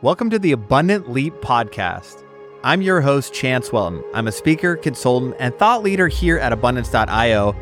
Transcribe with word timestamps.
Welcome 0.00 0.30
to 0.30 0.38
the 0.38 0.52
Abundance 0.52 1.08
Leap 1.08 1.34
podcast. 1.40 2.22
I'm 2.62 2.82
your 2.82 3.00
host, 3.00 3.34
Chance 3.34 3.72
Welton. 3.72 4.04
I'm 4.14 4.28
a 4.28 4.32
speaker, 4.32 4.76
consultant, 4.76 5.34
and 5.40 5.52
thought 5.56 5.82
leader 5.82 6.06
here 6.06 6.38
at 6.38 6.52
abundance.io. 6.52 7.56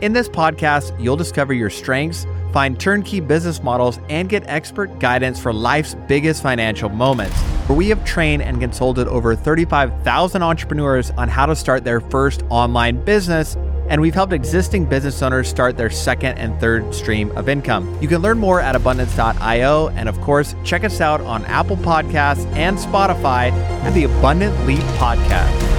In 0.00 0.12
this 0.12 0.28
podcast, 0.28 1.00
you'll 1.00 1.14
discover 1.14 1.52
your 1.52 1.70
strengths, 1.70 2.26
find 2.52 2.80
turnkey 2.80 3.20
business 3.20 3.62
models, 3.62 4.00
and 4.08 4.28
get 4.28 4.42
expert 4.48 4.98
guidance 4.98 5.38
for 5.38 5.52
life's 5.52 5.94
biggest 6.08 6.42
financial 6.42 6.88
moments. 6.88 7.40
Where 7.68 7.78
we 7.78 7.88
have 7.90 8.04
trained 8.04 8.42
and 8.42 8.58
consulted 8.58 9.06
over 9.06 9.36
35,000 9.36 10.42
entrepreneurs 10.42 11.12
on 11.12 11.28
how 11.28 11.46
to 11.46 11.54
start 11.54 11.84
their 11.84 12.00
first 12.00 12.42
online 12.50 13.04
business 13.04 13.56
and 13.88 14.00
we've 14.00 14.14
helped 14.14 14.32
existing 14.32 14.84
business 14.86 15.22
owners 15.22 15.48
start 15.48 15.76
their 15.76 15.90
second 15.90 16.38
and 16.38 16.58
third 16.60 16.94
stream 16.94 17.30
of 17.32 17.48
income. 17.48 17.96
You 18.00 18.08
can 18.08 18.22
learn 18.22 18.38
more 18.38 18.60
at 18.60 18.74
abundance.io, 18.74 19.88
and 19.88 20.08
of 20.08 20.20
course, 20.20 20.54
check 20.64 20.84
us 20.84 21.00
out 21.00 21.20
on 21.20 21.44
Apple 21.46 21.76
Podcasts 21.76 22.46
and 22.56 22.76
Spotify 22.78 23.50
at 23.84 23.94
the 23.94 24.04
Abundance 24.04 24.58
Leap 24.66 24.84
Podcast. 24.98 25.76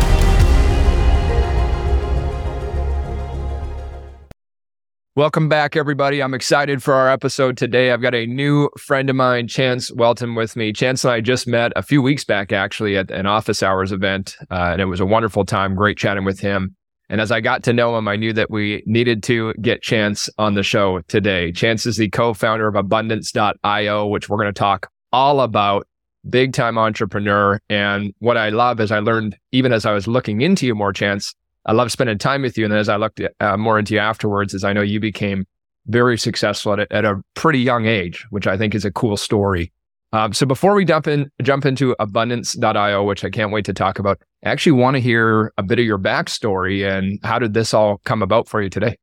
Welcome 5.17 5.49
back, 5.49 5.75
everybody. 5.75 6.21
I'm 6.21 6.35
excited 6.35 6.83
for 6.83 6.93
our 6.93 7.09
episode 7.09 7.57
today. 7.57 7.89
I've 7.91 8.03
got 8.03 8.13
a 8.13 8.27
new 8.27 8.69
friend 8.77 9.09
of 9.09 9.15
mine, 9.15 9.47
Chance 9.47 9.91
Welton, 9.91 10.35
with 10.35 10.55
me. 10.55 10.71
Chance 10.71 11.05
and 11.05 11.11
I 11.11 11.21
just 11.21 11.47
met 11.47 11.71
a 11.75 11.81
few 11.81 12.03
weeks 12.03 12.23
back, 12.23 12.51
actually, 12.51 12.95
at 12.97 13.09
an 13.09 13.25
office 13.25 13.63
hours 13.63 13.91
event, 13.91 14.37
uh, 14.51 14.69
and 14.73 14.79
it 14.79 14.85
was 14.85 14.99
a 14.99 15.07
wonderful 15.07 15.43
time. 15.43 15.73
Great 15.73 15.97
chatting 15.97 16.23
with 16.23 16.39
him. 16.39 16.75
And 17.09 17.21
as 17.21 17.31
I 17.31 17.39
got 17.39 17.63
to 17.63 17.73
know 17.73 17.97
him, 17.97 18.07
I 18.07 18.15
knew 18.15 18.33
that 18.33 18.51
we 18.51 18.83
needed 18.85 19.23
to 19.23 19.53
get 19.61 19.81
Chance 19.81 20.29
on 20.37 20.55
the 20.55 20.63
show 20.63 21.01
today. 21.07 21.51
Chance 21.51 21.85
is 21.85 21.97
the 21.97 22.09
co-founder 22.09 22.67
of 22.67 22.75
abundance.io, 22.75 24.07
which 24.07 24.27
we're 24.27 24.37
going 24.37 24.53
to 24.53 24.59
talk 24.59 24.91
all 25.13 25.41
about 25.41 25.87
big 26.29 26.53
time 26.53 26.77
entrepreneur. 26.77 27.59
And 27.69 28.13
what 28.19 28.37
I 28.37 28.49
love 28.49 28.79
is 28.79 28.91
I 28.91 28.99
learned 28.99 29.37
even 29.51 29.71
as 29.71 29.85
I 29.85 29.93
was 29.93 30.07
looking 30.07 30.41
into 30.41 30.65
you 30.65 30.75
more, 30.75 30.91
Chance, 30.91 31.33
I 31.65 31.73
love 31.73 31.91
spending 31.91 32.17
time 32.17 32.41
with 32.41 32.57
you. 32.57 32.65
And 32.65 32.73
as 32.73 32.89
I 32.89 32.97
looked 32.97 33.21
uh, 33.39 33.57
more 33.57 33.79
into 33.79 33.93
you 33.93 33.99
afterwards, 33.99 34.53
as 34.53 34.63
I 34.63 34.73
know 34.73 34.81
you 34.81 34.99
became 34.99 35.45
very 35.87 36.17
successful 36.17 36.73
at, 36.73 36.91
at 36.91 37.05
a 37.05 37.21
pretty 37.33 37.59
young 37.59 37.85
age, 37.85 38.25
which 38.29 38.47
I 38.47 38.57
think 38.57 38.75
is 38.75 38.85
a 38.85 38.91
cool 38.91 39.17
story. 39.17 39.71
Um, 40.13 40.31
so 40.33 40.45
before 40.45 40.73
we 40.73 40.85
jump 40.85 41.07
in, 41.07 41.29
jump 41.41 41.65
into 41.65 41.95
abundance.io, 41.99 43.03
which 43.03 43.25
I 43.25 43.29
can't 43.29 43.51
wait 43.51 43.65
to 43.65 43.73
talk 43.73 43.99
about, 43.99 44.21
I 44.43 44.49
actually 44.49 44.71
want 44.73 44.95
to 44.95 45.01
hear 45.01 45.51
a 45.57 45.63
bit 45.63 45.79
of 45.79 45.85
your 45.85 45.99
backstory 45.99 46.87
and 46.89 47.19
how 47.23 47.39
did 47.39 47.53
this 47.53 47.73
all 47.73 47.97
come 48.05 48.21
about 48.21 48.47
for 48.47 48.61
you 48.61 48.69
today? 48.69 48.95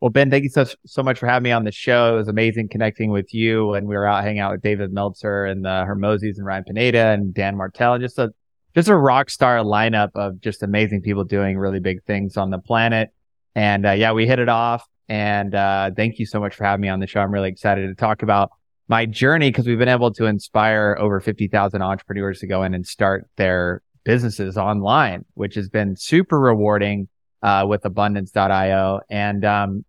Well, 0.00 0.10
Ben, 0.10 0.30
thank 0.30 0.44
you 0.44 0.50
so, 0.50 0.64
so 0.86 1.02
much 1.02 1.18
for 1.18 1.26
having 1.26 1.42
me 1.42 1.50
on 1.50 1.64
the 1.64 1.72
show. 1.72 2.14
It 2.14 2.18
was 2.18 2.28
amazing 2.28 2.68
connecting 2.68 3.10
with 3.10 3.34
you. 3.34 3.74
And 3.74 3.88
we 3.88 3.96
were 3.96 4.06
out 4.06 4.22
hanging 4.22 4.38
out 4.38 4.52
with 4.52 4.62
David 4.62 4.92
Meltzer 4.92 5.44
and 5.44 5.64
the 5.64 5.84
Hormozis 5.88 6.36
and 6.36 6.46
Ryan 6.46 6.62
Pineda 6.62 7.06
and 7.08 7.34
Dan 7.34 7.56
Martell 7.56 7.94
and 7.94 8.02
just 8.02 8.16
a, 8.18 8.30
just 8.76 8.88
a 8.88 8.94
rock 8.94 9.28
star 9.28 9.58
lineup 9.58 10.10
of 10.14 10.40
just 10.40 10.62
amazing 10.62 11.02
people 11.02 11.24
doing 11.24 11.58
really 11.58 11.80
big 11.80 12.04
things 12.04 12.36
on 12.36 12.50
the 12.50 12.60
planet. 12.60 13.10
And, 13.56 13.84
uh, 13.84 13.90
yeah, 13.90 14.12
we 14.12 14.28
hit 14.28 14.38
it 14.38 14.48
off. 14.48 14.86
And, 15.08 15.56
uh, 15.56 15.90
thank 15.96 16.20
you 16.20 16.26
so 16.26 16.38
much 16.38 16.54
for 16.54 16.62
having 16.62 16.82
me 16.82 16.88
on 16.88 17.00
the 17.00 17.08
show. 17.08 17.18
I'm 17.18 17.32
really 17.32 17.48
excited 17.48 17.88
to 17.88 17.94
talk 17.96 18.22
about 18.22 18.52
my 18.88 19.04
journey 19.04 19.50
because 19.50 19.66
we've 19.66 19.78
been 19.78 19.88
able 19.88 20.12
to 20.14 20.24
inspire 20.24 20.96
over 20.98 21.20
50,000 21.20 21.82
entrepreneurs 21.82 22.40
to 22.40 22.46
go 22.46 22.62
in 22.62 22.74
and 22.74 22.86
start 22.86 23.28
their 23.36 23.82
businesses 24.04 24.56
online, 24.56 25.26
which 25.34 25.54
has 25.54 25.68
been 25.68 25.94
super 25.94 26.40
rewarding 26.40 27.08
uh, 27.42 27.66
with 27.68 27.84
abundance.io. 27.84 29.00
And, 29.10 29.44
um, 29.44 29.84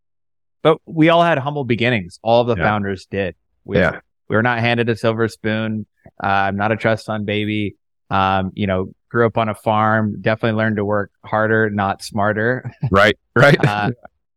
but 0.61 0.79
we 0.85 1.07
all 1.07 1.23
had 1.23 1.37
humble 1.37 1.63
beginnings. 1.63 2.19
All 2.21 2.41
of 2.41 2.47
the 2.47 2.57
yeah. 2.57 2.67
founders 2.67 3.05
did. 3.05 3.35
We, 3.63 3.77
yeah. 3.77 4.01
we 4.27 4.35
were 4.35 4.43
not 4.43 4.59
handed 4.59 4.89
a 4.89 4.95
silver 4.97 5.29
spoon. 5.29 5.85
Uh, 6.21 6.27
I'm 6.27 6.57
not 6.57 6.73
a 6.73 6.75
trust 6.75 7.05
fund 7.05 7.25
baby. 7.25 7.77
Um, 8.09 8.51
you 8.55 8.67
know, 8.67 8.91
grew 9.07 9.25
up 9.25 9.37
on 9.37 9.47
a 9.47 9.55
farm, 9.55 10.17
definitely 10.19 10.57
learned 10.57 10.75
to 10.75 10.85
work 10.85 11.11
harder, 11.23 11.69
not 11.69 12.03
smarter. 12.03 12.69
Right. 12.91 13.17
Right. 13.35 13.63
uh, 13.65 13.91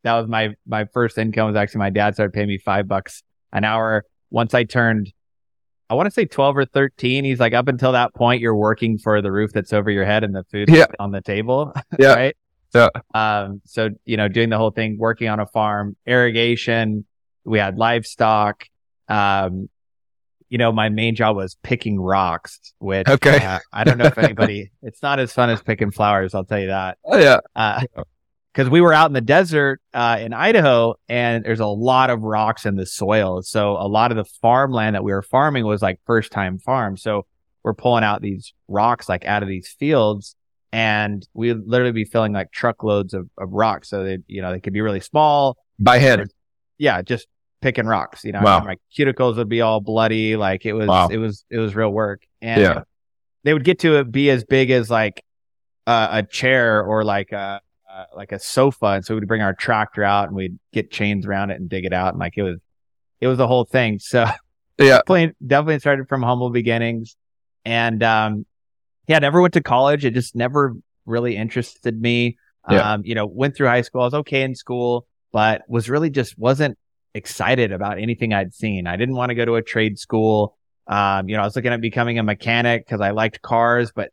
that 0.04 0.14
was 0.14 0.28
my, 0.28 0.54
my 0.66 0.84
first 0.84 1.18
income 1.18 1.48
was 1.48 1.56
actually 1.56 1.80
my 1.80 1.90
dad 1.90 2.14
started 2.14 2.32
paying 2.32 2.48
me 2.48 2.58
five 2.58 2.86
bucks 2.86 3.22
an 3.52 3.64
hour 3.64 4.04
once 4.32 4.54
I 4.54 4.64
turned, 4.64 5.12
I 5.88 5.94
want 5.94 6.06
to 6.06 6.10
say 6.10 6.24
12 6.24 6.56
or 6.56 6.64
13. 6.64 7.24
He's 7.24 7.38
like, 7.38 7.52
up 7.52 7.68
until 7.68 7.92
that 7.92 8.14
point, 8.14 8.40
you're 8.40 8.56
working 8.56 8.98
for 8.98 9.20
the 9.20 9.30
roof 9.30 9.52
that's 9.52 9.72
over 9.72 9.90
your 9.90 10.04
head 10.04 10.24
and 10.24 10.34
the 10.34 10.44
food 10.44 10.68
yeah. 10.70 10.86
on 10.98 11.12
the 11.12 11.20
table. 11.20 11.72
Yeah. 11.98 12.14
right. 12.14 12.36
Yeah. 12.74 12.88
Um, 13.12 13.60
so, 13.66 13.90
you 14.06 14.16
know, 14.16 14.28
doing 14.28 14.48
the 14.48 14.56
whole 14.56 14.70
thing, 14.70 14.96
working 14.98 15.28
on 15.28 15.38
a 15.40 15.46
farm, 15.46 15.94
irrigation, 16.06 17.04
we 17.44 17.58
had 17.58 17.76
livestock. 17.76 18.64
Um, 19.08 19.68
you 20.48 20.56
know, 20.56 20.72
my 20.72 20.88
main 20.88 21.14
job 21.14 21.36
was 21.36 21.56
picking 21.62 22.00
rocks, 22.00 22.72
which 22.78 23.08
okay. 23.08 23.44
Uh, 23.44 23.58
I 23.72 23.84
don't 23.84 23.98
know 23.98 24.06
if 24.06 24.16
anybody, 24.16 24.70
it's 24.82 25.02
not 25.02 25.18
as 25.18 25.32
fun 25.32 25.50
as 25.50 25.62
picking 25.62 25.90
flowers. 25.90 26.34
I'll 26.34 26.44
tell 26.44 26.60
you 26.60 26.68
that. 26.68 26.96
Oh, 27.04 27.18
yeah. 27.18 27.40
Uh, 27.54 27.82
because 28.52 28.68
we 28.68 28.80
were 28.80 28.92
out 28.92 29.06
in 29.06 29.14
the 29.14 29.20
desert 29.20 29.80
uh, 29.94 30.18
in 30.20 30.32
Idaho 30.34 30.94
and 31.08 31.44
there's 31.44 31.60
a 31.60 31.66
lot 31.66 32.10
of 32.10 32.22
rocks 32.22 32.66
in 32.66 32.76
the 32.76 32.84
soil. 32.84 33.42
So 33.42 33.72
a 33.72 33.88
lot 33.88 34.10
of 34.10 34.16
the 34.16 34.24
farmland 34.24 34.94
that 34.94 35.02
we 35.02 35.12
were 35.12 35.22
farming 35.22 35.64
was 35.64 35.80
like 35.80 36.00
first 36.04 36.32
time 36.32 36.58
farm. 36.58 36.96
So 36.96 37.26
we're 37.62 37.74
pulling 37.74 38.04
out 38.04 38.20
these 38.20 38.52
rocks 38.68 39.08
like 39.08 39.24
out 39.24 39.42
of 39.42 39.48
these 39.48 39.68
fields 39.78 40.36
and 40.70 41.26
we'd 41.32 41.66
literally 41.66 41.92
be 41.92 42.04
filling 42.04 42.32
like 42.32 42.52
truckloads 42.52 43.14
of, 43.14 43.28
of 43.38 43.52
rocks. 43.52 43.88
So 43.88 44.04
they, 44.04 44.18
you 44.26 44.42
know, 44.42 44.52
they 44.52 44.60
could 44.60 44.74
be 44.74 44.82
really 44.82 45.00
small 45.00 45.56
by 45.78 45.98
hand. 45.98 46.20
Or, 46.20 46.26
yeah. 46.76 47.00
Just 47.00 47.28
picking 47.62 47.86
rocks, 47.86 48.22
you 48.24 48.32
know, 48.32 48.42
wow. 48.42 48.62
my 48.64 48.76
cuticles 48.94 49.36
would 49.36 49.48
be 49.48 49.62
all 49.62 49.80
bloody. 49.80 50.36
Like 50.36 50.66
it 50.66 50.74
was, 50.74 50.88
wow. 50.88 51.08
it 51.08 51.16
was, 51.16 51.44
it 51.48 51.58
was 51.58 51.74
real 51.74 51.90
work. 51.90 52.26
And 52.42 52.60
yeah. 52.60 52.82
they 53.44 53.54
would 53.54 53.64
get 53.64 53.78
to 53.80 54.04
be 54.04 54.28
as 54.28 54.44
big 54.44 54.70
as 54.70 54.90
like 54.90 55.24
uh, 55.86 56.08
a 56.10 56.22
chair 56.22 56.82
or 56.82 57.02
like 57.02 57.32
a, 57.32 57.62
uh, 57.92 58.04
like 58.16 58.32
a 58.32 58.38
sofa, 58.38 58.86
and 58.86 59.04
so 59.04 59.14
we'd 59.14 59.28
bring 59.28 59.42
our 59.42 59.54
tractor 59.54 60.02
out 60.02 60.28
and 60.28 60.36
we'd 60.36 60.58
get 60.72 60.90
chains 60.90 61.26
around 61.26 61.50
it 61.50 61.60
and 61.60 61.68
dig 61.68 61.84
it 61.84 61.92
out, 61.92 62.14
and 62.14 62.20
like 62.20 62.34
it 62.36 62.42
was, 62.42 62.58
it 63.20 63.26
was 63.26 63.38
a 63.38 63.46
whole 63.46 63.64
thing. 63.64 63.98
So 63.98 64.20
yeah, 64.78 65.00
definitely, 65.06 65.34
definitely 65.46 65.78
started 65.80 66.08
from 66.08 66.22
humble 66.22 66.50
beginnings, 66.50 67.16
and 67.64 68.02
um, 68.02 68.46
yeah, 69.08 69.18
never 69.18 69.40
went 69.40 69.54
to 69.54 69.62
college. 69.62 70.04
It 70.04 70.14
just 70.14 70.34
never 70.34 70.74
really 71.06 71.36
interested 71.36 72.00
me. 72.00 72.38
Yeah. 72.70 72.92
Um, 72.92 73.02
you 73.04 73.14
know, 73.14 73.26
went 73.26 73.56
through 73.56 73.66
high 73.66 73.82
school. 73.82 74.02
I 74.02 74.04
was 74.04 74.14
okay 74.14 74.42
in 74.42 74.54
school, 74.54 75.06
but 75.32 75.62
was 75.68 75.90
really 75.90 76.10
just 76.10 76.38
wasn't 76.38 76.78
excited 77.14 77.72
about 77.72 77.98
anything 77.98 78.32
I'd 78.32 78.54
seen. 78.54 78.86
I 78.86 78.96
didn't 78.96 79.16
want 79.16 79.30
to 79.30 79.34
go 79.34 79.44
to 79.44 79.56
a 79.56 79.62
trade 79.62 79.98
school. 79.98 80.56
Um, 80.86 81.28
you 81.28 81.36
know, 81.36 81.42
I 81.42 81.44
was 81.44 81.56
looking 81.56 81.72
at 81.72 81.80
becoming 81.80 82.18
a 82.18 82.22
mechanic 82.22 82.86
because 82.86 83.00
I 83.00 83.10
liked 83.10 83.42
cars, 83.42 83.92
but 83.94 84.10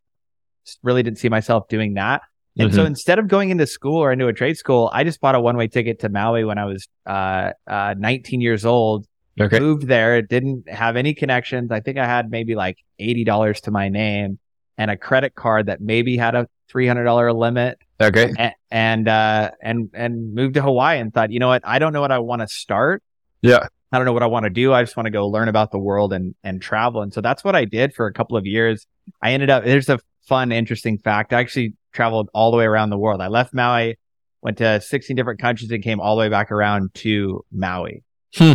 really 0.84 1.03
didn't 1.03 1.19
see 1.19 1.29
myself 1.29 1.67
doing 1.67 1.96
that. 1.96 2.22
And 2.59 2.70
mm-hmm. 2.70 2.75
so 2.75 2.86
instead 2.86 3.20
of 3.20 3.30
going 3.30 3.52
into 3.52 3.66
school 3.66 3.97
or 3.97 4.12
into 4.12 4.28
a 4.28 4.34
trade 4.34 4.58
school, 4.58 4.90
I 4.92 5.06
just 5.06 5.22
bought 5.22 5.34
a 5.34 5.40
one 5.40 5.56
way 5.56 5.68
ticket 5.68 6.00
to 6.00 6.09
Maui 6.09 6.44
when 6.44 6.58
I 6.58 6.66
was 6.66 6.90
uh, 7.06 7.52
uh, 7.66 7.96
19 7.97 8.42
years 8.42 8.66
old. 8.66 9.08
Okay. 9.40 9.59
Moved 9.59 9.88
there, 9.88 10.22
didn't 10.22 10.68
have 10.68 10.97
any 10.97 11.14
connections. 11.14 11.72
I 11.72 11.80
think 11.80 11.97
I 11.97 12.06
had 12.06 12.30
maybe 12.30 12.56
like 12.56 12.78
$80 13.00 13.62
to 13.62 13.72
my 13.72 13.88
name 13.88 14.38
and 14.78 14.92
a 14.92 14.97
credit 14.97 15.34
card 15.34 15.68
that 15.68 15.80
maybe 15.80 16.18
had 16.18 16.36
a 16.36 16.50
$300 16.74 17.34
limit. 17.34 17.80
Okay. 18.02 18.34
And, 18.38 18.53
and, 18.70 19.08
uh, 19.08 19.52
and, 19.62 19.90
and 19.94 20.34
moved 20.34 20.56
to 20.56 20.62
Hawaii 20.62 21.00
and 21.00 21.14
thought, 21.14 21.31
you 21.31 21.40
know 21.40 21.47
what? 21.47 21.62
I 21.66 21.80
don't 21.80 21.94
know 21.94 22.02
what 22.02 22.12
I 22.12 22.20
want 22.20 22.41
to 22.41 22.50
start. 22.50 23.02
Yeah. 23.41 23.68
I 23.94 23.97
don't 23.97 24.06
know 24.06 24.12
what 24.12 24.24
I 24.24 24.28
want 24.28 24.44
to 24.44 24.50
do. 24.50 24.74
I 24.74 24.84
just 24.84 24.97
want 24.97 25.06
to 25.06 25.12
go 25.12 25.26
learn 25.30 25.47
about 25.47 25.72
the 25.72 25.80
world 25.80 26.12
and, 26.12 26.36
and 26.44 26.62
travel. 26.62 27.02
And 27.02 27.14
so 27.14 27.22
that's 27.22 27.41
what 27.41 27.56
I 27.56 27.64
did 27.64 27.94
for 27.94 28.08
a 28.08 28.14
couple 28.14 28.36
of 28.36 28.46
years. 28.46 28.86
I 29.22 29.31
ended 29.31 29.50
up, 29.50 29.64
there's 29.64 29.88
a 29.88 30.00
fun, 30.28 30.52
interesting 30.52 30.97
fact. 30.97 31.31
I 31.31 31.40
actually 31.40 31.76
traveled 31.94 32.29
all 32.33 32.51
the 32.51 32.57
way 32.57 32.66
around 32.66 32.89
the 32.89 32.97
world. 32.97 33.22
I 33.22 33.27
left 33.27 33.53
Maui, 33.53 33.97
went 34.41 34.57
to 34.57 34.81
16 34.81 35.16
different 35.16 35.39
countries 35.39 35.72
and 35.72 35.83
came 35.83 36.00
all 36.00 36.16
the 36.16 36.22
way 36.22 36.29
back 36.29 36.51
around 36.51 36.94
to 36.95 37.44
Maui. 37.51 38.03
Hmm. 38.35 38.53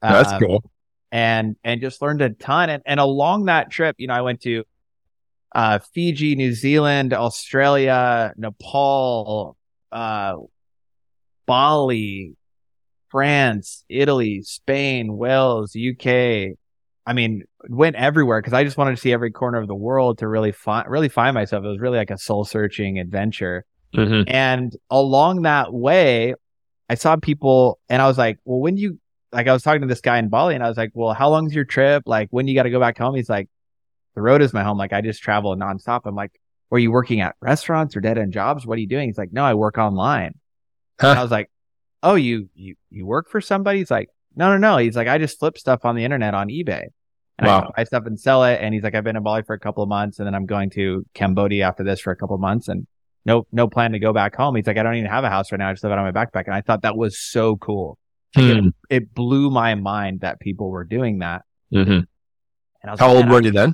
That's 0.00 0.32
um, 0.32 0.40
cool. 0.40 0.70
And, 1.10 1.56
and 1.62 1.80
just 1.80 2.00
learned 2.00 2.22
a 2.22 2.30
ton. 2.30 2.70
And, 2.70 2.82
and 2.86 2.98
along 2.98 3.44
that 3.46 3.70
trip, 3.70 3.96
you 3.98 4.06
know, 4.06 4.14
I 4.14 4.22
went 4.22 4.40
to, 4.42 4.64
uh, 5.54 5.78
Fiji, 5.92 6.34
New 6.34 6.54
Zealand, 6.54 7.12
Australia, 7.12 8.32
Nepal, 8.36 9.56
uh, 9.90 10.36
Bali, 11.46 12.36
France, 13.10 13.84
Italy, 13.90 14.40
Spain, 14.42 15.16
Wales, 15.16 15.76
UK, 15.76 16.56
I 17.04 17.12
mean, 17.14 17.44
went 17.68 17.96
everywhere 17.96 18.40
because 18.40 18.52
I 18.52 18.64
just 18.64 18.76
wanted 18.76 18.92
to 18.92 18.96
see 18.96 19.12
every 19.12 19.32
corner 19.32 19.58
of 19.58 19.66
the 19.66 19.74
world 19.74 20.18
to 20.18 20.28
really 20.28 20.52
find, 20.52 20.88
really 20.88 21.08
find 21.08 21.34
myself. 21.34 21.64
It 21.64 21.68
was 21.68 21.80
really 21.80 21.98
like 21.98 22.10
a 22.10 22.18
soul 22.18 22.44
searching 22.44 22.98
adventure. 22.98 23.64
Mm-hmm. 23.94 24.30
And 24.32 24.76
along 24.88 25.42
that 25.42 25.72
way, 25.72 26.34
I 26.88 26.94
saw 26.94 27.16
people 27.16 27.80
and 27.88 28.00
I 28.00 28.06
was 28.06 28.18
like, 28.18 28.38
well, 28.44 28.60
when 28.60 28.76
you, 28.76 28.98
like, 29.32 29.48
I 29.48 29.52
was 29.52 29.62
talking 29.62 29.80
to 29.80 29.86
this 29.88 30.00
guy 30.00 30.18
in 30.18 30.28
Bali 30.28 30.54
and 30.54 30.62
I 30.62 30.68
was 30.68 30.76
like, 30.76 30.92
well, 30.94 31.12
how 31.12 31.30
long's 31.30 31.54
your 31.54 31.64
trip? 31.64 32.04
Like, 32.06 32.28
when 32.30 32.46
you 32.46 32.54
got 32.54 32.64
to 32.64 32.70
go 32.70 32.78
back 32.78 32.98
home? 32.98 33.14
He's 33.14 33.30
like, 33.30 33.48
the 34.14 34.22
road 34.22 34.42
is 34.42 34.52
my 34.52 34.62
home. 34.62 34.78
Like, 34.78 34.92
I 34.92 35.00
just 35.00 35.22
travel 35.22 35.56
nonstop. 35.56 36.02
I'm 36.04 36.14
like, 36.14 36.38
were 36.70 36.78
you 36.78 36.92
working 36.92 37.20
at 37.20 37.34
restaurants 37.40 37.96
or 37.96 38.00
dead 38.00 38.18
end 38.18 38.32
jobs? 38.32 38.66
What 38.66 38.76
are 38.78 38.80
you 38.80 38.86
doing? 38.86 39.08
He's 39.08 39.18
like, 39.18 39.32
no, 39.32 39.44
I 39.44 39.54
work 39.54 39.78
online. 39.78 40.34
Huh. 41.00 41.14
I 41.18 41.22
was 41.22 41.30
like, 41.30 41.50
oh, 42.02 42.14
you, 42.14 42.48
you, 42.54 42.76
you 42.90 43.06
work 43.06 43.28
for 43.28 43.40
somebody? 43.40 43.78
He's 43.78 43.90
like, 43.90 44.08
no, 44.36 44.50
no, 44.50 44.58
no. 44.58 44.76
He's 44.78 44.96
like, 44.96 45.08
I 45.08 45.18
just 45.18 45.38
flip 45.38 45.58
stuff 45.58 45.84
on 45.84 45.96
the 45.96 46.04
internet 46.04 46.34
on 46.34 46.48
eBay. 46.48 46.84
And 47.38 47.46
Wow. 47.46 47.70
I 47.76 47.80
buy 47.80 47.84
stuff 47.84 48.04
and 48.06 48.18
sell 48.18 48.44
it. 48.44 48.60
And 48.60 48.74
he's 48.74 48.82
like, 48.82 48.94
I've 48.94 49.04
been 49.04 49.16
in 49.16 49.22
Bali 49.22 49.42
for 49.42 49.54
a 49.54 49.58
couple 49.58 49.82
of 49.82 49.88
months 49.88 50.18
and 50.18 50.26
then 50.26 50.34
I'm 50.34 50.46
going 50.46 50.70
to 50.70 51.04
Cambodia 51.14 51.64
after 51.66 51.82
this 51.82 52.00
for 52.00 52.10
a 52.10 52.16
couple 52.16 52.34
of 52.34 52.40
months 52.40 52.68
and 52.68 52.86
no, 53.24 53.46
no 53.52 53.68
plan 53.68 53.92
to 53.92 53.98
go 53.98 54.12
back 54.12 54.34
home. 54.34 54.56
He's 54.56 54.66
like, 54.66 54.76
I 54.78 54.82
don't 54.82 54.96
even 54.96 55.10
have 55.10 55.24
a 55.24 55.30
house 55.30 55.52
right 55.52 55.58
now. 55.58 55.68
I 55.68 55.72
just 55.72 55.82
live 55.84 55.92
out 55.92 55.98
on 55.98 56.04
my 56.04 56.12
backpack. 56.12 56.44
And 56.46 56.54
I 56.54 56.60
thought 56.60 56.82
that 56.82 56.96
was 56.96 57.18
so 57.18 57.56
cool. 57.56 57.98
Hmm. 58.34 58.68
It 58.90 59.14
blew 59.14 59.50
my 59.50 59.74
mind 59.74 60.20
that 60.20 60.40
people 60.40 60.70
were 60.70 60.84
doing 60.84 61.18
that. 61.20 61.42
Mm-hmm. 61.72 61.90
And 61.90 62.06
I 62.84 62.90
was 62.90 63.00
How 63.00 63.08
like, 63.08 63.16
old 63.24 63.28
were 63.30 63.42
you 63.42 63.50
then? 63.52 63.70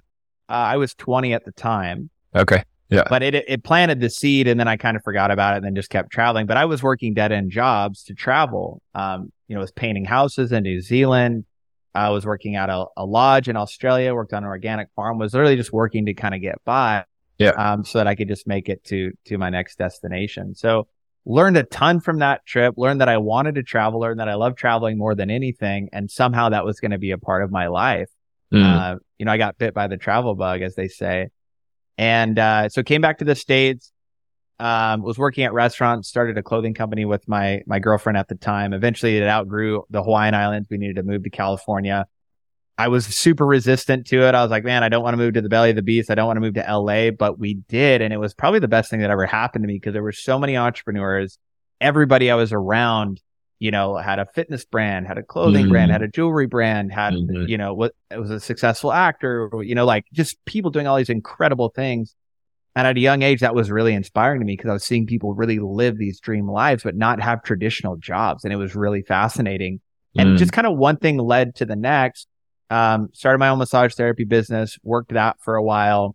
Uh, 0.49 0.53
I 0.53 0.77
was 0.77 0.95
20 0.95 1.33
at 1.35 1.45
the 1.45 1.53
time, 1.53 2.11
Okay. 2.35 2.63
But 3.09 3.23
it, 3.23 3.35
it 3.35 3.65
planted 3.65 4.01
the 4.01 4.11
seed 4.11 4.49
and 4.49 4.59
then 4.59 4.69
I 4.69 4.77
kind 4.77 4.97
of 4.97 5.03
forgot 5.03 5.31
about 5.31 5.55
it 5.55 5.57
and 5.59 5.67
then 5.67 5.75
just 5.75 5.91
kept 5.91 6.11
traveling. 6.11 6.47
But 6.47 6.57
I 6.57 6.65
was 6.65 6.83
working 6.83 7.15
dead 7.15 7.33
end 7.33 7.51
jobs 7.51 8.03
to 8.05 8.15
travel. 8.15 8.81
Um, 8.95 9.33
you 9.47 9.55
know, 9.55 9.61
was 9.61 9.73
painting 9.73 10.05
houses 10.05 10.53
in 10.53 10.63
New 10.63 10.81
Zealand. 10.81 11.45
I 11.95 12.11
was 12.11 12.25
working 12.25 12.57
at 12.57 12.71
a, 12.71 12.87
a 12.97 13.05
lodge 13.05 13.49
in 13.49 13.57
Australia, 13.57 14.15
worked 14.15 14.33
on 14.33 14.45
an 14.45 14.49
organic 14.49 14.89
farm, 14.95 15.19
was 15.19 15.33
literally 15.33 15.57
just 15.57 15.73
working 15.73 16.07
to 16.07 16.15
kind 16.15 16.35
of 16.35 16.41
get 16.41 16.63
by. 16.65 17.05
Yeah. 17.39 17.51
Um, 17.51 17.85
so 17.85 17.99
that 17.99 18.09
I 18.09 18.15
could 18.15 18.29
just 18.29 18.49
make 18.49 18.69
it 18.69 18.83
to, 18.85 19.13
to 19.27 19.39
my 19.39 19.49
next 19.49 19.79
destination. 19.79 20.55
So 20.55 20.89
learned 21.25 21.57
a 21.57 21.63
ton 21.63 22.01
from 22.01 22.19
that 22.19 22.45
trip, 22.47 22.75
learned 22.77 23.01
that 23.01 23.09
I 23.09 23.19
wanted 23.19 23.55
to 23.57 23.63
travel, 23.63 24.01
learned 24.01 24.19
that 24.19 24.29
I 24.29 24.35
love 24.35 24.57
traveling 24.57 24.99
more 24.99 25.15
than 25.15 25.31
anything. 25.31 25.89
And 25.93 26.11
somehow 26.11 26.49
that 26.49 26.65
was 26.65 26.81
going 26.81 26.91
to 26.91 26.99
be 26.99 27.13
a 27.13 27.19
part 27.19 27.45
of 27.45 27.53
my 27.53 27.69
life. 27.69 28.09
Mm. 28.53 28.65
Uh, 28.65 28.99
you 29.19 29.27
know, 29.27 29.33
I 29.33 29.37
got 29.37 29.59
bit 29.59 29.75
by 29.75 29.87
the 29.87 29.97
travel 29.97 30.35
bug, 30.35 30.63
as 30.63 30.75
they 30.75 30.89
say. 30.89 31.29
And 31.99 32.39
uh, 32.39 32.69
so 32.69 32.83
came 32.83 33.01
back 33.01 33.19
to 33.19 33.25
the 33.25 33.35
States, 33.35 33.93
um, 34.61 35.03
was 35.03 35.19
working 35.19 35.45
at 35.45 35.53
restaurants, 35.53 36.09
started 36.09 36.39
a 36.39 36.43
clothing 36.43 36.73
company 36.73 37.05
with 37.05 37.29
my 37.29 37.63
my 37.67 37.81
girlfriend 37.81 38.17
at 38.17 38.29
the 38.29 38.37
time. 38.37 38.73
Eventually 38.73 39.19
it 39.19 39.27
outgrew 39.27 39.83
the 39.91 40.03
Hawaiian 40.03 40.35
Islands. 40.35 40.69
We 40.71 40.79
needed 40.79 40.97
to 40.97 41.03
move 41.03 41.25
to 41.25 41.31
California. 41.31 42.07
I 42.79 42.87
was 42.87 43.05
super 43.07 43.45
resistant 43.45 44.07
to 44.07 44.23
it. 44.23 44.37
I 44.37 44.43
was 44.43 44.53
like, 44.53 44.63
man, 44.63 44.85
I 44.85 44.89
don't 44.89 45.03
want 45.03 45.15
to 45.15 45.19
move 45.19 45.35
to 45.35 45.41
the 45.41 45.49
belly 45.49 45.71
of 45.71 45.77
the 45.77 45.83
beast. 45.83 46.11
I 46.11 46.15
don't 46.15 46.29
want 46.29 46.37
to 46.37 46.41
move 46.41 46.55
to 46.55 46.65
LA, 46.73 47.11
but 47.11 47.37
we 47.37 47.55
did. 47.55 48.01
And 48.01 48.13
it 48.13 48.19
was 48.19 48.35
probably 48.35 48.61
the 48.61 48.69
best 48.69 48.89
thing 48.89 49.01
that 49.01 49.11
ever 49.11 49.27
happened 49.27 49.65
to 49.65 49.67
me 49.67 49.75
because 49.75 49.93
there 49.93 50.03
were 50.03 50.13
so 50.13 50.39
many 50.39 50.57
entrepreneurs. 50.57 51.39
Everybody 51.81 52.31
I 52.31 52.37
was 52.37 52.53
around, 52.53 53.21
you 53.61 53.71
know, 53.71 53.97
had 53.97 54.19
a 54.19 54.27
fitness 54.27 54.65
brand, 54.65 55.07
had 55.07 55.19
a 55.19 55.23
clothing 55.23 55.67
Mhm. 55.67 55.71
brand, 55.71 55.91
had 55.91 56.03
a 56.03 56.09
jewelry 56.09 56.47
brand, 56.47 56.93
had, 56.93 57.15
Mhm. 57.15 57.49
you 57.49 57.59
know, 57.59 57.75
what 57.75 57.93
it 58.11 58.19
was 58.21 58.31
a 58.31 58.39
successful 58.39 58.93
actor, 58.93 59.51
you 59.63 59.75
know, 59.75 59.85
like 59.85 60.05
just 60.13 60.37
people 60.45 60.71
doing 60.71 60.87
all 60.87 60.97
these 60.97 61.11
incredible 61.11 61.69
things. 61.71 62.15
And 62.77 62.87
at 62.87 62.97
a 62.97 63.01
young 63.01 63.23
age, 63.23 63.41
that 63.41 63.57
was 63.57 63.71
really 63.73 63.95
inspiring 63.95 64.39
to 64.41 64.47
me 64.47 64.53
because 64.53 64.71
I 64.71 64.73
was 64.75 64.85
seeing 64.85 65.07
people 65.07 65.35
really 65.35 65.59
live 65.59 65.99
these 65.99 66.21
dream 66.21 66.49
lives, 66.49 66.85
but 66.85 66.95
not 66.95 67.21
have 67.21 67.43
traditional 67.43 67.97
jobs. 67.97 68.45
And 68.45 68.53
it 68.53 68.57
was 68.57 68.77
really 68.77 69.03
fascinating. 69.03 69.81
And 70.17 70.31
Mm. 70.31 70.39
just 70.39 70.53
kind 70.53 70.67
of 70.67 70.77
one 70.77 70.97
thing 70.97 71.19
led 71.19 71.57
to 71.57 71.65
the 71.65 71.75
next. 71.77 72.29
Um, 72.71 73.09
started 73.15 73.39
my 73.39 73.49
own 73.49 73.59
massage 73.59 73.95
therapy 73.95 74.25
business, 74.25 74.79
worked 74.85 75.13
that 75.15 75.37
for 75.41 75.57
a 75.57 75.63
while, 75.63 76.15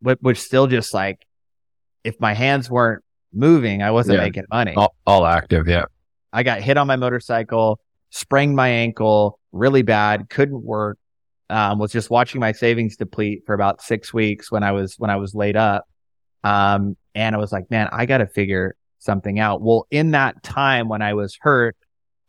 which, 0.00 0.18
which 0.20 0.40
still 0.40 0.66
just 0.66 0.92
like, 0.92 1.24
if 2.04 2.20
my 2.20 2.34
hands 2.34 2.68
weren't 2.68 3.02
moving, 3.32 3.82
I 3.82 3.92
wasn't 3.92 4.18
Yeah. 4.18 4.24
making 4.24 4.44
money. 4.50 4.74
all, 4.76 4.94
all 5.06 5.24
active. 5.24 5.66
Yeah. 5.68 5.84
I 6.32 6.42
got 6.42 6.60
hit 6.62 6.76
on 6.76 6.86
my 6.86 6.96
motorcycle, 6.96 7.80
sprained 8.10 8.56
my 8.56 8.68
ankle 8.68 9.38
really 9.52 9.82
bad, 9.82 10.28
couldn't 10.30 10.62
work. 10.62 10.98
Um, 11.50 11.78
was 11.78 11.92
just 11.92 12.08
watching 12.08 12.40
my 12.40 12.52
savings 12.52 12.96
deplete 12.96 13.42
for 13.44 13.54
about 13.54 13.82
six 13.82 14.14
weeks 14.14 14.50
when 14.50 14.62
I 14.62 14.72
was 14.72 14.94
when 14.98 15.10
I 15.10 15.16
was 15.16 15.34
laid 15.34 15.56
up. 15.56 15.84
Um, 16.44 16.96
and 17.14 17.34
I 17.34 17.38
was 17.38 17.52
like, 17.52 17.70
man, 17.70 17.88
I 17.92 18.06
got 18.06 18.18
to 18.18 18.26
figure 18.26 18.74
something 18.98 19.38
out. 19.38 19.60
Well, 19.60 19.86
in 19.90 20.12
that 20.12 20.42
time 20.42 20.88
when 20.88 21.02
I 21.02 21.12
was 21.12 21.36
hurt, 21.40 21.76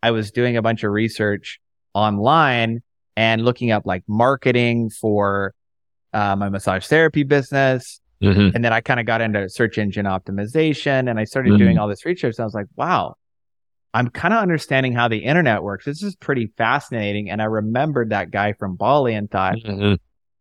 I 0.02 0.10
was 0.10 0.30
doing 0.30 0.56
a 0.58 0.62
bunch 0.62 0.84
of 0.84 0.92
research 0.92 1.58
online 1.94 2.82
and 3.16 3.42
looking 3.44 3.70
up 3.70 3.86
like 3.86 4.02
marketing 4.06 4.90
for 4.90 5.54
uh, 6.12 6.36
my 6.36 6.50
massage 6.50 6.86
therapy 6.86 7.22
business. 7.22 8.00
hmm 8.20 8.50
And 8.54 8.62
then 8.64 8.72
I 8.74 8.80
kind 8.82 9.00
of 9.00 9.06
got 9.06 9.20
into 9.22 9.48
search 9.48 9.78
engine 9.78 10.04
optimization 10.06 11.08
and 11.08 11.18
I 11.18 11.24
started 11.24 11.52
Mhm. 11.52 11.58
doing 11.58 11.78
all 11.78 11.88
this 11.88 12.04
research. 12.04 12.34
And 12.36 12.42
I 12.42 12.44
was 12.44 12.54
like, 12.54 12.66
wow, 12.76 13.14
I'm 13.94 14.08
kind 14.10 14.34
of 14.34 14.42
understanding 14.42 14.92
how 14.92 15.08
the 15.08 15.18
internet 15.18 15.62
works. 15.62 15.84
This 15.84 16.02
is 16.02 16.16
pretty 16.16 16.52
fascinating. 16.58 17.30
And 17.30 17.40
I 17.40 17.44
remembered 17.44 18.10
that 18.10 18.32
guy 18.32 18.52
from 18.52 18.74
Bali 18.74 19.14
and 19.14 19.30
thought, 19.30 19.56
hmm 19.64 19.94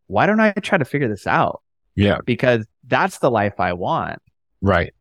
why 0.07 0.25
don't 0.25 0.41
I 0.41 0.51
try 0.51 0.77
to 0.77 0.85
figure 0.85 1.07
this 1.07 1.25
out? 1.25 1.61
Yeah. 1.95 2.17
Because 2.25 2.67
that's 2.85 3.19
the 3.19 3.31
life 3.31 3.59
I 3.59 3.73
want. 3.73 4.19
Right. 4.61 4.93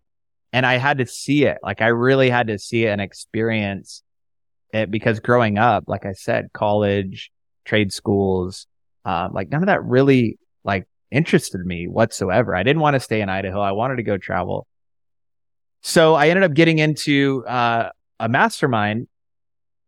And 0.53 0.65
I 0.65 0.77
had 0.77 0.99
to 0.99 1.07
see 1.07 1.45
it. 1.45 1.59
Like 1.63 1.83
I 1.83 1.89
really 1.89 2.31
had 2.31 2.47
to 2.47 2.59
see 2.59 2.85
it 2.85 2.91
and 2.91 3.01
experience 3.01 4.03
it 4.73 4.91
because 4.91 5.21
growing 5.21 5.59
up, 5.59 5.85
like 5.87 6.07
I 6.07 6.13
said, 6.13 6.53
college, 6.53 7.31
trade 7.65 7.93
schools, 7.93 8.67
um, 9.05 9.33
like 9.33 9.51
none 9.51 9.63
of 9.63 9.67
that 9.67 9.85
really 9.85 10.39
like 10.65 10.87
interested 11.11 11.61
me 11.67 11.89
whatsoever. 11.89 12.55
I 12.55 12.63
didn't 12.63 12.81
want 12.81 12.95
to 12.95 13.01
stay 13.01 13.21
in 13.21 13.29
Idaho. 13.29 13.61
I 13.61 13.73
wanted 13.73 13.97
to 13.97 14.03
go 14.03 14.17
travel. 14.17 14.67
So 15.83 16.15
I 16.15 16.29
ended 16.29 16.45
up 16.45 16.55
getting 16.55 16.79
into, 16.79 17.45
uh, 17.47 17.91
a 18.23 18.29
mastermind 18.29 19.09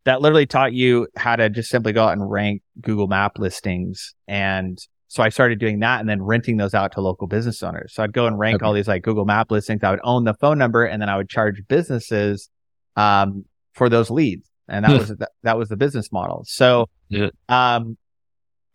that 0.04 0.20
literally 0.20 0.44
taught 0.46 0.72
you 0.72 1.08
how 1.16 1.36
to 1.36 1.48
just 1.48 1.70
simply 1.70 1.92
go 1.92 2.04
out 2.04 2.12
and 2.12 2.30
rank 2.30 2.62
Google 2.80 3.06
map 3.06 3.38
listings. 3.38 4.14
And 4.28 4.78
so 5.08 5.22
I 5.22 5.28
started 5.28 5.58
doing 5.60 5.78
that 5.80 6.00
and 6.00 6.08
then 6.08 6.20
renting 6.20 6.56
those 6.56 6.74
out 6.74 6.92
to 6.92 7.00
local 7.00 7.26
business 7.26 7.62
owners. 7.62 7.94
So 7.94 8.02
I'd 8.02 8.12
go 8.12 8.26
and 8.26 8.38
rank 8.38 8.56
Okay. 8.56 8.66
all 8.66 8.72
these 8.74 8.88
like 8.88 9.02
Google 9.02 9.24
map 9.24 9.50
listings. 9.50 9.82
I 9.82 9.92
would 9.92 10.00
own 10.02 10.24
the 10.24 10.34
phone 10.34 10.58
number 10.58 10.84
and 10.84 11.00
then 11.00 11.08
I 11.08 11.16
would 11.16 11.28
charge 11.28 11.62
businesses, 11.68 12.50
um, 12.96 13.44
for 13.72 13.88
those 13.88 14.10
leads. 14.10 14.50
And 14.68 14.84
that 14.84 14.90
was, 14.98 15.08
that, 15.18 15.30
that 15.44 15.56
was 15.56 15.68
the 15.68 15.76
business 15.76 16.10
model. 16.12 16.44
So, 16.46 16.88
um, 17.48 17.96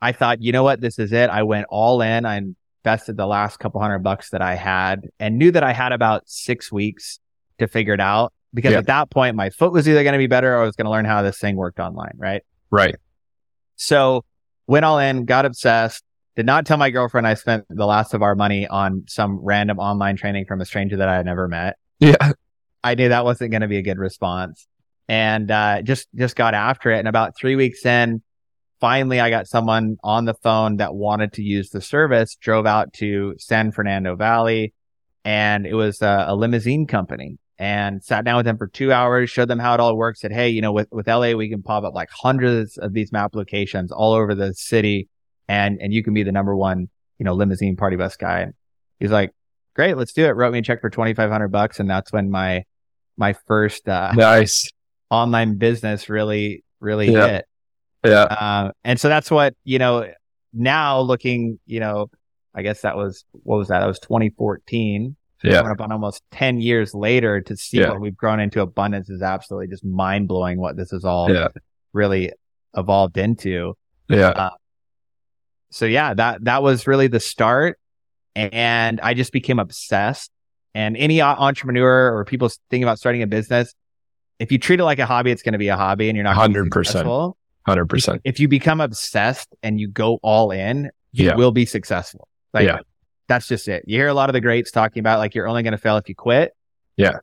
I 0.02 0.14
thought, 0.14 0.42
you 0.42 0.52
know 0.54 0.64
what? 0.64 0.80
This 0.80 0.98
is 0.98 1.12
it. 1.12 1.30
I 1.30 1.44
went 1.44 1.68
all 1.70 2.02
in. 2.02 2.26
I 2.26 2.42
invested 2.86 3.18
the 3.18 3.28
last 3.28 3.58
couple 3.60 3.82
hundred 3.82 4.00
bucks 4.00 4.30
that 4.30 4.42
I 4.42 4.56
had 4.56 5.10
and 5.20 5.38
knew 5.38 5.52
that 5.52 5.64
I 5.64 5.74
had 5.74 5.92
about 5.92 6.24
six 6.28 6.72
weeks 6.72 7.20
to 7.60 7.68
figure 7.68 7.94
it 7.94 8.00
out 8.00 8.32
because 8.54 8.72
Yeah. 8.72 8.80
at 8.80 8.88
that 8.88 9.10
point, 9.10 9.36
my 9.36 9.50
foot 9.50 9.72
was 9.72 9.88
either 9.88 10.04
going 10.04 10.14
to 10.14 10.20
be 10.20 10.28
better 10.28 10.56
or 10.56 10.62
I 10.62 10.66
was 10.66 10.76
going 10.76 10.86
to 10.86 10.92
learn 10.92 11.06
how 11.06 11.22
this 11.22 11.38
thing 11.40 11.56
worked 11.56 11.80
online. 11.80 12.14
Right. 12.18 12.44
Right. 12.72 12.96
So 13.76 14.26
went 14.68 14.86
all 14.86 15.00
in, 15.00 15.26
got 15.26 15.46
obsessed, 15.46 16.04
did 16.36 16.46
not 16.46 16.66
tell 16.66 16.78
my 16.78 16.90
girlfriend 16.90 17.28
I 17.28 17.34
spent 17.34 17.66
the 17.70 17.86
last 17.86 18.14
of 18.14 18.22
our 18.22 18.36
money 18.36 18.68
on 18.68 19.04
some 19.08 19.40
random 19.42 19.80
online 19.80 20.16
training 20.16 20.46
from 20.46 20.62
a 20.62 20.66
stranger 20.66 20.98
that 20.98 21.10
I 21.10 21.16
had 21.16 21.26
never 21.26 21.48
met. 21.48 21.78
Yeah. 22.00 22.32
I 22.84 22.96
knew 22.96 23.10
that 23.10 23.26
wasn't 23.26 23.52
going 23.52 23.62
to 23.62 23.68
be 23.68 23.78
a 23.78 23.82
good 23.82 23.98
response 23.98 24.68
and, 25.08 25.50
uh, 25.52 25.82
just, 25.82 26.08
just 26.16 26.36
got 26.36 26.54
after 26.54 26.92
it. 26.92 27.00
And 27.00 27.08
about 27.08 27.36
three 27.38 27.56
weeks 27.56 27.86
in, 27.86 28.22
finally 28.80 29.20
I 29.20 29.30
got 29.30 29.48
someone 29.48 29.98
on 30.04 30.26
the 30.26 30.34
phone 30.36 30.78
that 30.78 30.94
wanted 30.96 31.34
to 31.34 31.42
use 31.44 31.72
the 31.72 31.82
service, 31.82 32.36
drove 32.36 32.66
out 32.66 32.94
to 32.94 33.36
San 33.38 33.72
Fernando 33.72 34.16
Valley 34.16 34.74
and 35.26 35.66
it 35.66 35.74
was 35.74 36.02
a, 36.02 36.26
a 36.30 36.36
limousine 36.36 36.88
company 36.88 37.38
and 37.60 38.02
sat 38.02 38.24
down 38.24 38.38
with 38.38 38.46
them 38.46 38.58
for 38.58 38.68
two 38.68 38.92
hours, 38.94 39.30
showed 39.30 39.50
them 39.50 39.60
how 39.60 39.74
it 39.74 39.80
all 39.82 39.96
works. 39.98 40.22
Said, 40.22 40.32
Hey, 40.32 40.48
you 40.50 40.62
know, 40.62 40.72
with, 40.72 40.88
with 40.92 41.08
LA, 41.08 41.34
we 41.34 41.50
can 41.50 41.62
pop 41.62 41.84
up 41.84 41.94
like 41.94 42.10
hundreds 42.10 42.78
of 42.78 42.94
these 42.94 43.12
map 43.12 43.36
locations 43.36 43.92
all 43.92 44.14
over 44.14 44.34
the 44.34 44.54
city 44.54 45.10
and, 45.50 45.78
and 45.82 45.94
you 45.94 46.02
can 46.02 46.14
be 46.14 46.24
the 46.24 46.32
number 46.32 46.56
one, 46.56 46.88
you 47.18 47.26
know, 47.26 47.34
limousine 47.34 47.76
party 47.76 47.98
bus 47.98 48.16
guy. 48.16 48.40
And 48.40 48.54
he's 49.00 49.12
like, 49.12 49.32
great, 49.76 49.98
let's 49.98 50.14
do 50.14 50.26
it. 50.26 50.30
Wrote 50.30 50.54
me 50.54 50.60
a 50.60 50.62
check 50.62 50.80
for 50.80 50.90
2,500 50.90 51.50
bucks. 51.50 51.80
And 51.82 51.90
that's 51.90 52.14
when 52.14 52.32
my, 52.32 52.64
my 53.18 53.34
first, 53.46 53.90
uh, 53.90 54.14
Nice. 54.16 54.70
online 55.10 55.58
business 55.58 56.08
really, 56.08 56.64
really 56.80 57.12
Yeah. 57.12 57.28
hit. 57.28 57.46
Yeah. 58.06 58.24
Uh, 58.24 58.72
and 58.86 58.98
so 58.98 59.10
that's 59.10 59.30
what, 59.30 59.54
you 59.66 59.80
know, 59.80 60.10
now 60.54 61.02
looking, 61.02 61.60
you 61.66 61.82
know, 61.82 62.10
I 62.56 62.62
guess 62.62 62.82
that 62.82 62.96
was, 62.96 63.26
what 63.34 63.58
was 63.58 63.68
that? 63.68 63.82
That 63.82 63.88
was 63.88 64.00
2014. 64.00 65.18
Yeah. 65.44 65.58
Coming 65.58 65.72
up 65.72 65.82
on 65.82 65.92
almost 65.92 66.22
10 66.32 66.60
years 66.60 66.94
later 66.94 67.40
to 67.42 67.56
see 67.56 67.80
Yeah. 67.80 67.90
what 67.92 68.02
we've 68.02 68.16
grown 68.18 68.40
into 68.40 68.62
abundance 68.62 69.10
is 69.10 69.22
absolutely 69.22 69.68
just 69.68 69.86
mind 69.86 70.28
blowing 70.28 70.60
what 70.60 70.76
this 70.76 70.92
is 70.92 71.06
all 71.06 71.32
Yeah. 71.32 71.48
really 71.94 72.32
evolved 72.76 73.18
into. 73.18 73.76
Yeah. 74.10 74.30
Uh, 74.30 74.50
so 75.72 75.86
yeah, 75.86 76.14
that, 76.14 76.44
that 76.46 76.64
was 76.64 76.88
really 76.88 77.08
the 77.08 77.20
start. 77.20 77.80
And 78.36 79.00
I 79.02 79.14
just 79.14 79.32
became 79.32 79.60
obsessed. 79.60 80.32
And 80.76 80.96
any 80.98 81.22
entrepreneur 81.22 82.16
or 82.16 82.26
people 82.26 82.50
thinking 82.70 82.84
about 82.84 83.00
starting 83.00 83.22
a 83.24 83.28
business, 83.28 83.74
if 84.40 84.52
you 84.52 84.58
treat 84.60 84.80
it 84.80 84.84
like 84.84 85.00
a 85.00 85.06
hobby, 85.06 85.32
it's 85.32 85.42
going 85.42 85.54
to 85.54 85.60
be 85.60 85.68
a 85.70 85.76
hobby 85.76 86.10
and 86.10 86.16
you're 86.16 86.24
not 86.24 86.36
going 86.36 86.54
to 86.54 86.64
be 86.64 86.70
100%. 86.70 86.74
successful. 86.86 87.38
Hundred 87.68 87.86
percent. 87.88 88.22
If 88.24 88.40
you 88.40 88.48
become 88.48 88.80
obsessed 88.82 89.50
and 89.64 89.80
you 89.80 89.88
go 89.90 90.20
all 90.24 90.52
in, 90.52 90.90
you 91.12 91.26
Yeah. 91.26 91.36
will 91.36 91.52
be 91.52 91.66
successful. 91.66 92.28
Like 92.54 92.66
Yeah. 92.66 92.80
That's 93.30 93.48
just 93.48 93.68
it. 93.70 93.86
You 93.88 93.98
hear 93.98 94.08
a 94.10 94.14
lot 94.14 94.28
of 94.30 94.34
the 94.34 94.42
greats 94.42 94.72
talking 94.72 95.00
about 95.00 95.20
like 95.20 95.34
you're 95.36 95.48
only 95.48 95.64
going 95.64 95.72
to 95.72 95.78
fail 95.78 95.96
if 95.96 96.10
you 96.10 96.16
quit. 96.16 96.52
Yeah. 96.98 97.20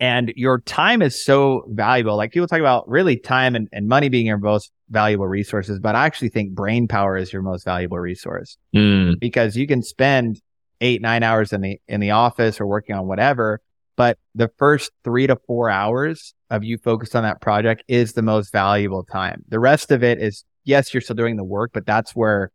And 0.00 0.32
your 0.36 0.60
time 0.60 1.02
is 1.02 1.24
so 1.24 1.64
valuable. 1.68 2.16
Like 2.16 2.32
people 2.32 2.46
talk 2.46 2.60
about 2.60 2.88
really 2.88 3.16
time 3.16 3.56
and, 3.56 3.68
and 3.72 3.88
money 3.88 4.08
being 4.08 4.26
your 4.26 4.38
most 4.38 4.70
valuable 4.90 5.26
resources, 5.26 5.78
but 5.80 5.94
I 5.94 6.04
actually 6.04 6.28
think 6.28 6.52
brain 6.52 6.86
power 6.86 7.16
is 7.16 7.32
your 7.32 7.42
most 7.42 7.64
valuable 7.64 7.98
resource 7.98 8.56
Mm. 8.74 9.18
because 9.18 9.56
you 9.56 9.66
can 9.66 9.82
spend 9.82 10.40
eight, 10.80 11.00
nine 11.00 11.22
hours 11.22 11.52
in 11.52 11.62
the, 11.62 11.80
in 11.88 12.00
the 12.00 12.10
office 12.10 12.60
or 12.60 12.66
working 12.66 12.94
on 12.94 13.06
whatever. 13.06 13.60
But 13.96 14.18
the 14.34 14.50
first 14.58 14.90
three 15.04 15.26
to 15.28 15.36
four 15.46 15.70
hours 15.70 16.34
of 16.50 16.64
you 16.64 16.76
focused 16.78 17.14
on 17.16 17.22
that 17.22 17.40
project 17.40 17.84
is 17.88 18.12
the 18.12 18.22
most 18.22 18.52
valuable 18.52 19.04
time. 19.04 19.44
The 19.48 19.60
rest 19.60 19.90
of 19.90 20.02
it 20.02 20.20
is 20.20 20.44
yes, 20.64 20.92
you're 20.92 21.00
still 21.00 21.16
doing 21.16 21.36
the 21.36 21.44
work, 21.44 21.70
but 21.72 21.86
that's 21.86 22.14
where 22.14 22.50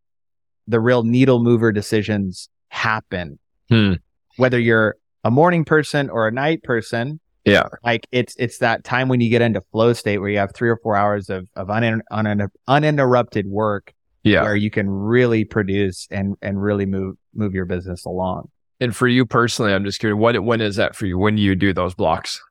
the 0.68 0.80
real 0.80 1.04
needle 1.04 1.42
mover 1.42 1.72
decisions 1.72 2.50
happen. 2.70 3.38
Hmm. 3.70 3.94
Whether 4.38 4.60
you're 4.60 4.96
a 5.24 5.32
morning 5.32 5.66
person 5.66 6.10
or 6.10 6.28
a 6.28 6.32
night 6.32 6.64
person, 6.64 7.20
Yeah. 7.46 7.68
like 7.84 8.08
it's 8.12 8.36
it's 8.38 8.60
that 8.60 8.84
time 8.84 9.10
when 9.10 9.22
you 9.22 9.30
get 9.30 9.42
into 9.42 9.62
flow 9.72 9.94
state 9.94 10.20
where 10.20 10.30
you 10.30 10.38
have 10.38 10.54
three 10.56 10.70
or 10.70 10.78
four 10.82 10.96
hours 10.96 11.30
of 11.30 11.48
of 11.56 11.68
unin, 11.68 12.00
unin, 12.12 12.48
uninterrupted 12.68 13.48
work 13.48 13.94
Yeah. 14.24 14.44
where 14.44 14.56
you 14.56 14.70
can 14.72 14.90
really 14.90 15.44
produce 15.46 16.08
and 16.12 16.36
and 16.42 16.62
really 16.62 16.86
move 16.86 17.16
move 17.34 17.54
your 17.54 17.66
business 17.66 18.06
along 18.06 18.50
And 18.82 18.96
for 18.96 19.08
you 19.10 19.26
personally, 19.26 19.74
I'm 19.74 19.84
just 19.84 20.00
curious, 20.00 20.18
what 20.18 20.42
when 20.44 20.62
is 20.62 20.78
that 20.78 20.96
for 20.96 21.06
you? 21.06 21.18
When 21.18 21.36
do 21.36 21.42
you 21.42 21.56
do 21.56 21.74
those 21.74 21.94
blocks? 21.96 22.42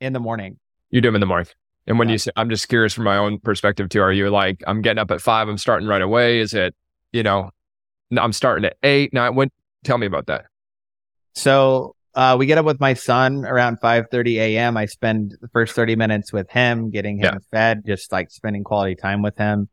in 0.00 0.12
the 0.14 0.18
morning. 0.20 0.58
You 0.90 1.00
do 1.00 1.06
them 1.08 1.14
in 1.14 1.20
the 1.20 1.26
morning. 1.26 1.46
And 1.86 1.96
when 1.96 2.08
Yeah. 2.08 2.12
you 2.14 2.18
say, 2.18 2.30
I'm 2.34 2.50
just 2.50 2.68
curious 2.68 2.92
from 2.92 3.04
my 3.04 3.16
own 3.16 3.38
perspective 3.38 3.88
too. 3.88 4.00
Are 4.00 4.12
you 4.12 4.30
like, 4.30 4.60
I'm 4.66 4.82
getting 4.82 4.98
up 4.98 5.12
at 5.12 5.20
five, 5.20 5.48
I'm 5.48 5.58
starting 5.58 5.86
right 5.86 6.02
away? 6.02 6.40
Is 6.40 6.54
it, 6.54 6.74
you 7.12 7.22
know, 7.22 7.38
no, 7.42 7.50
I'm 8.18 8.32
starting 8.32 8.64
at 8.64 8.76
eight, 8.82 9.12
nine? 9.12 9.34
When? 9.34 9.50
Tell 9.84 9.98
me 9.98 10.06
about 10.06 10.26
that. 10.26 10.44
So 11.34 11.94
uh, 12.14 12.36
we 12.38 12.46
get 12.46 12.58
up 12.58 12.64
with 12.66 12.78
my 12.80 12.94
son 12.94 13.44
around 13.44 13.78
5:30 13.80 14.36
a.m. 14.38 14.76
I 14.76 14.86
spend 14.86 15.36
the 15.40 15.48
first 15.48 15.74
30 15.74 15.96
minutes 15.96 16.32
with 16.32 16.50
him, 16.50 16.90
getting 16.90 17.18
him 17.18 17.24
Yeah. 17.34 17.38
fed, 17.50 17.82
just 17.86 18.12
like 18.12 18.30
spending 18.30 18.64
quality 18.64 18.94
time 18.94 19.22
with 19.22 19.36
him. 19.36 19.68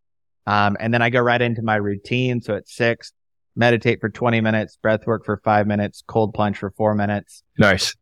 Um, 0.48 0.78
and 0.80 0.94
then 0.94 1.02
I 1.02 1.10
go 1.10 1.20
right 1.20 1.42
into 1.42 1.62
my 1.62 1.76
routine. 1.76 2.42
So 2.42 2.56
at 2.56 2.68
six, 2.68 3.14
meditate 3.56 4.00
for 4.00 4.10
20 4.10 4.42
minutes, 4.42 4.78
breath 4.82 5.06
work 5.06 5.26
for 5.26 5.38
five 5.44 5.68
minutes, 5.68 6.02
cold 6.08 6.34
plunge 6.34 6.58
for 6.58 6.72
four 6.72 6.96
minutes, 6.96 7.44
Nice. 7.58 7.94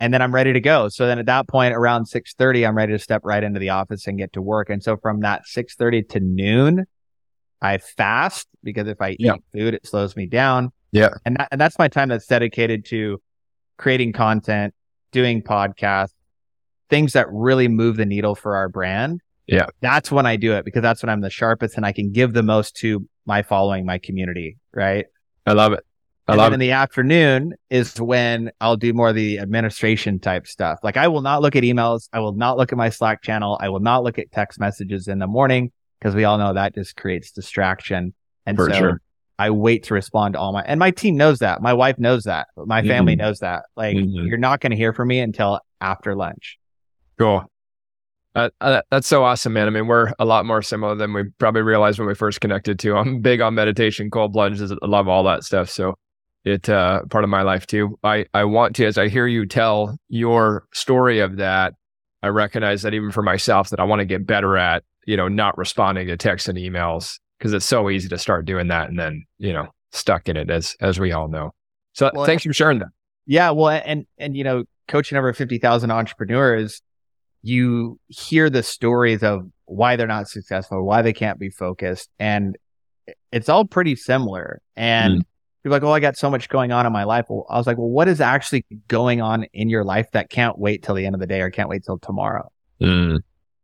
and 0.00 0.12
then 0.12 0.22
I'm 0.22 0.34
ready 0.34 0.52
to 0.54 0.60
go. 0.60 0.88
So 0.88 1.06
then 1.06 1.18
at 1.18 1.26
that 1.26 1.46
point, 1.48 1.74
around 1.74 2.06
6:30, 2.06 2.66
I'm 2.66 2.76
ready 2.76 2.92
to 2.94 2.98
step 2.98 3.20
right 3.24 3.44
into 3.44 3.60
the 3.60 3.68
office 3.68 4.06
and 4.06 4.18
get 4.18 4.32
to 4.32 4.42
work. 4.42 4.70
And 4.70 4.82
so 4.82 4.96
from 4.96 5.20
that 5.20 5.42
6:30 5.46 6.02
to 6.08 6.20
noon, 6.20 6.86
I 7.62 7.78
fast 7.78 8.48
because 8.62 8.88
if 8.88 9.00
I 9.00 9.10
eat 9.10 9.20
Yeah. 9.20 9.36
food, 9.52 9.74
it 9.74 9.86
slows 9.86 10.16
me 10.16 10.26
down. 10.26 10.72
Yeah. 10.90 11.10
And 11.24 11.36
that, 11.36 11.48
and 11.52 11.60
that's 11.60 11.78
my 11.78 11.88
time 11.88 12.08
that's 12.08 12.26
dedicated 12.26 12.84
to 12.86 13.22
creating 13.78 14.12
content, 14.12 14.74
doing 15.12 15.42
podcasts, 15.42 16.12
things 16.90 17.12
that 17.14 17.26
really 17.30 17.68
move 17.68 17.96
the 17.96 18.04
needle 18.04 18.34
for 18.34 18.56
our 18.56 18.68
brand. 18.68 19.20
Yeah. 19.46 19.66
That's 19.80 20.10
when 20.10 20.26
I 20.26 20.36
do 20.36 20.54
it 20.54 20.64
because 20.64 20.82
that's 20.82 21.02
when 21.02 21.08
I'm 21.10 21.20
the 21.20 21.30
sharpest 21.30 21.76
and 21.76 21.86
I 21.86 21.92
can 21.92 22.12
give 22.12 22.32
the 22.32 22.42
most 22.42 22.76
to 22.78 23.08
my 23.26 23.42
following, 23.42 23.86
my 23.86 23.98
community. 23.98 24.58
Right. 24.74 25.06
I 25.46 25.52
love 25.52 25.72
it. 25.72 25.84
I 26.28 26.32
and 26.32 26.38
love 26.38 26.46
then 26.46 26.54
in 26.54 26.60
the 26.60 26.70
afternoon 26.72 27.54
is 27.68 28.00
when 28.00 28.52
I'll 28.60 28.76
do 28.76 28.92
more 28.92 29.08
of 29.08 29.16
the 29.16 29.38
administration 29.40 30.20
type 30.20 30.46
stuff. 30.46 30.78
Like 30.82 30.96
I 30.96 31.08
will 31.08 31.22
not 31.22 31.42
look 31.42 31.56
at 31.56 31.64
emails. 31.64 32.08
I 32.12 32.20
will 32.20 32.32
not 32.34 32.56
look 32.56 32.70
at 32.70 32.78
my 32.78 32.90
Slack 32.90 33.22
channel. 33.22 33.58
I 33.60 33.68
will 33.70 33.80
not 33.80 34.04
look 34.04 34.18
at 34.18 34.30
text 34.30 34.60
messages 34.60 35.08
in 35.08 35.18
the 35.18 35.26
morning 35.26 35.72
because 36.02 36.16
we 36.16 36.24
all 36.24 36.36
know 36.36 36.52
that 36.52 36.74
just 36.74 36.96
creates 36.96 37.30
distraction. 37.30 38.12
And 38.44 38.56
For 38.56 38.70
so 38.70 38.76
sure. 38.76 39.00
I 39.38 39.50
wait 39.50 39.84
to 39.84 39.94
respond 39.94 40.34
to 40.34 40.40
all 40.40 40.52
my, 40.52 40.62
and 40.66 40.80
my 40.80 40.90
team 40.90 41.16
knows 41.16 41.38
that. 41.38 41.62
My 41.62 41.72
wife 41.72 41.96
knows 41.96 42.24
that. 42.24 42.48
My 42.56 42.82
family 42.82 43.14
Mhm. 43.14 43.18
knows 43.18 43.38
that. 43.38 43.66
Like 43.76 43.96
Mhm. 43.96 44.26
you're 44.26 44.36
not 44.36 44.60
going 44.60 44.72
to 44.72 44.76
hear 44.76 44.92
from 44.92 45.06
me 45.08 45.20
until 45.20 45.60
after 45.80 46.16
lunch. 46.16 46.58
Cool. 47.20 47.44
Uh, 48.34 48.50
uh, 48.60 48.82
that's 48.90 49.06
so 49.06 49.22
awesome, 49.22 49.52
man. 49.52 49.68
I 49.68 49.70
mean, 49.70 49.86
we're 49.86 50.12
a 50.18 50.24
lot 50.24 50.44
more 50.44 50.60
similar 50.60 50.96
than 50.96 51.12
we 51.12 51.24
probably 51.38 51.62
realized 51.62 52.00
when 52.00 52.08
we 52.08 52.14
first 52.16 52.40
connected 52.40 52.80
too. 52.80 52.96
I'm 52.96 53.20
big 53.20 53.40
on 53.40 53.54
meditation, 53.54 54.10
cold 54.10 54.32
plunges. 54.32 54.72
I 54.72 54.76
love 54.82 55.06
all 55.06 55.22
that 55.24 55.44
stuff. 55.44 55.70
So 55.70 55.94
it, 56.44 56.68
uh, 56.68 57.02
part 57.10 57.22
of 57.22 57.30
my 57.30 57.42
life 57.42 57.68
too. 57.68 57.96
I, 58.02 58.26
I 58.34 58.42
want 58.44 58.74
to, 58.76 58.86
as 58.86 58.98
I 58.98 59.06
hear 59.08 59.28
you 59.28 59.46
tell 59.46 59.96
your 60.08 60.64
story 60.74 61.20
of 61.20 61.36
that, 61.36 61.74
I 62.24 62.28
recognize 62.28 62.82
that 62.82 62.94
even 62.94 63.12
for 63.12 63.22
myself 63.22 63.70
that 63.70 63.78
I 63.78 63.84
want 63.84 64.00
to 64.00 64.04
get 64.06 64.26
better 64.26 64.56
at, 64.56 64.82
you 65.06 65.16
know, 65.16 65.28
not 65.28 65.56
responding 65.58 66.06
to 66.08 66.16
texts 66.16 66.48
and 66.48 66.58
emails 66.58 67.18
because 67.38 67.52
it's 67.52 67.66
so 67.66 67.90
easy 67.90 68.08
to 68.08 68.18
start 68.18 68.44
doing 68.44 68.68
that 68.68 68.88
and 68.88 68.98
then, 68.98 69.24
you 69.38 69.52
know, 69.52 69.68
stuck 69.90 70.28
in 70.28 70.36
it 70.36 70.50
as, 70.50 70.76
as 70.80 71.00
we 71.00 71.12
all 71.12 71.28
know. 71.28 71.52
So 71.92 72.10
Well, 72.14 72.24
thanks 72.24 72.44
for 72.44 72.52
sharing 72.52 72.78
that. 72.80 72.88
Yeah, 73.26 73.50
well, 73.50 73.68
and 73.84 74.06
and 74.18 74.36
you 74.36 74.44
know, 74.44 74.64
coaching 74.88 75.16
over 75.16 75.32
fifty 75.32 75.58
thousand 75.58 75.90
entrepreneurs, 75.90 76.82
you 77.42 77.98
hear 78.08 78.50
the 78.50 78.62
stories 78.62 79.22
of 79.22 79.42
why 79.66 79.96
they're 79.96 80.06
not 80.06 80.28
successful, 80.28 80.84
why 80.84 81.02
they 81.02 81.12
can't 81.12 81.38
be 81.38 81.50
focused, 81.50 82.08
and 82.18 82.56
it's 83.30 83.48
all 83.48 83.64
pretty 83.64 83.94
similar. 83.96 84.60
And 84.76 85.24
you're 85.62 85.70
like, 85.70 85.84
"Oh, 85.84 85.92
I 85.92 86.00
got 86.00 86.16
so 86.16 86.30
much 86.30 86.48
going 86.48 86.72
on 86.72 86.84
in 86.84 86.92
my 86.92 87.04
life." 87.04 87.26
Well, 87.28 87.46
I 87.48 87.58
was 87.58 87.66
like, 87.66 87.78
"Well, 87.78 87.90
what 87.90 88.08
is 88.08 88.20
actually 88.20 88.64
going 88.88 89.20
on 89.20 89.44
in 89.52 89.68
your 89.68 89.84
life 89.84 90.10
that 90.12 90.30
can't 90.30 90.58
wait 90.58 90.82
till 90.82 90.94
the 90.94 91.06
end 91.06 91.14
of 91.14 91.20
the 91.20 91.26
day 91.26 91.40
or 91.40 91.50
can't 91.50 91.68
wait 91.68 91.84
till 91.84 91.98
tomorrow?" 91.98 92.50
Mm, 92.80 93.20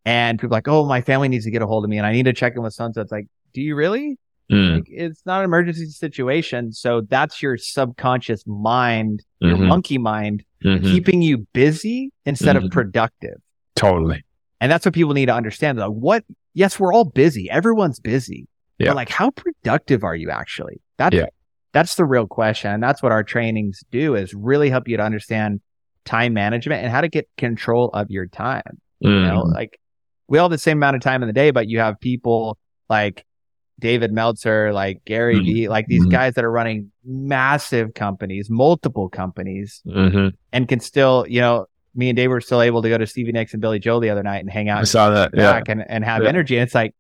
And 0.08 0.38
people 0.38 0.54
are 0.54 0.58
like, 0.58 0.68
"Oh, 0.68 0.86
my 0.86 1.02
family 1.02 1.28
needs 1.28 1.44
to 1.44 1.50
get 1.50 1.60
a 1.60 1.66
hold 1.66 1.84
of 1.84 1.90
me, 1.90 1.98
and 1.98 2.06
I 2.06 2.12
need 2.12 2.22
to 2.24 2.32
check 2.32 2.54
in 2.56 2.62
with 2.62 2.72
so 2.72 2.90
It's 2.96 3.12
like, 3.12 3.26
do 3.52 3.60
you 3.60 3.74
really? 3.76 4.16
mm, 4.50 4.76
Like, 4.76 4.86
it's 4.88 5.20
not 5.26 5.40
an 5.40 5.44
emergency 5.44 5.84
situation, 5.86 6.72
so 6.72 7.02
that's 7.02 7.42
your 7.42 7.58
subconscious 7.58 8.42
mind, 8.46 9.22
your 9.40 9.58
Mhm. 9.58 9.66
monkey 9.68 9.98
mind 9.98 10.44
mhm. 10.64 10.82
keeping 10.82 11.20
you 11.20 11.46
busy 11.52 12.10
instead 12.24 12.56
Mhm. 12.56 12.64
of 12.64 12.70
productive. 12.70 13.36
Totally. 13.74 14.24
And 14.62 14.72
that's 14.72 14.86
what 14.86 14.94
people 14.94 15.12
need 15.12 15.26
to 15.26 15.34
understand. 15.34 15.78
Like, 15.78 15.90
what? 15.90 16.24
Yes, 16.54 16.80
we're 16.80 16.92
all 16.94 17.04
busy. 17.04 17.50
Everyone's 17.50 18.00
busy. 18.00 18.48
Yeah. 18.78 18.88
But 18.90 18.96
like, 18.96 19.10
how 19.10 19.30
productive 19.30 20.02
are 20.04 20.16
you 20.16 20.30
actually? 20.30 20.80
That's, 20.96 21.14
Yeah. 21.16 21.26
that's 21.74 21.96
the 21.96 22.04
real 22.06 22.26
question. 22.26 22.72
And 22.72 22.82
that's 22.82 23.02
what 23.02 23.12
our 23.12 23.22
trainings 23.22 23.84
do 23.92 24.14
is 24.14 24.32
really 24.34 24.70
help 24.70 24.88
you 24.88 24.96
to 24.96 25.02
understand 25.02 25.60
time 26.06 26.32
management 26.32 26.82
and 26.82 26.90
how 26.90 27.02
to 27.02 27.08
get 27.08 27.28
control 27.36 27.90
of 27.92 28.10
your 28.10 28.26
time. 28.26 28.78
You 29.00 29.10
know, 29.10 29.44
Mm, 29.44 29.52
like 29.54 29.78
we 30.28 30.38
all 30.38 30.44
have 30.44 30.50
the 30.50 30.58
same 30.58 30.78
amount 30.78 30.96
of 30.96 31.02
time 31.02 31.22
in 31.22 31.26
the 31.26 31.32
day, 31.32 31.50
but 31.50 31.68
you 31.68 31.78
have 31.78 31.98
people 32.00 32.58
like 32.88 33.24
David 33.80 34.12
Meltzer, 34.12 34.72
like 34.72 35.04
Gary 35.04 35.36
Mhm. 35.40 35.44
Vee, 35.44 35.68
like 35.68 35.86
these 35.86 36.06
Mhm. 36.06 36.10
guys 36.10 36.34
that 36.34 36.44
are 36.44 36.50
running 36.50 36.90
massive 37.04 37.94
companies, 37.94 38.50
multiple 38.50 39.08
companies 39.08 39.82
mhm. 39.86 40.32
and 40.52 40.68
can 40.68 40.80
still, 40.80 41.24
you 41.28 41.40
know, 41.40 41.66
me 41.94 42.08
and 42.10 42.16
Dave 42.16 42.30
were 42.30 42.40
still 42.40 42.60
able 42.60 42.82
to 42.82 42.88
go 42.88 42.98
to 42.98 43.06
Stevie 43.06 43.32
Nicks 43.32 43.52
and 43.52 43.60
Billy 43.62 43.78
Joel 43.78 44.00
the 44.00 44.10
other 44.10 44.22
night 44.22 44.38
and 44.38 44.50
hang 44.50 44.68
out 44.68 44.80
I 44.80 44.84
saw 44.84 45.10
that. 45.10 45.30
Yeah. 45.34 45.52
back 45.52 45.68
and, 45.68 45.84
and 45.88 46.04
have 46.04 46.22
Yeah. 46.22 46.28
energy. 46.28 46.56
And 46.56 46.64
it's 46.64 46.74
like, 46.74 46.94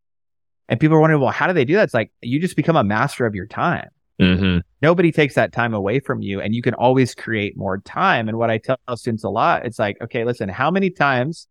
and 0.68 0.78
people 0.78 0.96
are 0.96 1.00
wondering, 1.00 1.20
well, 1.22 1.30
how 1.30 1.46
do 1.46 1.52
they 1.52 1.64
do 1.64 1.74
that? 1.74 1.84
It's 1.84 1.94
like, 1.94 2.10
you 2.22 2.40
just 2.40 2.56
become 2.56 2.76
a 2.76 2.84
master 2.84 3.26
of 3.26 3.34
your 3.34 3.46
time. 3.46 3.88
hmm 4.20 4.58
Nobody 4.80 5.10
takes 5.10 5.34
that 5.34 5.52
time 5.52 5.74
away 5.74 5.98
from 5.98 6.22
you 6.22 6.40
and 6.40 6.54
you 6.54 6.62
can 6.62 6.74
always 6.74 7.12
create 7.14 7.56
more 7.56 7.78
time. 7.78 8.28
And 8.28 8.38
what 8.38 8.50
I 8.50 8.58
tell 8.58 8.78
students 8.94 9.24
a 9.24 9.28
lot, 9.28 9.66
it's 9.66 9.78
like, 9.78 9.96
okay, 10.00 10.24
listen, 10.24 10.48
how 10.48 10.70
many 10.70 10.90
times, 10.90 11.48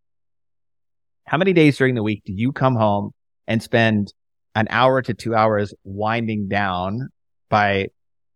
how 1.27 1.37
many 1.37 1.53
days 1.53 1.77
during 1.77 1.93
the 1.95 2.03
week 2.03 2.23
do 2.25 2.33
you 2.33 2.51
come 2.51 2.75
home 2.75 3.11
and 3.47 3.61
spend 3.61 4.13
an 4.55 4.67
hour 4.69 5.01
to 5.01 5.13
two 5.13 5.35
hours 5.35 5.73
winding 5.83 6.47
down 6.47 7.09
by 7.49 7.87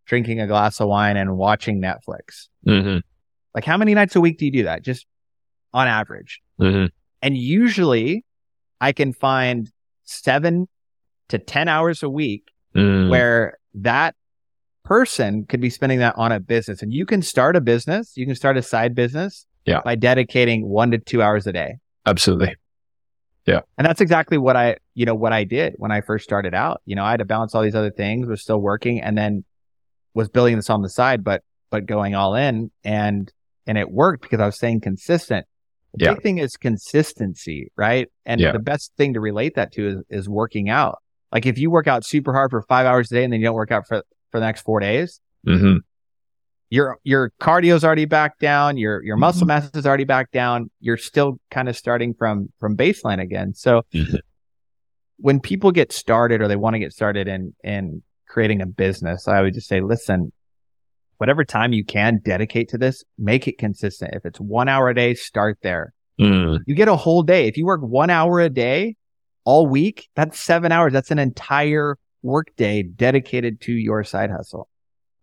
drinking 0.06 0.40
a 0.40 0.48
glass 0.48 0.80
of 0.80 0.88
wine 0.88 1.18
and 1.18 1.38
watching 1.38 1.82
Netflix? 1.82 2.48
hmm 2.66 2.98
Like 3.56 3.66
how 3.66 3.78
many 3.78 3.94
nights 3.94 4.16
a 4.16 4.22
week 4.22 4.38
do 4.38 4.46
you 4.46 4.52
do 4.52 4.64
that? 4.64 4.84
Just 4.84 5.06
on 5.74 5.88
average. 5.88 6.42
hmm 6.60 6.86
And 7.22 7.38
usually 7.38 8.26
I 8.80 8.92
can 8.92 9.14
find 9.14 9.70
seven 10.04 10.68
to 11.30 11.40
10 11.40 11.68
hours 11.68 12.04
a 12.04 12.10
week 12.10 12.44
Mm. 12.74 13.10
where 13.10 13.58
that 13.74 14.16
person 14.86 15.46
could 15.46 15.60
be 15.60 15.70
spending 15.70 16.00
that 16.00 16.16
on 16.18 16.32
a 16.32 16.40
business. 16.40 16.82
And 16.82 16.94
you 16.94 17.06
can 17.06 17.22
start 17.22 17.58
a 17.58 17.62
business, 17.62 18.14
you 18.16 18.26
can 18.26 18.34
start 18.36 18.56
a 18.56 18.62
side 18.62 18.96
business 18.96 19.46
Yeah. 19.66 19.82
by 19.84 19.96
dedicating 19.96 20.68
one 20.70 20.90
to 20.92 20.98
two 20.98 21.22
hours 21.22 21.46
a 21.48 21.52
day. 21.52 21.76
Absolutely. 22.06 22.56
And 23.78 23.88
that's 23.88 24.02
exactly 24.02 24.38
what 24.38 24.56
I, 24.56 24.78
you 24.94 25.06
know, 25.06 25.16
what 25.16 25.34
I 25.34 25.44
did 25.44 25.74
when 25.78 25.92
I 25.92 26.02
first 26.02 26.24
started 26.24 26.54
out. 26.54 26.82
You 26.86 26.96
know, 26.96 27.04
I 27.04 27.12
had 27.12 27.18
to 27.18 27.26
balance 27.26 27.56
all 27.56 27.64
these 27.64 27.76
other 27.76 27.92
things, 27.92 28.28
was 28.28 28.42
still 28.42 28.60
working 28.60 29.02
and 29.02 29.18
then 29.18 29.44
was 30.14 30.30
building 30.30 30.56
this 30.56 30.70
on 30.70 30.82
the 30.82 30.90
side, 30.90 31.24
but, 31.24 31.42
but 31.70 31.86
going 31.86 32.14
all 32.16 32.36
in 32.36 32.70
and, 32.84 33.32
and 33.66 33.78
it 33.78 33.90
worked 33.90 34.22
because 34.24 34.40
I 34.40 34.46
was 34.46 34.56
staying 34.56 34.82
consistent. 34.82 35.46
The 35.94 36.06
Yeah. 36.06 36.14
big 36.14 36.22
thing 36.22 36.38
is 36.38 36.58
consistency, 36.58 37.72
right? 37.76 38.08
And 38.26 38.40
Yeah. 38.42 38.52
the 38.52 38.60
best 38.60 38.92
thing 38.98 39.14
to 39.14 39.20
relate 39.20 39.56
that 39.56 39.72
to 39.74 39.88
is, 39.88 39.98
is 40.10 40.30
working 40.30 40.70
out. 40.70 41.00
Like 41.32 41.46
if 41.46 41.58
you 41.58 41.72
work 41.72 41.88
out 41.88 42.06
super 42.06 42.34
hard 42.34 42.52
for 42.52 42.62
five 42.64 42.86
hours 42.86 43.12
a 43.12 43.16
day 43.16 43.24
and 43.24 43.34
then 43.34 43.40
you 43.40 43.46
don't 43.46 43.56
work 43.56 43.72
out 43.72 43.88
for, 43.88 44.04
for 44.32 44.40
the 44.40 44.46
next 44.46 44.62
four 44.62 44.80
days, 44.80 45.20
hmm 45.46 45.78
your 46.72 46.98
your 47.04 47.32
cardio's 47.40 47.84
already 47.84 48.06
back 48.06 48.40
down, 48.40 48.78
your 48.78 49.04
your 49.04 49.18
muscle 49.18 49.44
Mhm. 49.44 49.50
mass 49.50 49.70
is 49.76 49.86
already 49.86 50.06
back 50.06 50.32
down. 50.32 50.72
You're 50.80 50.98
still 50.98 51.40
kind 51.52 51.70
of 51.70 51.76
starting 51.78 52.16
from 52.16 52.52
from 52.60 52.76
baseline 52.76 53.22
again. 53.22 53.54
So 53.54 53.84
Mhm. 53.94 54.20
when 55.18 55.40
people 55.40 55.72
get 55.72 55.92
started 55.92 56.42
or 56.42 56.48
they 56.48 56.56
want 56.56 56.74
to 56.74 56.80
get 56.80 56.94
started 56.94 57.28
in 57.28 57.54
in 57.64 58.02
creating 58.28 58.62
a 58.62 58.66
business, 58.66 59.28
I 59.28 59.42
would 59.42 59.54
just 59.54 59.68
say, 59.68 59.82
listen, 59.82 60.32
whatever 61.18 61.44
time 61.44 61.74
you 61.74 61.84
can 61.84 62.20
dedicate 62.24 62.70
to 62.70 62.78
this, 62.78 63.04
make 63.18 63.48
it 63.48 63.58
consistent. 63.58 64.16
If 64.16 64.26
it's 64.26 64.40
one 64.40 64.70
hour 64.70 64.90
a 64.90 64.96
day, 64.96 65.14
start 65.14 65.60
there. 65.62 65.94
Mm. 66.20 66.60
You 66.66 66.74
get 66.74 66.88
a 66.88 66.96
whole 66.96 67.22
day. 67.24 67.48
If 67.48 67.58
you 67.58 67.66
work 67.66 67.82
one 67.82 68.10
hour 68.10 68.40
a 68.40 68.50
day 68.50 68.96
all 69.44 69.68
week, 69.68 70.08
that's 70.16 70.40
seven 70.40 70.72
hours. 70.72 70.94
That's 70.94 71.12
an 71.12 71.20
entire 71.20 71.98
workday 72.24 72.84
dedicated 72.84 73.60
to 73.62 73.74
your 73.74 74.04
side 74.06 74.32
hustle. 74.32 74.70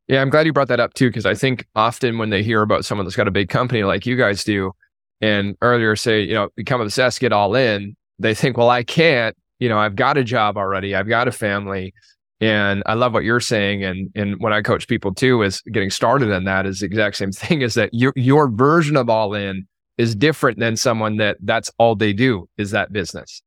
Yeah, 0.08 0.22
I'm 0.22 0.30
glad 0.30 0.46
you 0.46 0.52
brought 0.52 0.68
that 0.68 0.80
up 0.80 0.94
too, 0.94 1.08
because 1.08 1.26
I 1.26 1.34
think 1.34 1.66
often 1.76 2.18
when 2.18 2.30
they 2.30 2.42
hear 2.42 2.62
about 2.62 2.84
someone 2.84 3.04
that's 3.04 3.16
got 3.16 3.28
a 3.28 3.32
big 3.32 3.50
company 3.50 3.84
like 3.84 4.06
you 4.06 4.16
guys 4.16 4.42
do, 4.42 4.72
and 5.20 5.56
earlier 5.62 5.96
say, 5.96 6.22
you 6.22 6.34
know, 6.34 6.48
become 6.56 6.80
obsessed, 6.80 7.20
get 7.20 7.32
all 7.32 7.54
in, 7.54 7.96
they 8.18 8.34
think, 8.34 8.56
well, 8.56 8.70
I 8.70 8.84
can't 8.84 9.36
you 9.58 9.68
know, 9.68 9.78
I've 9.78 9.96
got 9.96 10.16
a 10.16 10.24
job 10.24 10.56
already, 10.56 10.94
I've 10.94 11.08
got 11.08 11.28
a 11.28 11.32
family. 11.32 11.94
And 12.40 12.84
I 12.86 12.94
love 12.94 13.12
what 13.14 13.24
you're 13.24 13.40
saying. 13.40 13.82
And 13.82 14.10
and 14.14 14.36
when 14.38 14.52
I 14.52 14.62
coach 14.62 14.86
people 14.86 15.12
too, 15.12 15.42
is 15.42 15.60
getting 15.72 15.90
started 15.90 16.30
in 16.30 16.44
that 16.44 16.66
is 16.66 16.80
the 16.80 16.86
exact 16.86 17.16
same 17.16 17.32
thing 17.32 17.62
is 17.62 17.74
that 17.74 17.90
your 17.92 18.12
your 18.14 18.48
version 18.48 18.96
of 18.96 19.10
all 19.10 19.34
in 19.34 19.66
is 19.96 20.14
different 20.14 20.60
than 20.60 20.76
someone 20.76 21.16
that 21.16 21.36
that's 21.42 21.70
all 21.78 21.96
they 21.96 22.12
do 22.12 22.48
is 22.56 22.70
that 22.70 22.92
business. 22.92 23.42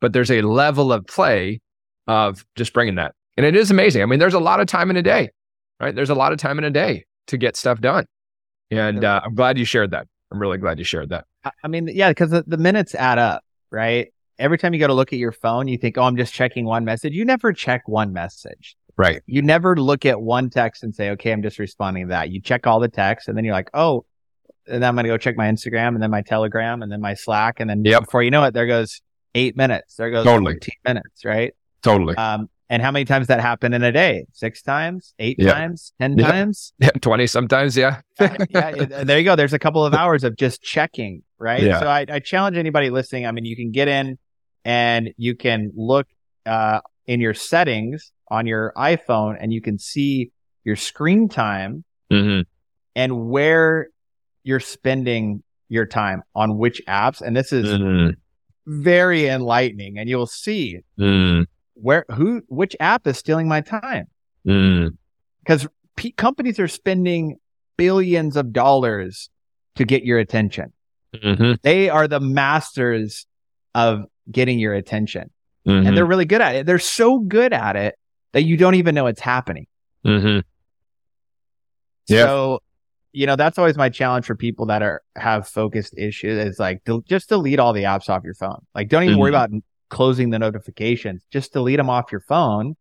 But 0.00 0.12
there's 0.12 0.30
a 0.30 0.42
level 0.42 0.92
of 0.92 1.06
play 1.06 1.62
of 2.06 2.44
just 2.54 2.74
bringing 2.74 2.96
that. 2.96 3.14
And 3.38 3.46
it 3.46 3.56
is 3.56 3.70
amazing. 3.70 4.02
I 4.02 4.06
mean, 4.06 4.18
there's 4.18 4.34
a 4.34 4.38
lot 4.38 4.60
of 4.60 4.66
time 4.66 4.90
in 4.90 4.96
a 4.98 5.02
day, 5.02 5.30
right? 5.80 5.94
There's 5.94 6.10
a 6.10 6.14
lot 6.14 6.32
of 6.32 6.38
time 6.38 6.58
in 6.58 6.64
a 6.64 6.70
day 6.70 7.04
to 7.28 7.36
get 7.36 7.56
stuff 7.56 7.80
done. 7.80 8.06
And 8.70 9.04
uh, 9.04 9.20
I'm 9.24 9.34
glad 9.34 9.58
you 9.58 9.64
shared 9.64 9.90
that. 9.92 10.06
I'm 10.32 10.38
really 10.38 10.58
glad 10.58 10.78
you 10.78 10.84
shared 10.84 11.10
that. 11.10 11.26
I 11.62 11.68
mean, 11.68 11.88
yeah, 11.92 12.10
because 12.10 12.30
the, 12.30 12.44
the 12.46 12.56
minutes 12.56 12.94
add 12.94 13.18
up, 13.18 13.44
right? 13.70 14.08
Every 14.38 14.58
time 14.58 14.74
you 14.74 14.80
go 14.80 14.86
to 14.88 14.94
look 14.94 15.12
at 15.12 15.18
your 15.18 15.30
phone, 15.32 15.68
you 15.68 15.78
think, 15.78 15.96
oh, 15.96 16.02
I'm 16.02 16.16
just 16.16 16.32
checking 16.34 16.64
one 16.64 16.84
message. 16.84 17.12
You 17.12 17.24
never 17.24 17.52
check 17.52 17.86
one 17.86 18.12
message. 18.12 18.76
Right. 18.96 19.22
You 19.26 19.42
never 19.42 19.76
look 19.76 20.06
at 20.06 20.20
one 20.20 20.50
text 20.50 20.82
and 20.82 20.94
say, 20.94 21.10
okay, 21.10 21.32
I'm 21.32 21.42
just 21.42 21.58
responding 21.58 22.06
to 22.06 22.08
that. 22.10 22.30
You 22.30 22.40
check 22.40 22.66
all 22.66 22.80
the 22.80 22.88
texts 22.88 23.28
and 23.28 23.36
then 23.36 23.44
you're 23.44 23.54
like, 23.54 23.70
oh, 23.74 24.04
and 24.66 24.82
then 24.82 24.88
I'm 24.88 24.94
going 24.94 25.04
to 25.04 25.08
go 25.10 25.18
check 25.18 25.36
my 25.36 25.46
Instagram 25.50 25.88
and 25.88 26.02
then 26.02 26.10
my 26.10 26.22
Telegram 26.22 26.82
and 26.82 26.90
then 26.90 27.00
my 27.00 27.14
Slack. 27.14 27.60
And 27.60 27.68
then 27.68 27.84
Yep. 27.84 28.04
before 28.06 28.22
you 28.22 28.30
know 28.30 28.44
it, 28.44 28.54
there 28.54 28.66
goes 28.66 29.02
eight 29.34 29.56
minutes. 29.56 29.96
There 29.96 30.10
goes 30.10 30.24
Totally. 30.24 30.54
14 30.54 30.74
minutes, 30.84 31.24
right? 31.24 31.54
Totally. 31.82 32.16
Um, 32.16 32.48
and 32.70 32.80
how 32.82 32.90
many 32.90 33.04
times 33.04 33.26
that 33.26 33.40
happened 33.40 33.74
in 33.74 33.82
a 33.82 33.92
day? 33.92 34.26
Six 34.32 34.62
times, 34.62 35.14
eight 35.18 35.36
Yeah. 35.38 35.52
times, 35.52 35.92
10 36.00 36.18
Yeah. 36.18 36.30
times? 36.30 36.72
Yeah, 36.78 36.90
20 36.90 37.26
sometimes. 37.26 37.76
Yeah. 37.76 38.00
yeah, 38.48 38.70
it- 38.70 39.06
there 39.06 39.18
you 39.18 39.24
go. 39.24 39.36
There's 39.36 39.52
a 39.52 39.58
couple 39.58 39.84
of 39.84 39.94
hours 40.02 40.24
of 40.24 40.36
just 40.36 40.62
checking, 40.62 41.22
right? 41.38 41.62
So 41.80 41.86
I, 41.86 42.06
I 42.08 42.18
challenge 42.20 42.56
anybody 42.56 42.90
listening. 42.90 43.26
I 43.26 43.32
mean, 43.32 43.44
you 43.44 43.56
can 43.56 43.70
get 43.70 43.88
in 43.88 44.18
and 44.64 45.12
you 45.16 45.34
can 45.36 45.72
look 45.76 46.06
uh, 46.46 46.80
in 47.06 47.20
your 47.20 47.34
settings 47.34 48.12
on 48.28 48.46
your 48.46 48.72
iPhone 48.76 49.36
and 49.38 49.52
you 49.52 49.60
can 49.60 49.78
see 49.78 50.30
your 50.64 50.76
screen 50.76 51.28
time 51.28 51.84
hmm 52.10 52.40
and 52.96 53.28
where 53.28 53.88
you're 54.44 54.60
spending 54.60 55.42
your 55.68 55.84
time 55.86 56.22
on 56.34 56.56
which 56.58 56.80
apps. 56.88 57.20
And 57.20 57.36
this 57.36 57.52
is 57.52 57.70
hmm 57.78 58.10
very 58.66 59.26
enlightening. 59.26 59.98
And 59.98 60.08
you'll 60.08 60.26
see 60.26 60.78
hmm 60.96 61.42
where, 61.74 62.04
who, 62.12 62.42
which 62.48 62.74
app 62.80 63.06
is 63.06 63.18
stealing 63.18 63.48
my 63.48 63.60
time 63.60 64.06
hmm 64.44 64.88
because 65.40 65.66
p- 65.96 66.12
companies 66.12 66.58
are 66.58 66.68
spending 66.68 67.36
billions 67.76 68.36
of 68.36 68.52
dollars 68.52 69.28
to 69.76 69.84
get 69.84 70.04
your 70.04 70.18
attention. 70.18 70.72
hmm 71.22 71.52
They 71.62 71.88
are 71.90 72.08
the 72.08 72.20
masters 72.20 73.26
of 73.74 74.04
getting 74.30 74.58
your 74.58 74.74
attention 74.74 75.30
hmm 75.66 75.86
and 75.86 75.96
they're 75.96 76.06
really 76.06 76.24
good 76.24 76.40
at 76.40 76.54
it. 76.56 76.66
They're 76.66 76.78
so 76.78 77.18
good 77.18 77.52
at 77.52 77.76
it 77.76 77.96
that 78.32 78.42
you 78.42 78.56
don't 78.56 78.74
even 78.76 78.94
know 78.94 79.06
it's 79.06 79.20
happening. 79.20 79.66
hmm 80.04 80.38
Yeah. 82.06 82.26
So, 82.26 82.60
you 83.12 83.26
know, 83.26 83.36
that's 83.36 83.58
always 83.58 83.76
my 83.76 83.88
challenge 83.88 84.26
for 84.26 84.34
people 84.34 84.66
that 84.66 84.82
are 84.82 85.02
have 85.16 85.46
focused 85.48 85.94
issues 85.96 86.38
is 86.38 86.58
like 86.58 86.84
del- 86.84 87.00
just 87.02 87.28
delete 87.28 87.58
all 87.58 87.72
the 87.72 87.84
apps 87.84 88.08
off 88.08 88.24
your 88.24 88.34
phone. 88.34 88.60
Like 88.74 88.88
don't 88.88 89.04
even 89.04 89.18
worry 89.18 89.30
Mhm. 89.30 89.34
about 89.34 89.50
closing 89.94 90.30
the 90.30 90.38
notifications. 90.40 91.22
Just 91.30 91.52
delete 91.52 91.76
them 91.76 91.88
off 91.88 92.10
your 92.10 92.20
phone. 92.20 92.76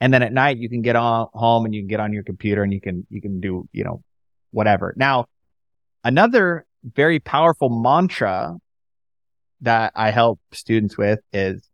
And 0.00 0.12
then 0.12 0.22
at 0.22 0.32
night 0.32 0.56
you 0.56 0.68
can 0.68 0.82
get 0.82 0.96
on 0.96 1.28
home 1.34 1.66
and 1.66 1.74
you 1.74 1.82
can 1.82 1.88
get 1.88 2.00
on 2.00 2.12
your 2.12 2.22
computer 2.22 2.62
and 2.62 2.72
you 2.72 2.80
can 2.80 3.06
you 3.10 3.20
can 3.20 3.40
do, 3.40 3.68
you 3.72 3.84
know, 3.84 4.02
whatever. 4.50 4.94
Now, 4.96 5.26
another 6.02 6.66
very 6.82 7.20
powerful 7.20 7.68
mantra 7.68 8.56
that 9.60 9.92
I 9.94 10.10
help 10.10 10.40
students 10.52 10.96
with 10.96 11.20
is 11.32 11.68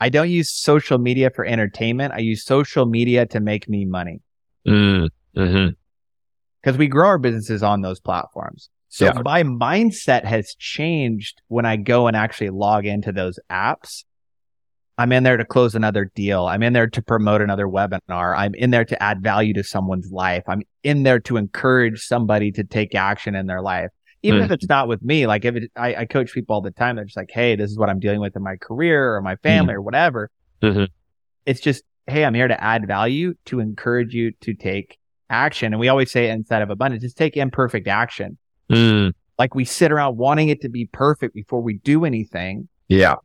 I 0.00 0.08
don't 0.08 0.30
use 0.30 0.50
social 0.50 0.98
media 0.98 1.30
for 1.30 1.44
entertainment. 1.44 2.14
I 2.14 2.18
use 2.18 2.44
social 2.44 2.86
media 2.86 3.26
to 3.26 3.40
make 3.40 3.68
me 3.68 3.84
money 3.84 4.20
hmm 4.66 5.06
hmm 5.36 5.68
because 6.62 6.78
we 6.78 6.88
grow 6.88 7.08
our 7.08 7.18
businesses 7.18 7.62
on 7.62 7.82
those 7.82 8.00
platforms. 8.00 8.70
So 8.94 9.06
Yeah. 9.06 9.22
my 9.24 9.42
mindset 9.42 10.24
has 10.24 10.54
changed 10.56 11.42
when 11.48 11.66
I 11.66 11.74
go 11.74 12.06
and 12.06 12.16
actually 12.16 12.50
log 12.50 12.86
into 12.86 13.10
those 13.10 13.40
apps. 13.50 14.04
I'm 14.96 15.10
in 15.10 15.24
there 15.24 15.36
to 15.36 15.44
close 15.44 15.74
another 15.74 16.12
deal. 16.14 16.46
I'm 16.46 16.62
in 16.62 16.74
there 16.74 16.86
to 16.86 17.02
promote 17.02 17.40
another 17.42 17.66
webinar. 17.66 18.38
I'm 18.38 18.54
in 18.54 18.70
there 18.70 18.84
to 18.84 19.02
add 19.02 19.20
value 19.20 19.52
to 19.54 19.64
someone's 19.64 20.12
life. 20.12 20.44
I'm 20.46 20.62
in 20.84 21.02
there 21.02 21.18
to 21.18 21.36
encourage 21.38 22.06
somebody 22.06 22.52
to 22.52 22.62
take 22.62 22.94
action 22.94 23.34
in 23.34 23.46
their 23.46 23.60
life. 23.60 23.90
Even 24.22 24.38
Hmm. 24.38 24.44
if 24.44 24.50
it's 24.52 24.68
not 24.68 24.86
with 24.86 25.02
me, 25.02 25.26
like 25.26 25.44
if 25.44 25.56
it, 25.56 25.72
I, 25.74 25.96
I 25.96 26.04
coach 26.04 26.32
people 26.32 26.54
all 26.54 26.62
the 26.62 26.70
time, 26.70 26.94
they're 26.94 27.04
just 27.04 27.16
like, 27.16 27.32
Hey, 27.32 27.56
this 27.56 27.72
is 27.72 27.76
what 27.76 27.90
I'm 27.90 27.98
dealing 27.98 28.20
with 28.20 28.36
in 28.36 28.44
my 28.44 28.54
career 28.58 29.16
or 29.16 29.20
my 29.22 29.34
family 29.34 29.74
or 29.74 29.82
whatever. 29.82 30.30
Mhm. 30.62 30.86
It's 31.46 31.60
just, 31.60 31.82
Hey, 32.06 32.24
I'm 32.24 32.34
here 32.34 32.46
to 32.46 32.62
add 32.62 32.86
value 32.86 33.34
to 33.46 33.58
encourage 33.58 34.14
you 34.14 34.30
to 34.42 34.54
take 34.54 34.98
action. 35.28 35.72
And 35.72 35.80
we 35.80 35.88
always 35.88 36.12
say 36.12 36.30
inside 36.30 36.62
of 36.62 36.70
abundance, 36.70 37.02
just 37.02 37.16
take 37.18 37.36
imperfect 37.36 37.88
action. 37.88 38.38
Mm. 38.70 39.12
Like 39.38 39.54
we 39.54 39.64
sit 39.64 39.90
around 39.92 40.16
wanting 40.16 40.48
it 40.48 40.60
to 40.62 40.68
be 40.68 40.86
perfect 40.86 41.34
before 41.34 41.60
we 41.60 41.74
do 41.78 42.04
anything. 42.04 42.68
Yeah. 42.88 43.16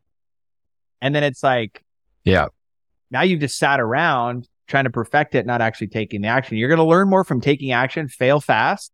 And 1.02 1.14
then 1.16 1.24
it's 1.24 1.44
like, 1.44 1.84
Yeah. 2.24 2.48
now 3.12 3.22
you've 3.22 3.40
just 3.40 3.58
sat 3.58 3.80
around 3.80 4.48
trying 4.68 4.84
to 4.86 4.90
perfect 4.90 5.36
it, 5.36 5.46
not 5.46 5.62
actually 5.62 5.88
taking 5.88 6.22
the 6.22 6.28
action. 6.28 6.58
You're 6.58 6.70
going 6.70 6.78
to 6.80 6.84
learn 6.84 7.10
more 7.10 7.24
from 7.24 7.42
taking 7.42 7.72
action, 7.72 8.08
fail 8.08 8.40
fast. 8.40 8.92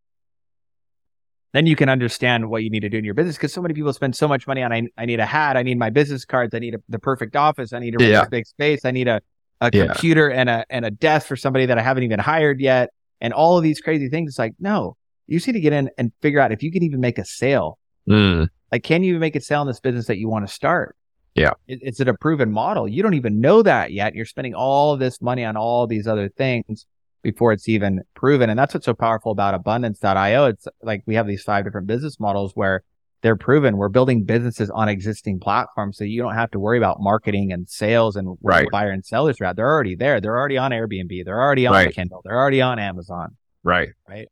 Then 1.54 1.66
you 1.66 1.76
can 1.78 1.88
understand 1.88 2.50
what 2.50 2.64
you 2.64 2.70
need 2.70 2.82
to 2.82 2.90
do 2.90 2.98
in 2.98 3.06
your 3.06 3.14
business 3.14 3.38
because 3.38 3.54
so 3.54 3.62
many 3.62 3.74
people 3.74 3.92
spend 3.94 4.16
so 4.16 4.28
much 4.28 4.46
money 4.46 4.62
on, 4.62 4.74
I, 4.74 4.88
I 4.98 5.06
need 5.06 5.22
a 5.22 5.26
hat. 5.26 5.56
I 5.56 5.64
need 5.64 5.80
my 5.80 5.90
business 5.90 6.26
cards. 6.26 6.54
I 6.54 6.60
need 6.60 6.76
a, 6.76 6.80
the 6.90 7.00
perfect 7.00 7.36
office. 7.38 7.72
I 7.72 7.80
need 7.80 8.00
a 8.00 8.04
Yeah. 8.06 8.26
big 8.26 8.46
space. 8.46 8.84
I 8.84 8.92
need 8.92 9.08
a, 9.08 9.22
a 9.62 9.70
Yeah. 9.74 9.86
computer 9.88 10.30
and 10.30 10.50
a, 10.50 10.66
and 10.70 10.84
a 10.86 10.92
desk 10.92 11.28
for 11.28 11.38
somebody 11.38 11.66
that 11.68 11.78
I 11.78 11.82
haven't 11.82 12.04
even 12.04 12.20
hired 12.20 12.60
yet. 12.60 12.90
And 13.22 13.34
all 13.34 13.58
of 13.58 13.64
these 13.64 13.80
crazy 13.80 14.10
things. 14.10 14.32
It's 14.32 14.40
like, 14.40 14.54
no, 14.60 14.98
you 15.28 15.38
just 15.38 15.48
need 15.48 15.54
to 15.54 15.60
get 15.60 15.74
in 15.74 15.90
and 15.98 16.12
figure 16.22 16.40
out 16.40 16.52
if 16.52 16.62
you 16.64 16.72
can 16.72 16.84
even 16.84 17.00
make 17.00 17.18
a 17.18 17.26
sale. 17.26 17.78
Mm. 18.10 18.48
Like, 18.72 18.84
can 18.84 19.04
you 19.04 19.10
even 19.10 19.20
make 19.22 19.36
a 19.36 19.42
sale 19.42 19.62
in 19.62 19.68
this 19.68 19.80
business 19.80 20.08
that 20.08 20.18
you 20.18 20.30
want 20.30 20.48
to 20.48 20.54
start? 20.54 20.96
Yeah. 21.34 21.52
It, 21.68 21.80
it's 21.82 22.00
a 22.00 22.14
proven 22.14 22.52
model. 22.52 22.88
You 22.88 23.04
don't 23.04 23.14
even 23.14 23.42
know 23.42 23.62
that 23.62 23.92
yet. 23.92 24.16
You're 24.16 24.26
spending 24.26 24.54
all 24.56 24.96
this 24.98 25.22
money 25.22 25.44
on 25.44 25.58
all 25.58 25.86
these 25.88 26.08
other 26.08 26.30
things 26.30 26.86
before 27.22 27.52
it's 27.52 27.68
even 27.68 28.02
proven. 28.14 28.50
And 28.50 28.58
that's 28.58 28.74
what's 28.74 28.86
so 28.86 28.94
powerful 28.94 29.32
about 29.32 29.54
abundance.io. 29.54 30.46
It's 30.46 30.68
like 30.82 31.04
we 31.06 31.16
have 31.16 31.28
these 31.28 31.44
five 31.44 31.66
different 31.66 31.88
business 31.88 32.20
models 32.20 32.52
where 32.56 32.84
they're 33.22 33.36
proven. 33.36 33.78
We're 33.78 33.90
building 33.90 34.24
businesses 34.24 34.70
on 34.70 34.88
existing 34.88 35.40
platforms. 35.40 35.98
So 35.98 36.04
you 36.04 36.22
don't 36.22 36.36
have 36.36 36.52
to 36.52 36.60
worry 36.60 36.78
about 36.78 36.98
marketing 37.00 37.52
and 37.52 37.68
sales 37.68 38.16
and 38.16 38.38
Right. 38.42 38.68
buyer 38.72 38.92
and 38.92 39.04
sellers 39.04 39.42
route. 39.42 39.56
They're 39.56 39.68
already 39.72 39.96
there. 39.96 40.22
They're 40.22 40.38
already 40.38 40.58
on 40.58 40.72
Airbnb. 40.72 41.26
They're 41.26 41.42
already 41.42 41.66
on 41.66 41.74
Right. 41.74 41.94
Kindle. 41.94 42.22
They're 42.24 42.38
already 42.38 42.62
on 42.62 42.78
Amazon. 42.78 43.36
Right. 43.64 43.90
Right. 44.08 44.28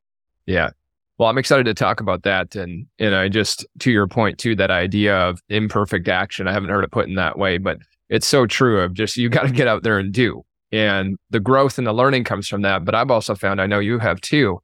Yeah. 0.46 0.70
Well, 1.18 1.30
I'm 1.30 1.38
excited 1.38 1.66
to 1.66 1.74
talk 1.74 2.00
about 2.00 2.24
that. 2.24 2.56
And, 2.56 2.88
and 3.00 3.14
I 3.16 3.30
just, 3.30 3.66
to 3.80 3.92
your 3.92 4.08
point 4.08 4.40
too, 4.40 4.56
that 4.56 4.72
idea 4.72 5.16
of 5.16 5.42
imperfect 5.50 6.08
action, 6.08 6.48
I 6.48 6.54
haven't 6.54 6.70
heard 6.70 6.84
it 6.84 6.92
put 6.92 7.08
in 7.08 7.16
that 7.16 7.38
way, 7.38 7.58
but 7.58 7.78
it's 8.10 8.28
so 8.28 8.46
true 8.46 8.82
of 8.82 8.94
just, 8.94 9.18
you 9.18 9.30
got 9.30 9.44
to 9.44 9.52
get 9.52 9.68
out 9.68 9.84
there 9.84 10.00
and 10.00 10.12
do. 10.12 10.44
And 10.72 11.18
the 11.30 11.40
growth 11.40 11.78
and 11.78 11.86
the 11.86 11.94
learning 11.94 12.24
comes 12.24 12.48
from 12.48 12.64
that. 12.64 12.84
But 12.84 12.96
I've 12.96 13.12
also 13.12 13.36
found, 13.36 13.62
I 13.62 13.68
know 13.68 13.80
you 13.80 14.00
have 14.00 14.22
too, 14.22 14.60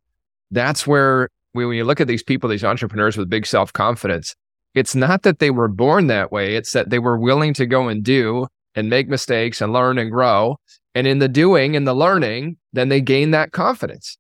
that's 0.50 0.88
where 0.88 1.30
we, 1.54 1.66
when 1.66 1.78
you 1.78 1.84
look 1.84 2.02
at 2.02 2.08
these 2.08 2.24
people, 2.24 2.50
these 2.50 2.64
entrepreneurs 2.64 3.18
with 3.18 3.30
big 3.30 3.46
self 3.46 3.72
confidence, 3.74 4.36
it's 4.76 4.96
not 4.96 5.24
that 5.24 5.40
they 5.40 5.52
were 5.52 5.68
born 5.68 6.08
that 6.08 6.32
way. 6.32 6.56
It's 6.56 6.74
that 6.74 6.90
they 6.90 7.00
were 7.00 7.18
willing 7.18 7.54
to 7.56 7.66
go 7.66 7.88
and 7.88 8.04
do 8.04 8.48
and 8.76 8.90
make 8.90 9.08
mistakes 9.08 9.62
and 9.62 9.74
learn 9.74 9.98
and 9.98 10.12
grow. 10.12 10.58
And 10.96 11.08
in 11.08 11.20
the 11.20 11.28
doing 11.28 11.76
and 11.76 11.88
the 11.88 11.94
learning, 11.94 12.58
then 12.74 12.90
they 12.90 13.02
gain 13.02 13.32
that 13.32 13.52
confidence. 13.52 14.18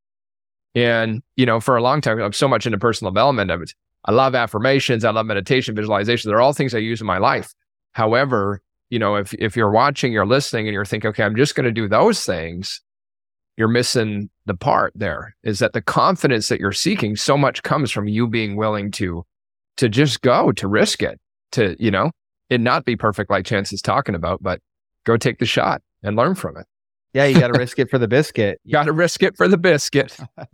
And, 0.75 1.21
you 1.35 1.45
know, 1.45 1.59
for 1.59 1.75
a 1.77 1.81
long 1.81 2.01
time, 2.01 2.21
I'm 2.21 2.33
so 2.33 2.47
much 2.47 2.65
into 2.65 2.77
personal 2.77 3.11
development 3.11 3.51
of 3.51 3.61
it. 3.61 3.73
I 4.05 4.11
love 4.11 4.35
affirmations. 4.35 5.03
I 5.03 5.11
love 5.11 5.25
meditation, 5.25 5.75
visualization. 5.75 6.29
They're 6.29 6.41
all 6.41 6.53
things 6.53 6.73
I 6.73 6.79
use 6.79 7.01
in 7.01 7.07
my 7.07 7.17
life. 7.17 7.53
However, 7.93 8.61
you 8.89 8.99
know, 8.99 9.15
if, 9.15 9.33
if 9.35 9.55
you're 9.55 9.71
watching, 9.71 10.13
you're 10.13 10.25
listening 10.25 10.67
and 10.67 10.73
you're 10.73 10.85
thinking, 10.85 11.09
okay, 11.09 11.23
I'm 11.23 11.35
just 11.35 11.55
going 11.55 11.65
to 11.65 11.71
do 11.71 11.87
those 11.87 12.23
things, 12.23 12.81
you're 13.57 13.67
missing 13.67 14.29
the 14.45 14.55
part 14.55 14.93
there 14.95 15.35
is 15.43 15.59
that 15.59 15.73
the 15.73 15.81
confidence 15.81 16.47
that 16.47 16.59
you're 16.59 16.71
seeking 16.71 17.15
so 17.15 17.37
much 17.37 17.61
comes 17.61 17.91
from 17.91 18.07
you 18.07 18.25
being 18.25 18.55
willing 18.55 18.89
to, 18.91 19.25
to 19.77 19.89
just 19.89 20.21
go, 20.21 20.51
to 20.53 20.67
risk 20.67 21.03
it, 21.03 21.19
to, 21.51 21.75
you 21.77 21.91
know, 21.91 22.11
it 22.49 22.61
not 22.61 22.85
be 22.85 22.95
perfect 22.95 23.29
like 23.29 23.45
Chance 23.45 23.73
is 23.73 23.81
talking 23.81 24.15
about, 24.15 24.41
but 24.41 24.61
go 25.05 25.17
take 25.17 25.39
the 25.39 25.45
shot 25.45 25.81
and 26.03 26.15
learn 26.15 26.35
from 26.35 26.57
it. 26.57 26.65
Yeah. 27.13 27.25
You 27.25 27.39
got 27.39 27.47
to 27.47 27.57
risk 27.57 27.79
it 27.79 27.89
for 27.89 27.97
the 27.97 28.07
biscuit. 28.07 28.59
You 28.63 28.71
got 28.73 28.83
to 28.85 28.93
risk 28.93 29.23
it 29.23 29.35
for 29.35 29.47
the 29.47 29.57
biscuit. 29.57 30.15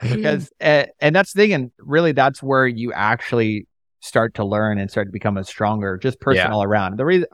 because 0.00 0.50
uh, 0.60 0.84
and 1.00 1.14
that's 1.14 1.32
the 1.32 1.42
thing 1.42 1.52
and 1.52 1.70
really 1.78 2.12
that's 2.12 2.42
where 2.42 2.66
you 2.66 2.92
actually 2.92 3.66
start 4.00 4.34
to 4.34 4.44
learn 4.44 4.78
and 4.78 4.90
start 4.90 5.08
to 5.08 5.12
become 5.12 5.36
a 5.36 5.44
stronger 5.44 5.96
just 5.98 6.20
person 6.20 6.46
Yeah. 6.46 6.52
all 6.52 6.62
around 6.62 6.98
the 6.98 7.04
reason 7.04 7.26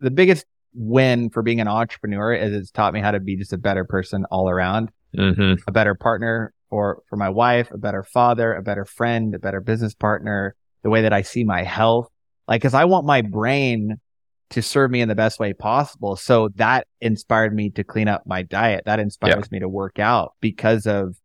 the 0.00 0.10
biggest 0.10 0.44
win 0.74 1.30
for 1.30 1.42
being 1.42 1.60
an 1.60 1.68
entrepreneur 1.68 2.34
is 2.34 2.52
it's 2.52 2.70
taught 2.70 2.92
me 2.92 3.00
how 3.00 3.10
to 3.12 3.20
be 3.20 3.36
just 3.36 3.52
a 3.52 3.58
better 3.58 3.84
person 3.84 4.24
all 4.30 4.48
around 4.50 4.90
hmm 5.14 5.54
a 5.68 5.72
better 5.72 5.94
partner 5.94 6.52
for 6.68 7.02
for 7.08 7.16
my 7.16 7.28
wife 7.28 7.70
a 7.70 7.78
better 7.78 8.02
father 8.02 8.54
a 8.54 8.62
better 8.62 8.84
friend 8.84 9.34
a 9.34 9.38
better 9.38 9.60
business 9.60 9.94
partner 9.94 10.54
the 10.82 10.90
way 10.90 11.02
that 11.02 11.12
i 11.12 11.22
see 11.22 11.44
my 11.44 11.62
health 11.62 12.08
like 12.48 12.60
because 12.60 12.74
i 12.74 12.84
want 12.84 13.06
my 13.06 13.22
brain 13.22 13.98
to 14.50 14.62
serve 14.62 14.90
me 14.90 15.00
in 15.00 15.08
the 15.08 15.14
best 15.14 15.40
way 15.40 15.52
possible. 15.52 16.16
So 16.16 16.50
that 16.56 16.86
inspired 17.00 17.54
me 17.54 17.70
to 17.70 17.84
clean 17.84 18.08
up 18.08 18.22
my 18.26 18.42
diet. 18.42 18.84
That 18.86 19.00
inspires 19.00 19.46
yeah. 19.46 19.48
me 19.50 19.58
to 19.60 19.68
work 19.68 19.98
out 19.98 20.34
because 20.40 20.86
of 20.86 21.16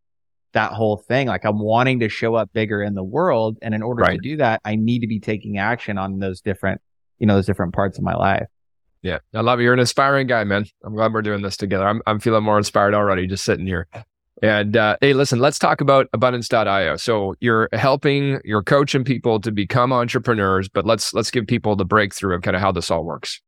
that 0.52 0.72
whole 0.72 0.96
thing. 0.96 1.28
Like 1.28 1.44
I'm 1.44 1.58
wanting 1.58 2.00
to 2.00 2.08
show 2.08 2.34
up 2.34 2.52
bigger 2.52 2.82
in 2.82 2.94
the 2.94 3.04
world. 3.04 3.58
And 3.62 3.74
in 3.74 3.82
order 3.82 4.02
right. 4.02 4.16
to 4.16 4.18
do 4.18 4.36
that, 4.38 4.60
I 4.64 4.76
need 4.76 5.00
to 5.00 5.06
be 5.06 5.20
taking 5.20 5.58
action 5.58 5.98
on 5.98 6.18
those 6.18 6.40
different, 6.40 6.80
you 7.18 7.26
know, 7.26 7.36
those 7.36 7.46
different 7.46 7.74
parts 7.74 7.96
of 7.96 8.04
my 8.04 8.14
life. 8.14 8.46
Yeah. 9.02 9.18
I 9.34 9.40
love 9.40 9.60
you. 9.60 9.64
You're 9.64 9.74
an 9.74 9.80
inspiring 9.80 10.26
guy, 10.26 10.44
man. 10.44 10.66
I'm 10.84 10.94
glad 10.94 11.12
we're 11.12 11.22
doing 11.22 11.42
this 11.42 11.56
together. 11.56 11.86
I'm, 11.86 12.02
I'm 12.06 12.20
feeling 12.20 12.44
more 12.44 12.58
inspired 12.58 12.94
already 12.94 13.26
just 13.26 13.44
sitting 13.44 13.66
here. 13.66 13.88
And 14.42 14.76
uh, 14.76 14.96
hey, 15.00 15.12
listen, 15.12 15.38
let's 15.38 15.58
talk 15.58 15.80
about 15.80 16.08
abundance.io. 16.12 16.96
So 16.96 17.34
you're 17.38 17.68
helping, 17.72 18.40
you're 18.44 18.64
coaching 18.64 19.04
people 19.04 19.40
to 19.40 19.52
become 19.52 19.92
entrepreneurs, 19.92 20.68
but 20.68 20.84
let's 20.84 21.14
let's 21.14 21.30
give 21.30 21.46
people 21.46 21.76
the 21.76 21.84
breakthrough 21.84 22.34
of 22.34 22.42
kind 22.42 22.56
of 22.56 22.60
how 22.60 22.72
this 22.72 22.90
all 22.90 23.04
works. 23.04 23.40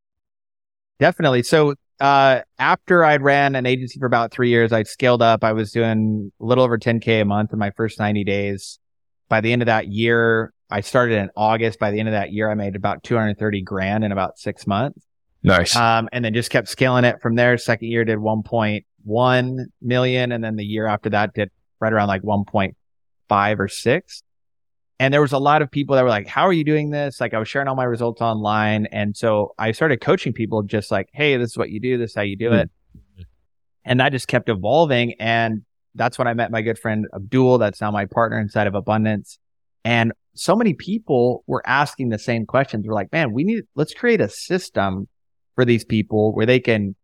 Definitely. 1.00 1.42
So 1.42 1.74
uh, 1.98 2.42
after 2.60 3.04
I'd 3.04 3.22
ran 3.22 3.56
an 3.56 3.66
agency 3.66 3.98
for 3.98 4.06
about 4.06 4.30
three 4.30 4.50
years, 4.50 4.72
I 4.72 4.84
scaled 4.84 5.20
up. 5.20 5.42
I 5.42 5.52
was 5.52 5.72
doing 5.72 6.30
a 6.40 6.44
little 6.44 6.62
over 6.62 6.78
10k 6.78 7.22
a 7.22 7.24
month 7.24 7.52
in 7.52 7.58
my 7.58 7.70
first 7.72 7.98
90 7.98 8.22
days. 8.22 8.78
By 9.28 9.40
the 9.40 9.52
end 9.52 9.62
of 9.62 9.66
that 9.66 9.88
year, 9.88 10.52
I 10.70 10.80
started 10.80 11.18
in 11.18 11.30
August. 11.36 11.80
By 11.80 11.90
the 11.90 11.98
end 11.98 12.08
of 12.08 12.12
that 12.12 12.32
year, 12.32 12.48
I 12.48 12.54
made 12.54 12.76
about 12.76 13.02
230 13.02 13.62
grand 13.62 14.04
in 14.04 14.12
about 14.12 14.38
six 14.38 14.64
months. 14.64 15.04
Nice. 15.42 15.74
Um, 15.76 16.08
and 16.12 16.24
then 16.24 16.34
just 16.34 16.50
kept 16.50 16.68
scaling 16.68 17.04
it 17.04 17.20
from 17.20 17.34
there. 17.34 17.58
Second 17.58 17.88
year 17.88 18.04
did 18.04 18.18
1. 18.18 18.42
1 19.04 19.66
million. 19.80 20.32
And 20.32 20.42
then 20.42 20.56
the 20.56 20.64
year 20.64 20.86
after 20.86 21.10
that 21.10 21.34
did 21.34 21.50
right 21.80 21.92
around 21.92 22.08
like 22.08 22.22
1.5 22.22 23.58
or 23.58 23.68
six. 23.68 24.22
And 25.00 25.12
there 25.12 25.20
was 25.20 25.32
a 25.32 25.38
lot 25.38 25.60
of 25.60 25.70
people 25.70 25.96
that 25.96 26.02
were 26.02 26.08
like, 26.08 26.26
how 26.26 26.46
are 26.46 26.52
you 26.52 26.64
doing 26.64 26.90
this? 26.90 27.20
Like 27.20 27.34
I 27.34 27.38
was 27.38 27.48
sharing 27.48 27.68
all 27.68 27.74
my 27.74 27.84
results 27.84 28.20
online. 28.20 28.86
And 28.86 29.16
so 29.16 29.54
I 29.58 29.72
started 29.72 30.00
coaching 30.00 30.32
people 30.32 30.62
just 30.62 30.90
like, 30.90 31.08
Hey, 31.12 31.36
this 31.36 31.50
is 31.50 31.58
what 31.58 31.70
you 31.70 31.80
do. 31.80 31.98
This 31.98 32.10
is 32.10 32.16
how 32.16 32.22
you 32.22 32.36
do 32.36 32.52
it. 32.52 32.70
Mm-hmm. 32.96 33.22
And 33.84 34.00
that 34.00 34.12
just 34.12 34.28
kept 34.28 34.48
evolving. 34.48 35.14
And 35.18 35.62
that's 35.94 36.16
when 36.16 36.28
I 36.28 36.34
met 36.34 36.50
my 36.50 36.62
good 36.62 36.78
friend 36.78 37.06
Abdul. 37.14 37.58
That's 37.58 37.80
now 37.80 37.90
my 37.90 38.06
partner 38.06 38.38
inside 38.38 38.66
of 38.66 38.74
abundance. 38.74 39.38
And 39.84 40.12
so 40.34 40.56
many 40.56 40.74
people 40.74 41.44
were 41.46 41.62
asking 41.66 42.08
the 42.08 42.18
same 42.18 42.46
questions. 42.46 42.86
We're 42.86 42.94
like, 42.94 43.12
man, 43.12 43.32
we 43.32 43.44
need, 43.44 43.64
let's 43.74 43.94
create 43.94 44.20
a 44.20 44.28
system 44.28 45.08
for 45.54 45.64
these 45.64 45.84
people 45.84 46.34
where 46.34 46.46
they 46.46 46.60
can 46.60 46.96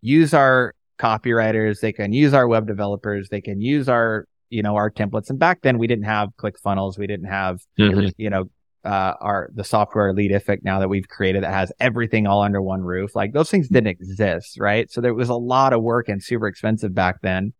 use 0.00 0.32
our 0.32 0.74
copywriters, 0.98 1.80
they 1.80 1.92
can 1.92 2.12
use 2.12 2.34
our 2.34 2.46
web 2.46 2.66
developers, 2.66 3.28
they 3.28 3.40
can 3.40 3.60
use 3.60 3.88
our, 3.88 4.26
you 4.50 4.62
know, 4.62 4.76
our 4.76 4.90
templates. 4.90 5.30
And 5.30 5.38
back 5.38 5.62
then 5.62 5.78
we 5.78 5.86
didn't 5.86 6.04
have 6.04 6.30
ClickFunnels. 6.40 6.98
We 6.98 7.06
didn't 7.06 7.28
have, 7.28 7.60
mm-hmm. 7.78 8.08
you 8.16 8.30
know, 8.30 8.44
uh, 8.84 9.14
our, 9.20 9.50
the 9.54 9.64
software 9.64 10.12
Lead 10.12 10.30
Leadific 10.30 10.58
now 10.62 10.78
that 10.78 10.88
we've 10.88 11.08
created 11.08 11.42
that 11.42 11.52
has 11.52 11.72
everything 11.80 12.26
all 12.26 12.42
under 12.42 12.62
one 12.62 12.82
roof. 12.82 13.14
Like 13.14 13.32
those 13.32 13.50
things 13.50 13.68
didn't 13.68 13.88
exist, 13.88 14.58
right? 14.58 14.90
So 14.90 15.00
there 15.00 15.14
was 15.14 15.28
a 15.28 15.34
lot 15.34 15.72
of 15.72 15.82
work 15.82 16.08
and 16.08 16.22
super 16.22 16.46
expensive 16.46 16.94
back 16.94 17.20
then 17.22 17.52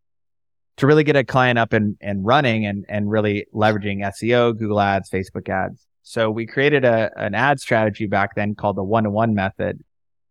to 0.77 0.87
really 0.87 1.05
get 1.05 1.17
a 1.17 1.25
client 1.25 1.59
up 1.59 1.73
and, 1.73 1.97
and 2.01 2.25
running 2.25 2.65
and, 2.65 2.87
and 2.89 3.11
really 3.11 3.47
leveraging 3.53 4.01
SEO, 4.01 4.57
Google 4.57 4.81
ads, 4.81 5.11
Facebook 5.11 5.49
ads. 5.49 5.85
So 6.03 6.31
we 6.31 6.47
created 6.47 6.85
a, 6.85 7.11
an 7.17 7.35
ad 7.35 7.61
strategy 7.61 8.07
back 8.07 8.35
then 8.35 8.55
called 8.55 8.77
the 8.77 8.85
one 8.85 9.05
to 9.05 9.11
one 9.11 9.35
method 9.35 9.83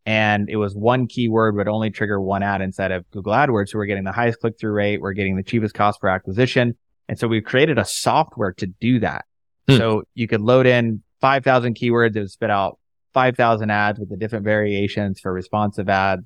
and 0.08 0.50
it 0.50 0.56
was 0.56 0.74
one 0.74 1.06
keyword 1.06 1.58
would 1.58 1.67
only 1.67 1.91
trigger 1.91 2.20
one 2.22 2.41
ad 2.41 2.62
instead 2.62 2.93
of 2.93 3.08
Google 3.12 3.34
AdWords. 3.34 3.70
So 3.70 3.78
we're 3.78 3.88
getting 3.88 4.06
the 4.06 4.13
highest 4.13 4.39
click 4.39 4.58
through 4.58 4.72
rate. 4.72 5.02
We're 5.02 5.12
getting 5.12 5.36
the 5.36 5.43
cheapest 5.43 5.76
cost 5.76 6.00
per 6.00 6.08
acquisition. 6.08 6.78
And 7.10 7.20
so 7.20 7.28
we 7.28 7.41
created 7.41 7.78
a 7.78 7.84
software 7.84 8.54
to 8.54 8.67
do 8.67 9.02
that. 9.02 9.26
Hmm. 9.67 9.76
So 9.76 10.04
you 10.15 10.30
could 10.30 10.39
load 10.39 10.65
in 10.65 11.04
5,000 11.20 11.76
keywords. 11.76 12.15
It 12.15 12.22
would 12.22 12.32
spit 12.32 12.50
out 12.50 12.80
5,000 13.13 13.70
ads 13.70 14.00
with 14.00 14.10
the 14.10 14.15
different 14.15 14.46
variations 14.46 15.20
for 15.20 15.34
responsive 15.34 15.89
ads. 15.89 16.24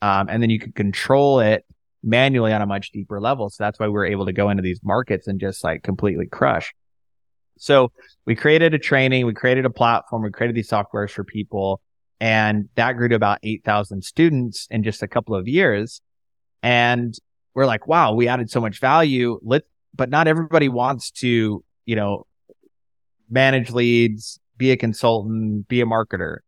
Um, 0.00 0.28
and 0.28 0.40
then 0.40 0.50
you 0.50 0.60
could 0.60 0.76
control 0.76 1.40
it 1.40 1.64
manually 2.04 2.52
on 2.52 2.62
a 2.62 2.66
much 2.66 2.92
deeper 2.92 3.20
level. 3.20 3.50
So 3.50 3.64
that's 3.64 3.80
why 3.80 3.86
we 3.86 3.92
were 3.92 4.06
able 4.06 4.26
to 4.26 4.32
go 4.32 4.50
into 4.50 4.62
these 4.62 4.78
markets 4.84 5.26
and 5.26 5.40
just 5.40 5.64
like 5.64 5.82
completely 5.82 6.26
crush. 6.26 6.72
So 7.58 7.90
we 8.24 8.36
created 8.36 8.72
a 8.72 8.78
training. 8.78 9.26
We 9.26 9.34
created 9.34 9.64
a 9.64 9.70
platform. 9.70 10.22
We 10.22 10.30
created 10.30 10.54
these 10.54 10.70
softwares 10.70 11.10
for 11.10 11.24
people. 11.24 11.80
And 12.20 12.68
that 12.76 12.92
grew 12.92 13.08
to 13.08 13.14
about 13.14 13.38
8,000 13.42 14.02
students 14.02 14.66
in 14.70 14.82
just 14.82 15.02
a 15.02 15.08
couple 15.08 15.34
of 15.34 15.46
years. 15.48 16.00
And 16.62 17.14
we're 17.54 17.66
like, 17.66 17.86
wow, 17.86 18.14
we 18.14 18.28
added 18.28 18.50
so 18.50 18.60
much 18.60 18.80
value. 18.80 19.38
Let, 19.42 19.62
but 19.94 20.10
not 20.10 20.28
everybody 20.28 20.68
wants 20.68 21.10
to, 21.12 21.62
you 21.84 21.96
know, 21.96 22.26
manage 23.28 23.70
leads, 23.70 24.38
be 24.56 24.70
a 24.70 24.76
consultant, 24.76 25.68
be 25.68 25.80
a 25.80 25.86
marketer. 25.86 26.38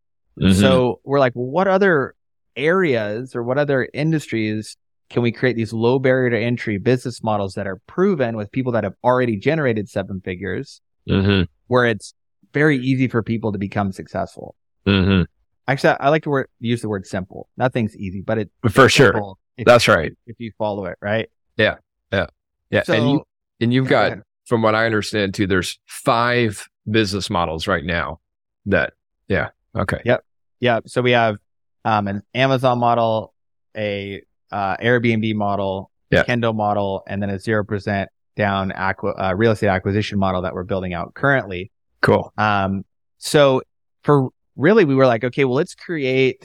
Mm-hmm. 0.41 0.61
So 0.61 1.01
we're 1.05 1.21
like, 1.21 1.35
well, 1.35 1.47
what 1.47 1.69
other 1.69 2.15
areas 2.57 3.35
or 3.35 3.43
what 3.43 3.59
other 3.59 3.89
industries 3.93 4.77
can 5.11 5.23
we 5.23 5.33
create 5.33 5.57
these 5.57 5.73
low 5.73 5.99
barrier 5.99 6.31
to 6.31 6.39
entry 6.39 6.79
business 6.79 7.23
models 7.23 7.55
that 7.55 7.67
are 7.67 7.81
proven 7.87 8.37
with 8.37 8.53
people 8.53 8.73
that 8.73 8.85
have 8.85 8.95
already 9.03 9.37
generated 9.37 9.89
seven 9.89 10.21
figures 10.21 10.81
mm-hmm. 11.09 11.45
where 11.67 11.87
it's 11.87 12.15
very 12.53 12.79
easy 12.79 13.09
for 13.09 13.23
people 13.23 13.53
to 13.53 13.59
become 13.59 13.93
successful? 13.93 14.55
Mm-hmm. 14.87 15.23
Actually, 15.69 15.97
I 16.01 16.09
like 16.09 16.23
to 16.23 16.31
word, 16.31 16.49
use 16.61 16.81
the 16.81 16.89
word 16.89 17.07
simple. 17.07 17.49
Nothing's 17.59 17.95
easy, 17.97 18.23
but 18.23 18.39
it 18.39 18.51
for 18.71 18.89
sure. 18.89 19.35
That's 19.67 19.87
you, 19.87 19.95
right. 19.95 20.13
If 20.27 20.37
you 20.41 20.51
follow 20.57 20.87
it, 20.87 20.97
right? 21.03 21.29
Yeah, 21.59 21.77
yeah, 22.11 22.27
yeah. 22.71 22.83
So, 22.85 22.95
and 22.95 23.11
you 23.11 23.25
and 23.61 23.75
you've 23.75 23.87
got, 23.87 24.07
ahead. 24.07 24.23
from 24.47 24.63
what 24.63 24.75
I 24.75 24.87
understand 24.87 25.35
too, 25.35 25.47
there's 25.47 25.79
five 25.87 26.67
business 26.91 27.29
models 27.29 27.67
right 27.67 27.85
now. 27.85 28.21
That 28.67 28.95
yeah, 29.29 29.51
okay, 29.77 30.01
yep, 30.07 30.25
yep. 30.61 30.85
So 30.89 31.03
we 31.03 31.11
have 31.11 31.37
um, 31.85 32.09
an 32.09 32.23
Amazon 32.35 32.79
model, 32.79 33.35
a 33.77 34.23
uh, 34.51 34.77
Airbnb 34.79 35.35
model, 35.35 35.91
yeah. 36.11 36.25
Kindle 36.25 36.55
model, 36.55 37.03
and 37.07 37.21
then 37.21 37.29
a 37.29 37.39
zero 37.39 37.63
percent 37.63 38.09
down 38.37 38.73
aqua, 38.73 39.11
uh, 39.19 39.35
real 39.35 39.53
estate 39.53 39.69
acquisition 39.69 40.19
model 40.19 40.43
that 40.43 40.55
we're 40.55 40.65
building 40.65 40.95
out 40.95 41.13
currently. 41.13 41.71
Cool. 42.01 42.33
Um, 42.39 42.85
so 43.19 43.61
for 44.03 44.31
really 44.59 44.85
we 44.85 44.95
were 44.95 45.07
like, 45.07 45.25
okay, 45.25 45.47
well, 45.47 45.55
let's 45.55 45.75
create 45.75 46.45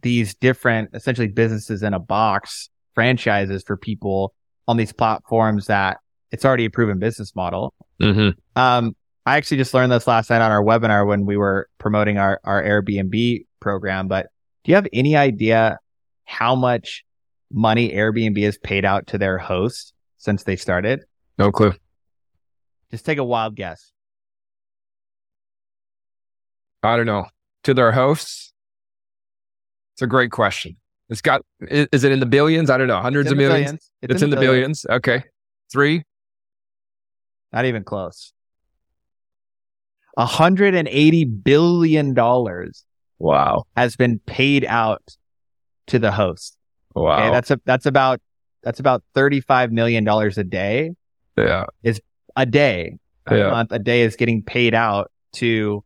these 0.00 0.34
different 0.36 0.90
essentially 0.94 1.28
businesses 1.28 1.82
in 1.82 1.92
a 1.92 1.98
box 1.98 2.70
franchises 2.94 3.62
for 3.66 3.76
people 3.76 4.32
on 4.66 4.76
these 4.76 4.92
platforms 4.92 5.66
that 5.66 5.98
it's 6.30 6.44
already 6.44 6.66
a 6.66 6.70
proven 6.70 6.98
business 6.98 7.34
model. 7.34 7.74
Mm-hmm. 8.00 8.38
Um, 8.58 8.96
I 9.26 9.36
actually 9.36 9.56
just 9.58 9.74
learned 9.74 9.92
this 9.92 10.06
last 10.06 10.30
night 10.30 10.40
on 10.40 10.50
our 10.50 10.62
webinar 10.62 11.06
when 11.06 11.26
we 11.26 11.36
were 11.36 11.68
promoting 11.78 12.16
our, 12.16 12.40
our 12.44 12.62
Airbnb 12.62 13.44
program. 13.60 14.08
But 14.08 14.28
do 14.64 14.70
you 14.70 14.76
have 14.76 14.86
any 14.92 15.16
idea 15.16 15.78
how 16.24 16.54
much 16.54 17.04
money 17.52 17.90
Airbnb 17.90 18.42
has 18.44 18.56
paid 18.58 18.84
out 18.84 19.08
to 19.08 19.18
their 19.18 19.36
hosts 19.36 19.92
since 20.16 20.44
they 20.44 20.56
started? 20.56 21.04
No 21.38 21.50
clue. 21.50 21.74
Just 22.90 23.04
take 23.04 23.18
a 23.18 23.24
wild 23.24 23.56
guess. 23.56 23.92
I 26.82 26.96
don't 26.96 27.06
know 27.06 27.26
to 27.64 27.74
their 27.74 27.92
hosts? 27.92 28.52
It's 29.94 30.02
a 30.02 30.06
great 30.06 30.30
question. 30.30 30.76
It's 31.08 31.20
got, 31.20 31.42
is, 31.60 32.04
it 32.04 32.12
in 32.12 32.20
the 32.20 32.26
billions? 32.26 32.70
I 32.70 32.76
don't 32.76 32.86
know, 32.86 33.00
hundreds 33.00 33.30
of 33.30 33.38
millions. 33.38 33.64
billions. 33.64 33.90
It's, 34.02 34.14
it's, 34.14 34.22
in, 34.22 34.26
in 34.26 34.30
the 34.30 34.36
billions. 34.36 34.82
billions. 34.82 34.98
Okay. 34.98 35.24
Three? 35.72 36.04
Not 37.52 37.64
even 37.64 37.82
close. 37.82 38.32
$180 40.18 41.44
billion. 41.44 42.14
Wow. 43.18 43.64
Has 43.76 43.96
been 43.96 44.18
paid 44.20 44.64
out 44.66 45.16
to 45.88 45.98
the 45.98 46.12
host. 46.12 46.56
Wow. 46.94 47.18
Okay, 47.18 47.30
that's 47.30 47.50
a, 47.50 47.60
that's 47.64 47.86
about, 47.86 48.20
that's 48.62 48.80
about 48.80 49.02
$35 49.14 49.70
million 49.70 50.06
a 50.06 50.44
day. 50.44 50.92
Yeah. 51.36 51.64
Is 51.82 52.00
a 52.36 52.44
day. 52.44 52.98
A 53.26 53.36
yeah. 53.36 53.50
month, 53.50 53.72
a 53.72 53.78
day 53.78 54.02
is 54.02 54.16
getting 54.16 54.42
paid 54.42 54.74
out 54.74 55.10
to 55.34 55.84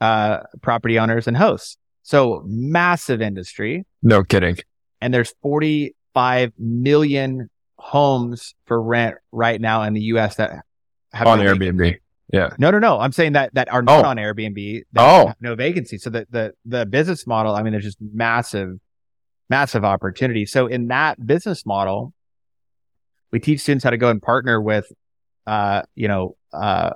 uh, 0.00 0.40
property 0.62 0.98
owners 0.98 1.26
and 1.26 1.36
hosts. 1.36 1.76
So 2.02 2.42
massive 2.46 3.20
industry. 3.20 3.84
No 4.02 4.24
kidding. 4.24 4.56
And 5.00 5.12
there's 5.12 5.34
45 5.42 6.52
million 6.58 7.50
homes 7.76 8.54
for 8.66 8.80
rent 8.82 9.16
right 9.30 9.60
now 9.60 9.82
in 9.82 9.92
the 9.92 10.00
U.S. 10.02 10.36
that 10.36 10.64
have 11.12 11.26
on 11.26 11.38
no 11.38 11.44
Airbnb. 11.44 11.78
Vacancy. 11.78 12.00
Yeah. 12.32 12.50
No, 12.58 12.70
no, 12.70 12.78
no. 12.78 12.98
I'm 12.98 13.12
saying 13.12 13.32
that 13.32 13.54
that 13.54 13.72
are 13.72 13.82
not 13.82 14.04
oh. 14.04 14.08
on 14.08 14.16
Airbnb. 14.16 14.82
oh. 14.96 15.32
no 15.40 15.54
vacancy. 15.54 15.98
So 15.98 16.10
the 16.10 16.26
the 16.30 16.52
the 16.64 16.86
business 16.86 17.26
model. 17.26 17.54
I 17.54 17.62
mean, 17.62 17.72
there's 17.72 17.84
just 17.84 17.98
massive, 18.00 18.78
massive 19.48 19.84
opportunity. 19.84 20.44
So 20.44 20.66
in 20.66 20.88
that 20.88 21.24
business 21.24 21.64
model, 21.64 22.12
we 23.30 23.40
teach 23.40 23.60
students 23.60 23.84
how 23.84 23.90
to 23.90 23.96
go 23.96 24.10
and 24.10 24.20
partner 24.20 24.60
with, 24.60 24.90
uh, 25.46 25.82
you 25.94 26.08
know, 26.08 26.36
uh, 26.52 26.90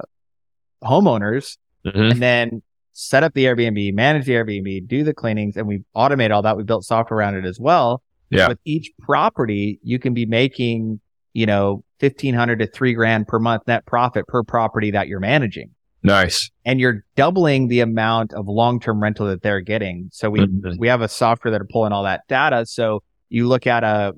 homeowners, 0.83 1.57
mm-hmm. 1.87 1.99
and 1.99 2.23
then 2.23 2.63
set 2.93 3.23
up 3.23 3.35
the 3.35 3.45
Airbnb, 3.45 3.95
manage 3.95 4.27
the 4.27 4.33
Airbnb, 4.33 4.87
do 4.89 5.03
the 5.05 5.15
cleanings, 5.15 5.57
and 5.57 5.67
we 5.67 5.83
automate 5.97 6.31
all 6.31 6.43
that. 6.43 6.57
We 6.57 6.63
built 6.65 6.85
software 6.85 7.19
around 7.19 7.37
it 7.37 7.45
as 7.45 7.59
well. 7.61 8.03
Yeah. 8.31 8.49
With 8.49 8.59
each 8.65 8.91
property, 9.01 9.79
you 9.83 9.99
can 9.99 10.15
be 10.15 10.25
making, 10.27 11.01
you 11.35 11.47
know, 11.47 11.85
1500 12.01 12.59
to 12.61 12.67
three 12.67 12.95
grand 12.95 13.27
per 13.29 13.39
month 13.39 13.63
net 13.67 13.85
profit 13.87 14.27
per 14.27 14.43
property 14.43 14.91
that 14.93 15.09
you're 15.09 15.21
managing. 15.21 15.71
Nice. 16.05 16.51
and 16.65 16.81
you're 16.81 17.05
doubling 17.15 17.69
the 17.69 17.79
amount 17.79 18.33
of 18.35 18.49
long-term 18.49 19.01
rental 19.01 19.29
that 19.29 19.43
they're 19.43 19.61
getting. 19.61 20.09
So 20.11 20.31
we 20.31 20.41
Mhm. 20.41 20.77
we 20.79 20.89
have 20.89 21.01
a 21.01 21.07
software 21.07 21.53
that 21.53 21.61
are 21.61 21.69
pulling 21.71 21.93
all 21.93 22.03
that 22.03 22.23
data. 22.29 22.67
So 22.67 23.05
you 23.29 23.47
look 23.47 23.69
at 23.69 23.85
a 23.85 24.13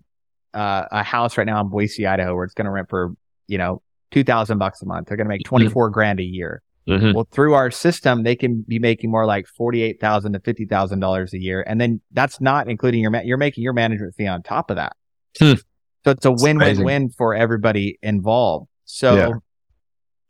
uh, 0.55 0.87
a 0.91 1.03
house 1.03 1.37
right 1.37 1.47
now 1.47 1.61
in 1.61 1.69
Boise, 1.69 2.07
Idaho, 2.07 2.35
where 2.35 2.45
it's 2.45 2.55
going 2.55 2.65
to 2.65 2.71
rent 2.71 2.89
for 2.89 3.13
you 3.49 3.59
know 3.59 3.83
two 4.13 4.25
thousand 4.25 4.57
bucks 4.57 4.81
a 4.81 4.87
month. 4.87 5.09
They're 5.09 5.19
going 5.19 5.27
to 5.27 5.29
make 5.29 5.45
twenty 5.45 5.69
four 5.69 5.91
grand 5.91 6.21
a 6.21 6.25
year. 6.25 6.63
Mhm. 6.89 7.15
Well, 7.15 7.27
through 7.31 7.55
our 7.55 7.71
system, 7.71 8.25
they 8.25 8.37
can 8.37 8.63
be 8.69 8.79
making 8.79 9.11
more 9.11 9.25
like 9.25 9.47
forty 9.47 9.83
eight 9.83 10.01
thousand 10.01 10.35
to 10.35 10.41
fifty 10.41 10.67
thousand 10.67 11.01
dollars 11.01 11.33
a 11.33 11.41
year, 11.41 11.65
and 11.67 11.81
then 11.81 12.01
that's 12.13 12.41
not 12.41 12.69
including 12.69 13.01
your 13.01 13.11
ma- 13.11 13.23
you're 13.25 13.39
making 13.39 13.65
your 13.65 13.73
management 13.73 14.15
fee 14.17 14.27
on 14.27 14.43
top 14.43 14.71
of 14.71 14.77
that. 14.77 14.93
Hmm. 15.39 15.55
So 16.05 16.11
it's 16.11 16.27
a 16.27 16.31
win 16.33 16.59
win 16.59 16.63
amazing. 16.63 16.85
win 16.85 17.09
for 17.11 17.35
everybody 17.35 17.99
involved. 18.03 18.69
So 18.85 19.17
Yeah. 19.17 19.31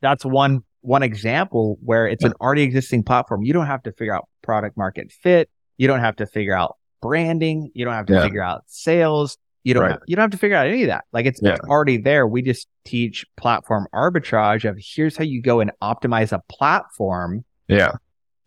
that's 0.00 0.24
one 0.24 0.60
one 0.82 1.02
example 1.02 1.78
where 1.82 2.06
it's 2.06 2.22
an 2.24 2.34
already 2.40 2.62
existing 2.62 3.02
platform. 3.02 3.42
You 3.42 3.52
don't 3.54 3.66
have 3.66 3.82
to 3.84 3.92
figure 3.92 4.14
out 4.14 4.28
product 4.42 4.76
market 4.76 5.10
fit. 5.10 5.48
You 5.78 5.88
don't 5.88 6.00
have 6.00 6.14
to 6.16 6.26
figure 6.26 6.54
out 6.54 6.76
branding. 7.00 7.70
You 7.74 7.84
don't 7.86 7.94
have 7.94 8.06
to 8.06 8.12
Yeah. 8.14 8.22
figure 8.22 8.42
out 8.42 8.62
sales. 8.66 9.38
You 9.64 9.72
don't 9.74 9.82
Right. 9.84 9.90
have, 9.92 10.02
you 10.06 10.14
don't 10.14 10.22
have 10.24 10.30
to 10.30 10.36
figure 10.38 10.56
out 10.56 10.66
any 10.66 10.82
of 10.82 10.88
that. 10.88 11.04
Like 11.12 11.24
it's, 11.26 11.40
Yeah. 11.42 11.52
it's 11.54 11.60
already 11.66 11.96
there. 11.96 12.26
We 12.26 12.42
just 12.42 12.68
teach 12.84 13.24
platform 13.36 13.86
arbitrage 13.94 14.68
of 14.68 14.78
here's 14.78 15.16
how 15.16 15.24
you 15.24 15.40
go 15.42 15.60
and 15.60 15.72
optimize 15.82 16.32
a 16.32 16.42
platform 16.50 17.44
Yeah. 17.68 17.92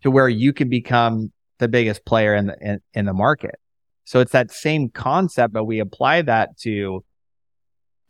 to 0.03 0.11
where 0.11 0.29
you 0.29 0.53
can 0.53 0.69
become 0.69 1.31
the 1.57 1.67
biggest 1.67 2.05
player 2.05 2.35
in 2.35 2.45
the 2.47 2.57
in, 2.61 2.79
in 2.93 3.05
the 3.05 3.13
market. 3.13 3.55
So 4.05 4.19
it's 4.19 4.31
that 4.31 4.51
same 4.51 4.89
concept, 4.89 5.53
but 5.53 5.65
we 5.65 5.79
apply 5.79 6.21
that 6.21 6.55
to 6.59 7.03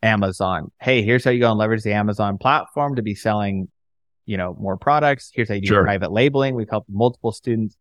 Amazon. 0.02 0.70
Hey, 0.80 1.02
here's 1.02 1.24
how 1.24 1.30
you 1.30 1.40
go 1.40 1.50
and 1.50 1.58
leverage 1.58 1.82
the 1.82 1.92
Amazon 1.94 2.38
platform 2.38 2.94
to 2.96 3.02
be 3.02 3.14
selling, 3.14 3.68
you 4.26 4.36
know, 4.36 4.54
more 4.60 4.76
products. 4.76 5.30
Here's 5.34 5.48
how 5.48 5.54
you 5.56 5.62
do 5.62 5.66
Sure. 5.68 5.82
private 5.82 6.12
labeling. 6.12 6.54
We've 6.54 6.68
helped 6.70 6.88
multiple 6.90 7.32
students 7.32 7.76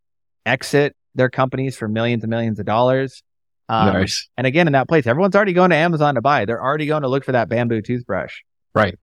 exit 0.46 0.96
their 1.14 1.30
companies 1.30 1.76
for 1.76 1.88
millions 1.88 2.24
and 2.24 2.30
millions 2.30 2.60
of 2.60 2.66
dollars. 2.66 3.22
Um, 3.70 3.94
nice. 3.94 4.30
And 4.38 4.48
again, 4.48 4.68
in 4.68 4.74
that 4.74 4.88
place, 4.88 5.06
everyone's 5.08 5.36
already 5.36 5.54
going 5.54 5.72
to 5.72 5.76
Amazon 5.76 6.16
to 6.16 6.22
buy. 6.22 6.46
They're 6.46 6.62
already 6.64 6.86
going 6.86 7.02
to 7.02 7.10
look 7.10 7.24
for 7.26 7.34
that 7.34 7.50
bamboo 7.50 7.82
toothbrush. 7.82 8.36
Right. 8.74 8.98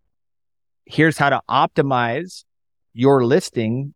Here's 0.86 1.18
how 1.18 1.30
to 1.30 1.40
optimize 1.50 2.44
your 2.94 3.24
listing 3.24 3.94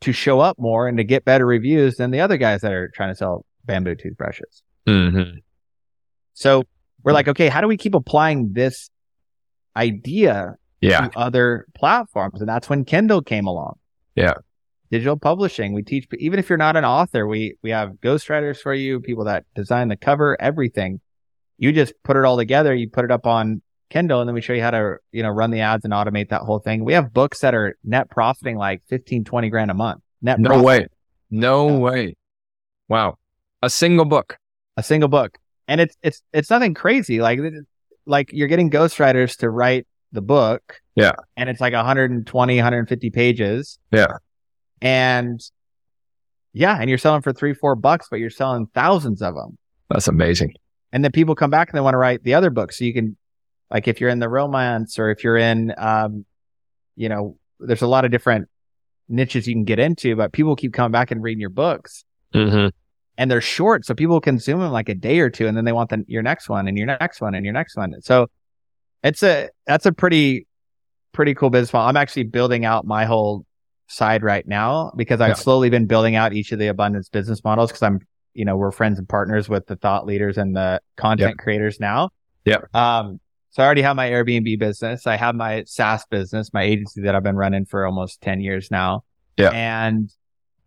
to 0.00 0.12
show 0.12 0.40
up 0.40 0.58
more 0.58 0.88
and 0.88 0.98
to 0.98 1.04
get 1.04 1.24
better 1.24 1.46
reviews 1.46 1.96
than 1.96 2.10
the 2.10 2.20
other 2.20 2.36
guys 2.36 2.60
that 2.62 2.72
are 2.72 2.88
trying 2.94 3.10
to 3.10 3.14
sell 3.16 3.44
bamboo 3.64 3.94
toothbrushes. 3.94 4.62
Mhm. 4.86 5.42
So 6.34 6.64
we're 7.02 7.12
like, 7.12 7.28
okay, 7.28 7.48
how 7.48 7.60
do 7.60 7.68
we 7.68 7.76
keep 7.76 7.94
applying 7.94 8.52
this 8.52 8.90
idea 9.76 10.56
Yeah. 10.80 11.08
to 11.08 11.18
other 11.18 11.66
platforms? 11.74 12.40
And 12.40 12.48
that's 12.48 12.68
when 12.68 12.84
Kindle 12.84 13.22
came 13.22 13.46
along. 13.46 13.78
Yeah. 14.14 14.34
Digital 14.90 15.16
publishing. 15.16 15.72
We 15.72 15.82
teach, 15.82 16.06
even 16.18 16.38
if 16.38 16.48
you're 16.48 16.58
not 16.58 16.76
an 16.76 16.84
author, 16.84 17.26
we, 17.26 17.56
we 17.62 17.70
have 17.70 17.92
ghostwriters 18.02 18.58
for 18.58 18.72
you, 18.74 19.00
people 19.00 19.24
that 19.24 19.44
design 19.54 19.88
the 19.88 19.96
cover, 19.96 20.36
everything. 20.40 21.00
You 21.58 21.72
just 21.72 21.92
put 22.04 22.16
it 22.16 22.24
all 22.24 22.36
together. 22.36 22.74
You 22.74 22.88
put 22.88 23.04
it 23.04 23.10
up 23.10 23.26
on 23.26 23.62
Kindle 23.90 24.20
and 24.20 24.28
then 24.28 24.34
we 24.34 24.40
show 24.40 24.52
you 24.52 24.62
how 24.62 24.70
to, 24.72 24.96
you 25.12 25.22
know, 25.22 25.30
run 25.30 25.50
the 25.50 25.60
ads 25.60 25.84
and 25.84 25.92
automate 25.92 26.28
that 26.28 26.42
whole 26.42 26.58
thing. 26.58 26.84
We 26.84 26.92
have 26.92 27.12
books 27.12 27.40
that 27.40 27.54
are 27.54 27.76
net 27.84 28.10
profiting 28.10 28.56
like 28.58 28.82
15, 28.88 29.24
20 29.24 29.48
grand 29.50 29.70
a 29.70 29.74
month. 29.74 30.02
Net 30.22 30.38
No 30.38 30.50
profit. 30.50 30.64
way. 30.64 30.86
No 31.30 31.68
Yeah. 31.68 31.76
way. 31.78 32.16
Wow. 32.88 33.16
A 33.62 33.70
single 33.70 34.04
book. 34.04 34.38
a 34.76 34.82
single 34.82 35.08
book 35.08 35.38
and 35.68 35.80
it's 35.80 35.96
it's 36.02 36.22
it's 36.34 36.50
nothing 36.50 36.74
crazy 36.74 37.18
like 37.20 37.40
like 38.04 38.30
you're 38.32 38.46
getting 38.46 38.70
ghostwriters 38.70 39.36
to 39.38 39.48
write 39.48 39.86
the 40.12 40.20
book 40.20 40.80
Yeah. 40.94 41.12
and 41.36 41.48
it's 41.48 41.60
like 41.62 41.72
120 41.72 42.56
150 42.56 43.10
pages 43.10 43.78
Yeah. 43.90 44.18
And 44.82 45.40
yeah 46.52 46.76
and 46.80 46.88
you're 46.88 46.98
selling 46.98 47.22
for 47.22 47.32
three 47.32 47.54
four 47.54 47.74
bucks 47.74 48.08
but 48.10 48.18
you're 48.18 48.30
selling 48.30 48.66
thousands 48.74 49.22
of 49.22 49.34
them 49.34 49.56
That's 49.90 50.08
amazing. 50.08 50.54
and 50.92 51.04
then 51.04 51.12
people 51.12 51.34
come 51.34 51.50
back 51.50 51.68
and 51.68 51.76
they 51.76 51.80
want 51.82 51.94
to 51.94 51.98
write 51.98 52.22
the 52.22 52.34
other 52.34 52.50
book 52.50 52.72
so 52.72 52.84
you 52.84 52.92
can 52.94 53.16
like 53.70 53.88
if 53.88 54.00
you're 54.00 54.10
in 54.10 54.18
the 54.18 54.28
romance 54.28 54.98
or 54.98 55.10
if 55.10 55.24
you're 55.24 55.36
in 55.36 55.74
um 55.78 56.24
you 56.96 57.08
know 57.08 57.36
there's 57.60 57.82
a 57.82 57.86
lot 57.86 58.04
of 58.04 58.10
different 58.10 58.48
niches 59.08 59.46
you 59.46 59.54
can 59.54 59.64
get 59.64 59.78
into 59.78 60.14
but 60.16 60.32
people 60.32 60.56
keep 60.56 60.72
coming 60.72 60.92
back 60.92 61.10
and 61.10 61.22
reading 61.22 61.40
your 61.40 61.50
books 61.50 62.04
Mm-hmm. 62.34 62.68
and 63.16 63.30
they're 63.30 63.40
short, 63.40 63.86
so 63.86 63.94
people 63.94 64.20
consume 64.20 64.60
them 64.60 64.72
like 64.72 64.90
a 64.90 64.94
day 64.94 65.20
or 65.20 65.30
two, 65.30 65.46
and 65.46 65.56
then 65.56 65.64
they 65.64 65.72
want 65.72 65.88
the, 65.88 66.04
your 66.06 66.22
next 66.22 66.50
one 66.50 66.68
and 66.68 66.76
your 66.76 66.86
next 66.86 67.20
one 67.22 67.34
and 67.34 67.46
your 67.46 67.54
next 67.54 67.74
one. 67.76 67.94
So 68.02 68.26
it's 69.02 69.22
a 69.22 69.48
that's 69.66 69.86
a 69.86 69.92
pretty 69.92 70.46
pretty 71.12 71.34
cool 71.34 71.48
business 71.48 71.72
model. 71.72 71.88
I'm 71.88 71.96
actually 71.96 72.24
building 72.24 72.66
out 72.66 72.84
my 72.84 73.06
whole 73.06 73.45
side 73.88 74.22
right 74.22 74.46
now 74.46 74.92
because 74.96 75.20
I've 75.20 75.30
Yeah. 75.30 75.34
slowly 75.34 75.70
been 75.70 75.86
building 75.86 76.16
out 76.16 76.32
each 76.32 76.52
of 76.52 76.58
the 76.58 76.66
abundance 76.68 77.08
business 77.08 77.42
models 77.44 77.70
because 77.70 77.82
I'm 77.82 78.00
you 78.34 78.44
know 78.44 78.56
we're 78.56 78.70
friends 78.72 78.98
and 78.98 79.08
partners 79.08 79.48
with 79.48 79.66
the 79.66 79.76
thought 79.76 80.06
leaders 80.06 80.36
and 80.38 80.54
the 80.56 80.80
content 80.96 81.38
creators 81.38 81.80
now. 81.80 82.10
Yep. 82.44 82.74
Um. 82.74 83.20
So 83.50 83.62
I 83.62 83.66
already 83.66 83.82
have 83.82 83.96
my 83.96 84.10
Airbnb 84.10 84.58
business. 84.58 85.06
I 85.06 85.16
have 85.16 85.34
my 85.34 85.64
SaaS 85.66 86.04
business, 86.10 86.52
my 86.52 86.62
agency 86.62 87.00
that 87.02 87.14
I've 87.14 87.22
been 87.22 87.36
running 87.36 87.64
for 87.64 87.86
almost 87.86 88.20
ten 88.20 88.40
years 88.40 88.70
now. 88.70 89.04
Yeah. 89.38 89.50
And 89.50 90.10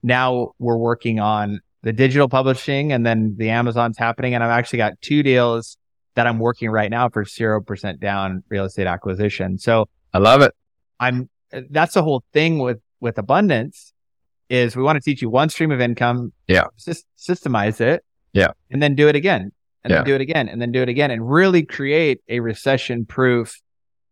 now 0.02 0.54
we're 0.60 0.78
working 0.78 1.20
on 1.20 1.60
the 1.84 1.94
digital 1.94 2.28
publishing 2.28 2.92
and 2.92 3.06
then 3.06 3.36
the 3.38 3.50
Amazon's 3.50 3.98
happening. 3.98 4.34
And 4.34 4.44
I've 4.44 4.50
actually 4.50 4.78
got 4.78 5.00
two 5.02 5.24
deals 5.24 5.78
that 6.16 6.28
I'm 6.28 6.40
working 6.40 6.70
right 6.70 6.90
now 6.90 7.08
for 7.10 7.24
0% 7.24 8.00
down 8.00 8.44
real 8.50 8.66
estate 8.66 8.88
acquisition. 8.88 9.58
So 9.58 9.88
I 10.14 10.18
love 10.18 10.42
it. 10.42 10.54
I'm, 11.00 11.30
that's 11.70 11.94
the 11.94 12.04
whole 12.04 12.24
thing 12.34 12.60
with, 12.60 12.80
with 13.00 13.18
abundance 13.18 13.94
is 14.50 14.76
we 14.76 14.84
want 14.84 14.96
to 14.96 15.02
teach 15.02 15.22
you 15.22 15.30
one 15.30 15.50
stream 15.50 15.72
of 15.72 15.80
income. 15.82 16.34
Yeah. 16.48 16.66
sys- 16.78 17.04
systemize 17.18 17.80
it. 17.82 18.04
Yeah. 18.34 18.50
And 18.72 18.82
then 18.82 18.96
do 18.96 19.08
it 19.08 19.16
again 19.16 19.52
and 19.84 19.92
Yeah. 19.92 19.98
then 19.98 20.06
do 20.06 20.16
it 20.16 20.22
again 20.22 20.50
and 20.50 20.62
then 20.62 20.72
do 20.72 20.82
it 20.82 20.90
again 20.90 21.12
and 21.12 21.30
really 21.30 21.64
create 21.64 22.22
a 22.28 22.40
recession 22.40 23.06
proof 23.06 23.56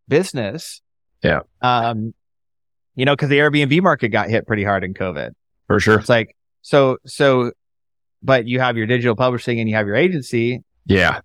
business. 0.07 0.81
Yeah. 1.23 1.41
Um, 1.61 2.13
you 2.95 3.05
know, 3.05 3.15
cause 3.15 3.29
the 3.29 3.37
Airbnb 3.39 3.81
market 3.81 4.09
got 4.09 4.29
hit 4.29 4.47
pretty 4.47 4.63
hard 4.63 4.83
in 4.83 4.93
COVID. 4.93 5.31
For 5.67 5.79
sure. 5.79 5.99
It's 5.99 6.09
like, 6.09 6.35
so, 6.61 6.97
so, 7.05 7.51
but 8.23 8.47
you 8.47 8.59
have 8.59 8.77
your 8.77 8.87
digital 8.87 9.15
publishing 9.15 9.59
and 9.59 9.69
you 9.69 9.75
have 9.75 9.85
your 9.87 9.95
agency, 9.95 10.63
Yeah. 10.85 11.21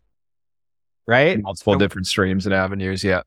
right? 1.06 1.40
Multiple 1.40 1.74
So- 1.74 1.78
different 1.78 2.06
streams 2.06 2.46
and 2.46 2.54
avenues. 2.54 3.04
Yeah. 3.04 3.22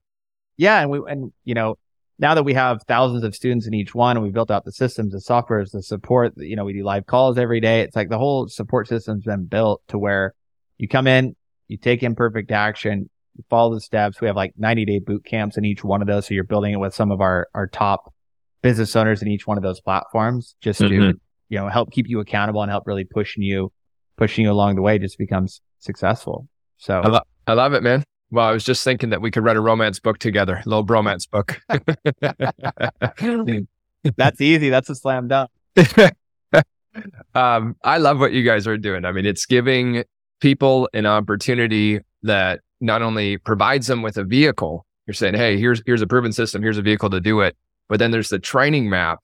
Yeah. 0.57 0.81
And 0.81 0.89
we, 0.89 0.99
and 1.07 1.31
you 1.43 1.53
know, 1.53 1.77
now 2.17 2.34
that 2.36 2.43
we 2.43 2.54
have 2.54 2.82
thousands 2.88 3.23
of 3.23 3.36
students 3.36 3.67
in 3.67 3.73
each 3.73 3.93
one 3.93 4.15
and 4.15 4.23
we 4.23 4.32
built 4.32 4.49
out 4.49 4.63
the 4.65 4.71
systems, 4.71 5.12
the 5.13 5.19
software, 5.19 5.62
softwares, 5.63 5.71
the 5.71 5.84
support, 5.84 6.34
you 6.38 6.56
know, 6.56 6.63
we 6.63 6.73
do 6.73 6.84
live 6.84 7.06
calls 7.06 7.38
every 7.38 7.60
day. 7.60 7.82
It's 7.82 7.95
like 7.95 8.10
the 8.10 8.17
whole 8.17 8.47
support 8.47 8.88
system's 8.88 9.25
been 9.25 9.45
built 9.45 9.82
to 9.89 9.97
where 9.97 10.34
you 10.78 10.88
come 10.88 11.08
in, 11.08 11.36
you 11.67 11.78
take 11.78 12.04
imperfect 12.04 12.51
action, 12.51 13.10
you 13.36 13.43
follow 13.49 13.73
the 13.73 13.82
steps. 13.82 14.21
We 14.21 14.28
have 14.28 14.36
like 14.36 14.54
90 14.58 14.86
day 14.86 14.99
boot 14.99 15.25
camps 15.25 15.58
in 15.58 15.65
each 15.65 15.84
one 15.84 16.01
of 16.01 16.08
those. 16.08 16.28
So 16.28 16.34
you're 16.34 16.43
building 16.45 16.71
it 16.73 16.78
with 16.78 16.93
some 16.93 17.12
of 17.12 17.19
our, 17.19 17.47
our 17.54 17.67
top 17.67 18.13
business 18.62 18.95
owners 18.95 19.21
in 19.21 19.28
each 19.28 19.45
one 19.45 19.58
of 19.58 19.63
those 19.63 19.82
platforms 19.82 20.56
just 20.62 20.80
to, 20.80 20.86
Mhm. 20.89 21.13
you 21.49 21.60
know, 21.60 21.67
help 21.67 21.91
keep 21.91 22.08
you 22.08 22.19
accountable 22.21 22.62
and 22.62 22.71
help 22.71 22.88
really 22.88 23.04
pushing 23.06 23.43
you, 23.43 23.71
pushing 24.17 24.45
you 24.45 24.51
along 24.51 24.75
the 24.75 24.82
way 24.82 24.97
just 24.99 25.17
becomes 25.17 25.62
successful. 25.80 26.47
So 26.78 26.99
I, 27.01 27.08
lo- 27.08 27.19
I 27.47 27.54
love 27.54 27.73
it, 27.73 27.84
man. 27.84 28.04
Well, 28.31 28.45
I 28.45 28.51
was 28.51 28.63
just 28.63 28.83
thinking 28.83 29.11
that 29.11 29.21
we 29.21 29.31
could 29.31 29.43
write 29.43 29.55
a 29.55 29.61
romance 29.61 29.99
book 29.99 30.17
together, 30.17 30.61
a 30.65 30.69
little 30.69 30.85
bromance 30.85 31.29
book. 31.29 31.61
that's 34.17 34.41
easy. 34.41 34.69
That's 34.69 34.89
a 34.89 34.95
slam 34.95 35.27
dunk. 35.27 35.51
um, 37.35 37.75
I 37.83 37.97
love 37.97 38.19
what 38.19 38.33
you 38.33 38.43
guys 38.43 38.67
are 38.67 38.77
doing. 38.77 39.05
I 39.05 39.11
mean, 39.11 39.25
it's 39.25 39.45
giving 39.45 40.03
people 40.41 40.89
an 40.93 41.05
opportunity 41.05 41.99
that 42.23 42.61
not 42.81 43.01
only 43.01 43.38
provides 43.38 43.88
them 43.88 44.01
with 44.01 44.17
a 44.17 44.23
vehicle. 44.23 44.85
You're 45.05 45.13
saying, 45.13 45.35
"Hey, 45.35 45.57
here's 45.57 45.81
here's 45.85 46.01
a 46.01 46.07
proven 46.07 46.31
system. 46.31 46.61
Here's 46.61 46.77
a 46.77 46.81
vehicle 46.81 47.09
to 47.11 47.21
do 47.21 47.41
it." 47.41 47.55
But 47.88 47.99
then 47.99 48.11
there's 48.11 48.29
the 48.29 48.39
training 48.39 48.89
map 48.89 49.19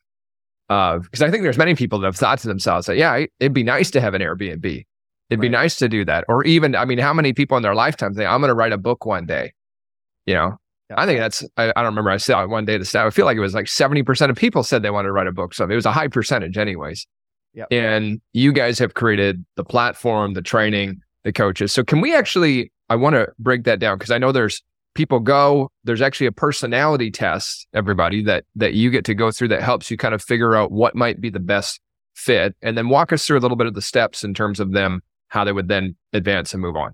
of 0.70 1.04
because 1.04 1.22
I 1.22 1.32
think 1.32 1.44
there's 1.44 1.58
many 1.58 1.76
people 1.76 2.00
that 2.00 2.06
have 2.06 2.16
thought 2.16 2.40
to 2.40 2.48
themselves 2.48 2.88
that, 2.88 2.98
"Yeah, 2.98 3.26
it'd 3.40 3.54
be 3.54 3.64
nice 3.64 3.92
to 3.92 4.02
have 4.02 4.14
an 4.14 4.22
Airbnb. 4.22 4.86
It'd 5.32 5.42
be 5.42 5.50
nice 5.50 5.78
to 5.78 5.90
do 5.90 6.06
that." 6.06 6.26
Or 6.28 6.44
even, 6.44 6.76
I 6.76 6.86
mean, 6.86 7.00
how 7.00 7.14
many 7.14 7.34
people 7.34 7.58
in 7.58 7.64
their 7.64 7.76
lifetime 7.76 8.14
say, 8.14 8.26
"I'm 8.26 8.42
going 8.42 8.50
to 8.50 8.56
write 8.56 8.74
a 8.74 8.78
book 8.78 9.06
one 9.06 9.26
day"? 9.26 9.54
You 10.26 10.36
know, 10.36 10.58
I 10.96 11.06
think 11.06 11.20
that's, 11.20 11.44
I, 11.58 11.70
I 11.76 11.82
don't 11.82 11.86
remember. 11.86 12.10
I 12.10 12.18
saw 12.18 12.46
one 12.46 12.66
day 12.66 12.78
the 12.78 12.86
stat. 12.86 13.06
I 13.06 13.10
feel 13.10 13.26
like 13.26 13.38
it 13.38 13.42
was 13.42 13.54
like 13.54 13.66
70% 13.66 14.30
of 14.30 14.36
people 14.36 14.64
said 14.64 14.84
they 14.84 14.90
wanted 14.90 15.08
to 15.08 15.14
write 15.14 15.28
a 15.28 15.32
book. 15.32 15.54
So 15.54 15.66
it 15.66 15.76
was 15.76 15.86
a 15.86 15.92
high 15.92 16.08
percentage, 16.08 16.58
anyways. 16.58 17.08
Yep. 17.54 17.68
And 17.72 18.22
you 18.34 18.54
guys 18.54 18.80
have 18.80 18.94
created 18.94 19.44
the 19.56 19.64
platform, 19.64 20.34
the 20.34 20.42
training, 20.42 21.02
the 21.24 21.34
coaches. 21.34 21.72
So 21.72 21.84
can 21.84 22.02
we 22.02 22.16
actually, 22.16 22.72
I 22.90 22.96
want 22.96 23.16
to 23.16 23.28
break 23.40 23.64
that 23.66 23.80
down 23.80 23.98
because 23.98 24.12
I 24.12 24.18
know 24.18 24.32
there's 24.32 24.62
people 24.94 25.20
go, 25.20 25.70
there's 25.84 26.02
actually 26.02 26.28
a 26.28 26.32
personality 26.32 27.12
test, 27.12 27.68
everybody, 27.74 28.24
that 28.24 28.46
that 28.56 28.74
you 28.74 28.90
get 28.90 29.06
to 29.06 29.14
go 29.14 29.32
through 29.32 29.50
that 29.50 29.62
helps 29.62 29.92
you 29.92 29.98
kind 29.98 30.14
of 30.14 30.22
figure 30.22 30.56
out 30.56 30.72
what 30.72 30.96
might 30.96 31.20
be 31.20 31.30
the 31.30 31.40
best 31.40 31.80
fit. 32.14 32.56
And 32.62 32.78
then 32.78 32.90
walk 32.90 33.12
us 33.12 33.26
through 33.26 33.38
a 33.38 33.42
little 33.42 33.58
bit 33.58 33.68
of 33.68 33.74
the 33.74 33.82
steps 33.82 34.24
in 34.24 34.34
terms 34.34 34.60
of 34.60 34.72
them, 34.72 35.02
how 35.32 35.46
they 35.46 35.52
would 35.54 35.70
then 35.70 35.96
advance 36.12 36.54
and 36.54 36.62
move 36.62 36.76
on. 36.76 36.94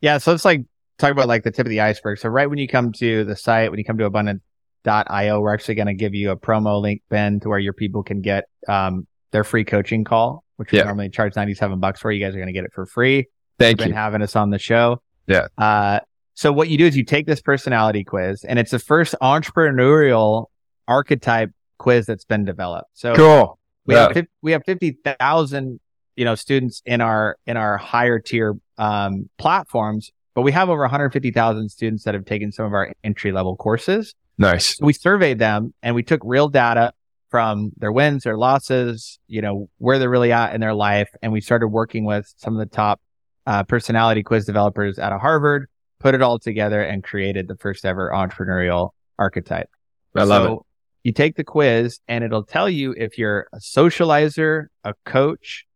Yeah. 0.00 0.16
So 0.18 0.32
it's 0.32 0.44
like 0.44 0.62
talk 0.98 1.10
about 1.12 1.28
like 1.28 1.42
the 1.44 1.50
tip 1.50 1.66
of 1.66 1.70
the 1.70 1.80
iceberg. 1.82 2.18
So 2.18 2.28
right 2.30 2.48
when 2.48 2.58
you 2.58 2.66
come 2.66 2.92
to 2.92 3.24
the 3.24 3.36
site, 3.36 3.70
when 3.70 3.78
you 3.78 3.84
come 3.84 3.98
to 3.98 4.06
abundance.io. 4.06 5.40
We're 5.40 5.52
actually 5.52 5.74
going 5.74 5.86
to 5.88 5.94
give 5.94 6.14
you 6.14 6.30
a 6.30 6.36
promo 6.36 6.80
link, 6.80 7.02
Ben, 7.10 7.40
to 7.40 7.48
where 7.50 7.58
your 7.58 7.74
people 7.74 8.02
can 8.02 8.22
get 8.22 8.44
um, 8.68 9.06
their 9.32 9.44
free 9.44 9.64
coaching 9.64 10.02
call, 10.02 10.44
which 10.56 10.72
we 10.72 10.78
Yeah. 10.78 10.84
normally 10.84 11.10
charge 11.10 11.36
97 11.36 11.78
bucks 11.78 12.00
for. 12.00 12.10
You 12.10 12.24
guys 12.24 12.34
are 12.34 12.38
going 12.38 12.46
to 12.48 12.52
get 12.54 12.64
it 12.64 12.72
for 12.74 12.86
free. 12.86 13.26
Thank 13.58 13.78
been 13.78 13.88
you. 13.90 13.94
having 13.94 14.22
us 14.22 14.34
on 14.34 14.48
the 14.50 14.58
show. 14.58 15.02
Yeah. 15.26 15.48
Uh, 15.58 16.00
so 16.34 16.52
what 16.52 16.68
you 16.70 16.78
do 16.78 16.86
is 16.86 16.96
you 16.96 17.04
take 17.04 17.26
this 17.26 17.42
personality 17.42 18.02
quiz, 18.02 18.44
and 18.44 18.58
it's 18.58 18.70
the 18.70 18.78
first 18.78 19.14
entrepreneurial 19.22 20.46
archetype 20.88 21.50
quiz 21.78 22.06
that's 22.06 22.24
been 22.24 22.44
developed. 22.44 22.88
So 22.94 23.14
Cool. 23.14 23.58
we 23.86 23.94
Yeah. 23.94 24.12
have 24.14 24.26
we 24.40 24.52
have 24.52 24.62
fifty 24.64 24.96
thousand 25.18 25.80
you 26.16 26.24
know 26.24 26.34
students 26.34 26.82
in 26.84 27.00
our 27.00 27.36
in 27.46 27.56
our 27.56 27.76
higher 27.76 28.18
tier 28.18 28.54
um, 28.78 29.28
platforms, 29.38 30.10
but 30.34 30.42
we 30.42 30.52
have 30.52 30.68
over 30.68 30.82
one 30.82 30.90
hundred 30.90 31.10
fifty 31.10 31.30
thousand 31.30 31.68
students 31.70 32.04
that 32.04 32.14
have 32.14 32.24
taken 32.24 32.52
some 32.52 32.66
of 32.66 32.72
our 32.72 32.92
entry 33.04 33.32
level 33.32 33.56
courses. 33.56 34.14
Nice. 34.38 34.76
So 34.76 34.86
we 34.86 34.92
surveyed 34.92 35.38
them 35.38 35.74
and 35.82 35.94
we 35.94 36.02
took 36.02 36.20
real 36.24 36.48
data 36.48 36.92
from 37.30 37.72
their 37.76 37.92
wins, 37.92 38.24
their 38.24 38.36
losses, 38.36 39.18
you 39.26 39.40
know, 39.40 39.68
where 39.78 39.98
they're 39.98 40.10
really 40.10 40.32
at 40.32 40.54
in 40.54 40.60
their 40.60 40.74
life. 40.74 41.08
And 41.22 41.32
we 41.32 41.40
started 41.40 41.68
working 41.68 42.04
with 42.04 42.32
some 42.36 42.54
of 42.54 42.58
the 42.58 42.74
top 42.74 43.00
uh, 43.46 43.62
personality 43.64 44.22
quiz 44.22 44.44
developers 44.44 44.98
out 44.98 45.12
of 45.12 45.20
Harvard, 45.20 45.68
put 45.98 46.14
it 46.14 46.22
all 46.22 46.38
together 46.38 46.82
and 46.82 47.02
created 47.02 47.48
the 47.48 47.56
first 47.56 47.84
ever 47.84 48.10
entrepreneurial 48.14 48.90
archetype. 49.18 49.70
I 50.14 50.24
love 50.24 50.44
so 50.44 50.66
You 51.04 51.12
take 51.12 51.36
the 51.36 51.44
quiz 51.44 52.00
and 52.06 52.22
it'll 52.22 52.44
tell 52.44 52.68
you 52.68 52.92
if 52.96 53.18
you're 53.18 53.46
a 53.52 53.58
socializer, 53.58 54.66
a 54.84 54.94
coach, 55.04 55.66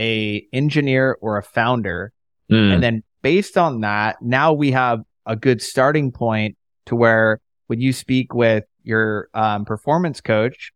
a 0.00 0.46
engineer, 0.52 1.16
or 1.20 1.38
a 1.38 1.42
founder. 1.42 2.12
Mm. 2.50 2.74
And 2.74 2.82
then 2.82 3.02
based 3.22 3.56
on 3.56 3.80
that, 3.80 4.20
now 4.20 4.52
we 4.52 4.72
have 4.72 5.00
a 5.26 5.36
good 5.36 5.62
starting 5.62 6.12
point 6.12 6.56
to 6.86 6.96
where 6.96 7.40
when 7.66 7.80
you 7.80 7.92
speak 7.92 8.34
with 8.34 8.64
your 8.82 9.28
um, 9.34 9.64
performance 9.64 10.20
coach, 10.20 10.72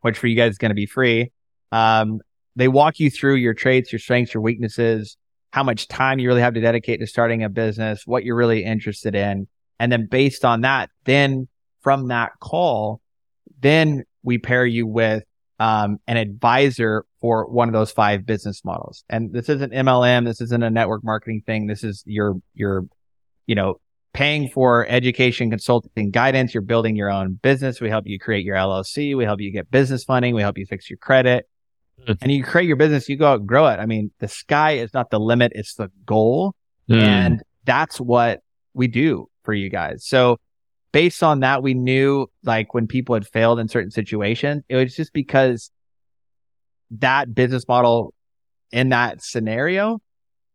which 0.00 0.18
for 0.18 0.26
you 0.26 0.36
guys 0.36 0.52
is 0.52 0.58
going 0.58 0.70
to 0.70 0.74
be 0.74 0.86
free, 0.86 1.30
um, 1.70 2.20
they 2.56 2.68
walk 2.68 2.98
you 2.98 3.10
through 3.10 3.36
your 3.36 3.54
traits, 3.54 3.92
your 3.92 3.98
strengths, 3.98 4.34
your 4.34 4.42
weaknesses, 4.42 5.16
how 5.52 5.62
much 5.62 5.88
time 5.88 6.18
you 6.18 6.28
really 6.28 6.40
have 6.40 6.54
to 6.54 6.60
dedicate 6.60 7.00
to 7.00 7.06
starting 7.06 7.44
a 7.44 7.48
business, 7.48 8.06
what 8.06 8.24
you're 8.24 8.36
really 8.36 8.64
interested 8.64 9.14
in. 9.14 9.46
And 9.78 9.92
then 9.92 10.06
based 10.06 10.44
on 10.44 10.62
that, 10.62 10.90
then 11.04 11.48
from 11.80 12.08
that 12.08 12.32
call, 12.40 13.00
then 13.60 14.04
we 14.22 14.38
pair 14.38 14.66
you 14.66 14.86
with 14.86 15.24
um, 15.62 15.98
an 16.08 16.16
advisor 16.16 17.06
for 17.20 17.46
one 17.48 17.68
of 17.68 17.72
those 17.72 17.92
five 17.92 18.26
business 18.26 18.64
models. 18.64 19.04
And 19.08 19.32
this 19.32 19.48
isn't 19.48 19.72
MLM. 19.72 20.24
This 20.24 20.40
isn't 20.40 20.60
a 20.60 20.70
network 20.70 21.04
marketing 21.04 21.44
thing. 21.46 21.68
This 21.68 21.84
is 21.84 22.02
your, 22.04 22.34
your, 22.52 22.86
you 23.46 23.54
know, 23.54 23.78
paying 24.12 24.48
for 24.48 24.84
education, 24.88 25.50
consulting, 25.50 26.10
guidance. 26.10 26.52
You're 26.52 26.62
building 26.62 26.96
your 26.96 27.12
own 27.12 27.34
business. 27.34 27.80
We 27.80 27.90
help 27.90 28.08
you 28.08 28.18
create 28.18 28.44
your 28.44 28.56
LLC. 28.56 29.16
We 29.16 29.22
help 29.22 29.40
you 29.40 29.52
get 29.52 29.70
business 29.70 30.02
funding. 30.02 30.34
We 30.34 30.42
help 30.42 30.58
you 30.58 30.66
fix 30.66 30.90
your 30.90 30.96
credit. 30.96 31.48
Mhm. 32.08 32.18
And 32.20 32.32
you 32.32 32.42
create 32.42 32.66
your 32.66 32.74
business, 32.74 33.08
you 33.08 33.16
go 33.16 33.28
out 33.28 33.38
and 33.38 33.48
grow 33.48 33.68
it. 33.68 33.78
I 33.78 33.86
mean, 33.86 34.10
the 34.18 34.26
sky 34.26 34.72
is 34.72 34.92
not 34.92 35.10
the 35.10 35.20
limit. 35.20 35.52
It's 35.54 35.76
the 35.76 35.92
goal. 36.04 36.56
Mm. 36.90 37.02
And 37.02 37.42
that's 37.64 38.00
what 38.00 38.40
we 38.74 38.88
do 38.88 39.28
for 39.44 39.54
you 39.54 39.70
guys. 39.70 40.04
So 40.04 40.40
based 40.92 41.22
on 41.22 41.40
that, 41.40 41.62
we 41.62 41.74
knew 41.74 42.26
like 42.44 42.74
when 42.74 42.86
people 42.86 43.14
had 43.14 43.26
failed 43.26 43.58
in 43.58 43.68
certain 43.68 43.90
situations, 43.90 44.62
it 44.68 44.76
was 44.76 44.94
just 44.94 45.12
because 45.12 45.70
that 46.90 47.34
business 47.34 47.66
model 47.66 48.12
in 48.70 48.90
that 48.90 49.22
scenario 49.22 50.00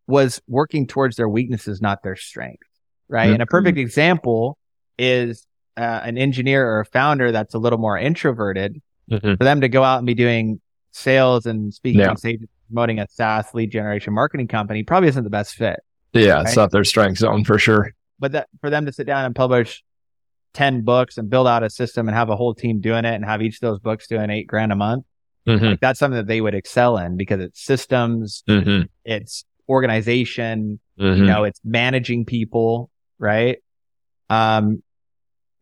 was 0.07 0.41
working 0.47 0.87
towards 0.87 1.15
their 1.17 1.27
weaknesses, 1.27 1.81
not 1.81 2.03
their 2.03 2.15
strength. 2.15 2.63
Right. 3.09 3.31
And 3.31 3.41
a 3.41 3.45
Mhm. 3.45 3.49
perfect 3.49 3.77
example 3.77 4.57
is 4.97 5.45
uh, 5.75 6.01
an 6.03 6.17
engineer 6.17 6.67
or 6.67 6.79
a 6.79 6.85
founder 6.85 7.31
that's 7.31 7.53
a 7.53 7.59
little 7.59 7.77
more 7.77 7.97
introverted 7.99 8.81
Mhm. 9.11 9.37
for 9.37 9.43
them 9.43 9.61
to 9.61 9.69
go 9.69 9.83
out 9.83 9.97
and 9.99 10.07
be 10.07 10.15
doing 10.15 10.59
sales 10.91 11.45
and 11.45 11.71
speaking 11.71 12.01
Yeah. 12.01 12.09
on 12.09 12.17
stage, 12.17 12.39
promoting 12.67 12.99
a 12.99 13.07
SaaS 13.07 13.53
lead 13.53 13.71
generation 13.71 14.11
marketing 14.13 14.47
company 14.47 14.81
probably 14.81 15.09
isn't 15.09 15.23
the 15.23 15.29
best 15.29 15.53
fit 15.53 15.79
Yeah, 16.13 16.41
it's 16.41 16.49
Right? 16.49 16.63
not 16.63 16.71
their 16.71 16.83
strength 16.83 17.19
zone 17.19 17.43
for 17.43 17.59
sure. 17.59 17.91
but 18.19 18.31
that 18.31 18.47
for 18.59 18.71
them 18.71 18.87
to 18.87 18.91
sit 18.91 19.05
down 19.05 19.23
and 19.25 19.35
publish 19.35 19.83
10 20.57 20.81
books 20.81 21.17
and 21.17 21.29
build 21.29 21.47
out 21.47 21.61
a 21.63 21.69
system 21.69 22.07
and 22.07 22.15
have 22.17 22.29
a 22.29 22.35
whole 22.35 22.55
team 22.55 22.79
doing 22.81 23.05
it 23.05 23.13
and 23.13 23.23
have 23.23 23.41
each 23.43 23.55
of 23.55 23.61
those 23.61 23.79
books 23.79 24.07
doing 24.07 24.29
eight 24.31 24.47
grand 24.47 24.71
a 24.71 24.75
month, 24.75 25.05
Mhm. 25.47 25.61
like 25.71 25.79
that's 25.79 25.99
something 25.99 26.17
that 26.17 26.27
they 26.27 26.41
would 26.41 26.55
excel 26.55 26.97
in 26.97 27.15
because 27.15 27.39
it's 27.39 27.63
systems, 27.63 28.43
Mhm. 28.49 28.87
it's 29.05 29.45
organization, 29.69 30.79
Mhm. 30.99 31.17
you 31.17 31.25
know, 31.25 31.43
it's 31.43 31.59
managing 31.63 32.25
people, 32.25 32.89
right? 33.19 33.57
Um, 34.29 34.81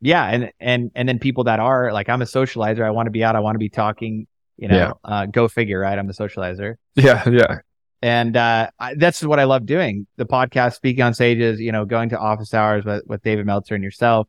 yeah. 0.00 0.24
And, 0.24 0.50
and, 0.60 0.90
and 0.94 1.08
then 1.08 1.18
people 1.18 1.44
that 1.44 1.60
are 1.60 1.92
like, 1.92 2.08
I'm 2.08 2.22
a 2.22 2.26
socializer. 2.26 2.82
I 2.84 2.90
want 2.90 3.06
to 3.06 3.10
be 3.10 3.22
out. 3.22 3.36
I 3.36 3.40
want 3.40 3.54
to 3.54 3.58
be 3.58 3.68
talking, 3.68 4.26
you 4.56 4.68
know, 4.68 4.76
Yeah. 4.76 4.92
uh, 5.04 5.26
go 5.26 5.48
figure, 5.48 5.78
right? 5.80 5.98
I'm 5.98 6.06
the 6.06 6.12
socializer. 6.14 6.74
Yeah, 6.96 7.28
yeah. 7.28 7.58
And 8.02 8.36
uh, 8.36 8.70
I, 8.78 8.94
that's 8.94 9.22
what 9.22 9.38
I 9.40 9.44
love 9.44 9.66
doing. 9.66 10.06
The 10.16 10.26
podcast, 10.26 10.74
speaking 10.74 11.02
on 11.02 11.14
stages, 11.14 11.60
you 11.60 11.72
know, 11.72 11.84
going 11.84 12.10
to 12.10 12.18
office 12.18 12.52
hours 12.54 12.84
with, 12.84 13.02
with 13.06 13.22
David 13.22 13.46
Meltzer 13.46 13.74
and 13.74 13.84
yourself. 13.84 14.28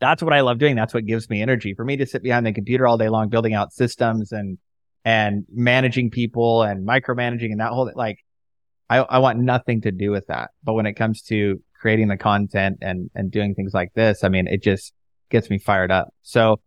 That's 0.00 0.22
what 0.22 0.32
I 0.32 0.40
love 0.40 0.58
doing. 0.58 0.74
That's 0.74 0.92
what 0.92 1.06
gives 1.06 1.30
me 1.30 1.40
energy. 1.42 1.74
For 1.74 1.84
me 1.84 1.96
to 1.96 2.06
sit 2.06 2.22
behind 2.22 2.44
the 2.44 2.52
computer 2.52 2.86
all 2.86 2.98
day 2.98 3.08
long, 3.08 3.28
building 3.28 3.54
out 3.54 3.72
systems 3.72 4.32
and 4.32 4.58
and 5.04 5.44
managing 5.52 6.10
people 6.10 6.62
and 6.62 6.86
micromanaging 6.86 7.50
and 7.50 7.60
that 7.60 7.70
whole 7.70 7.90
like, 7.94 8.18
I 8.90 8.98
I 8.98 9.18
want 9.18 9.38
nothing 9.38 9.80
to 9.82 9.92
do 9.92 10.10
with 10.10 10.26
that. 10.26 10.50
But 10.64 10.74
when 10.74 10.86
it 10.86 10.94
comes 10.94 11.22
to 11.22 11.60
creating 11.80 12.08
the 12.08 12.16
content 12.16 12.78
and 12.82 13.10
and 13.14 13.30
doing 13.30 13.54
things 13.54 13.74
like 13.74 13.92
this, 13.94 14.24
I 14.24 14.28
mean, 14.28 14.46
it 14.48 14.62
just 14.62 14.92
gets 15.30 15.50
me 15.50 15.58
fired 15.58 15.90
up. 15.90 16.12
So 16.22 16.60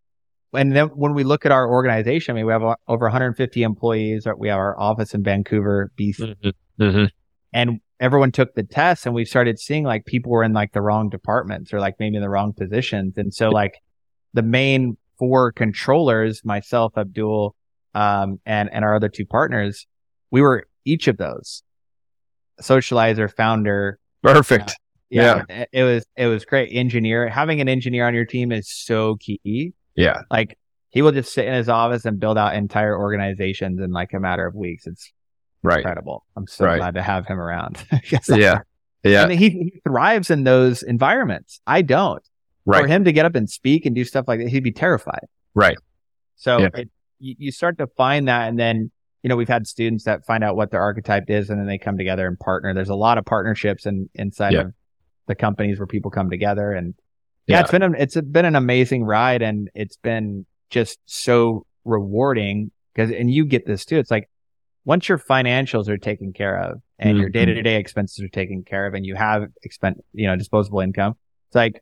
and 0.53 0.75
then 0.75 0.87
when 0.87 1.13
we 1.13 1.23
look 1.23 1.45
at 1.45 1.51
our 1.51 1.69
organization, 1.69 2.33
I 2.33 2.35
mean, 2.35 2.45
we 2.45 2.53
have 2.53 2.63
over 2.87 3.05
150 3.05 3.63
employees. 3.63 4.25
We 4.37 4.47
have 4.47 4.57
our 4.57 4.79
office 4.79 5.13
in 5.13 5.23
Vancouver, 5.23 5.91
BC, 5.97 6.35
Mhm. 6.41 6.53
Mhm. 6.79 7.09
and 7.53 7.81
everyone 7.99 8.31
took 8.31 8.53
the 8.55 8.63
test, 8.63 9.05
and 9.05 9.15
we 9.15 9.25
started 9.25 9.59
seeing 9.59 9.83
like 9.83 10.05
people 10.05 10.31
were 10.31 10.43
in 10.43 10.53
like 10.53 10.73
the 10.73 10.81
wrong 10.81 11.09
departments 11.09 11.73
or 11.73 11.79
like 11.79 11.95
maybe 11.99 12.15
in 12.15 12.21
the 12.21 12.29
wrong 12.29 12.53
positions. 12.53 13.17
And 13.17 13.33
so 13.33 13.49
like 13.49 13.75
the 14.33 14.41
main 14.43 14.97
four 15.17 15.51
controllers, 15.51 16.43
myself, 16.43 16.93
Abdul, 16.97 17.55
um, 17.93 18.39
and 18.45 18.69
and 18.73 18.83
our 18.83 18.95
other 18.95 19.09
two 19.09 19.25
partners, 19.25 19.87
we 20.31 20.41
were 20.41 20.67
each 20.83 21.07
of 21.07 21.17
those 21.17 21.63
socializer, 22.61 23.31
founder, 23.33 23.99
Perfect. 24.21 24.75
yeah, 25.09 25.43
it- 25.49 25.69
it 25.71 25.83
was 25.83 26.05
it 26.15 26.27
was 26.27 26.45
great. 26.45 26.69
Engineer, 26.71 27.29
having 27.29 27.61
an 27.61 27.69
engineer 27.69 28.07
on 28.07 28.13
your 28.13 28.25
team 28.25 28.51
is 28.51 28.69
so 28.71 29.15
key. 29.17 29.73
Yeah. 29.95 30.21
Like 30.31 30.57
he 30.89 31.01
will 31.01 31.11
just 31.11 31.33
sit 31.33 31.45
in 31.45 31.53
his 31.53 31.69
office 31.69 32.05
and 32.05 32.19
build 32.19 32.37
out 32.37 32.55
entire 32.55 32.97
organizations 32.97 33.79
in 33.81 33.91
like 33.91 34.13
a 34.13 34.19
matter 34.19 34.45
of 34.45 34.55
weeks. 34.55 34.87
It's 34.87 35.11
Right. 35.65 35.79
incredible. 35.79 36.25
I'm 36.35 36.47
so 36.47 36.65
Right. 36.65 36.77
glad 36.77 36.95
to 36.95 37.01
have 37.01 37.25
him 37.27 37.39
around. 37.39 37.83
Yeah. 38.29 38.59
Yeah. 39.03 39.23
And 39.23 39.31
he, 39.31 39.49
he 39.49 39.73
thrives 39.87 40.31
in 40.31 40.43
those 40.45 40.81
environments. 40.81 41.61
I 41.67 41.81
don't. 41.83 42.23
For 42.65 42.87
him 42.87 43.03
to 43.03 43.11
get 43.11 43.25
up 43.25 43.35
and 43.35 43.47
speak 43.47 43.85
and 43.85 43.93
do 43.95 44.03
stuff 44.03 44.25
like 44.27 44.39
that, 44.39 44.49
he'd 44.49 44.63
be 44.63 44.71
terrified. 44.71 45.25
Right. 45.53 45.77
So 46.35 46.57
Yeah. 46.59 46.69
it, 46.73 46.89
you, 47.19 47.35
you 47.37 47.51
start 47.51 47.77
to 47.77 47.85
find 47.95 48.27
that, 48.27 48.49
and 48.49 48.57
then 48.59 48.89
you 49.21 49.29
know 49.29 49.35
we've 49.35 49.47
had 49.47 49.67
students 49.67 50.03
that 50.05 50.25
find 50.25 50.43
out 50.43 50.55
what 50.55 50.71
their 50.71 50.81
archetype 50.81 51.25
is, 51.29 51.49
and 51.51 51.59
then 51.59 51.67
they 51.67 51.77
come 51.77 51.97
together 51.97 52.27
and 52.27 52.39
partner. 52.39 52.73
There's 52.73 52.89
a 52.89 52.95
lot 52.95 53.17
of 53.19 53.25
partnerships 53.25 53.85
and 53.85 54.09
in, 54.15 54.25
inside 54.27 54.53
Yeah. 54.53 54.61
of 54.61 54.73
the 55.27 55.35
companies 55.35 55.77
where 55.79 55.85
people 55.87 56.09
come 56.11 56.29
together, 56.31 56.71
and 56.73 56.95
yeah, 57.47 57.57
Yeah. 57.57 57.61
it's 57.61 57.71
been 57.71 57.83
an, 57.83 57.95
it's 57.99 58.19
been 58.19 58.45
an 58.45 58.55
amazing 58.55 59.03
ride, 59.03 59.41
and 59.43 59.69
it's 59.75 59.97
been 59.97 60.45
just 60.71 60.97
so 61.05 61.65
rewarding 61.85 62.71
because 62.93 63.11
and 63.11 63.29
you 63.31 63.45
get 63.45 63.65
this 63.67 63.85
too. 63.85 63.97
It's 63.97 64.09
like 64.11 64.27
once 64.85 65.09
your 65.09 65.17
financials 65.17 65.87
are 65.89 65.97
taken 65.97 66.31
care 66.33 66.57
of 66.61 66.81
and 66.99 67.17
your 67.17 67.29
Mhm. 67.29 67.33
day 67.33 67.45
to 67.45 67.61
day 67.61 67.75
expenses 67.77 68.23
are 68.23 68.29
taken 68.29 68.63
care 68.63 68.85
of, 68.85 68.93
and 68.93 69.05
you 69.05 69.15
have 69.15 69.47
expen 69.67 69.95
you 70.13 70.27
know 70.27 70.35
disposable 70.35 70.79
income, 70.79 71.15
it's 71.49 71.55
like 71.55 71.81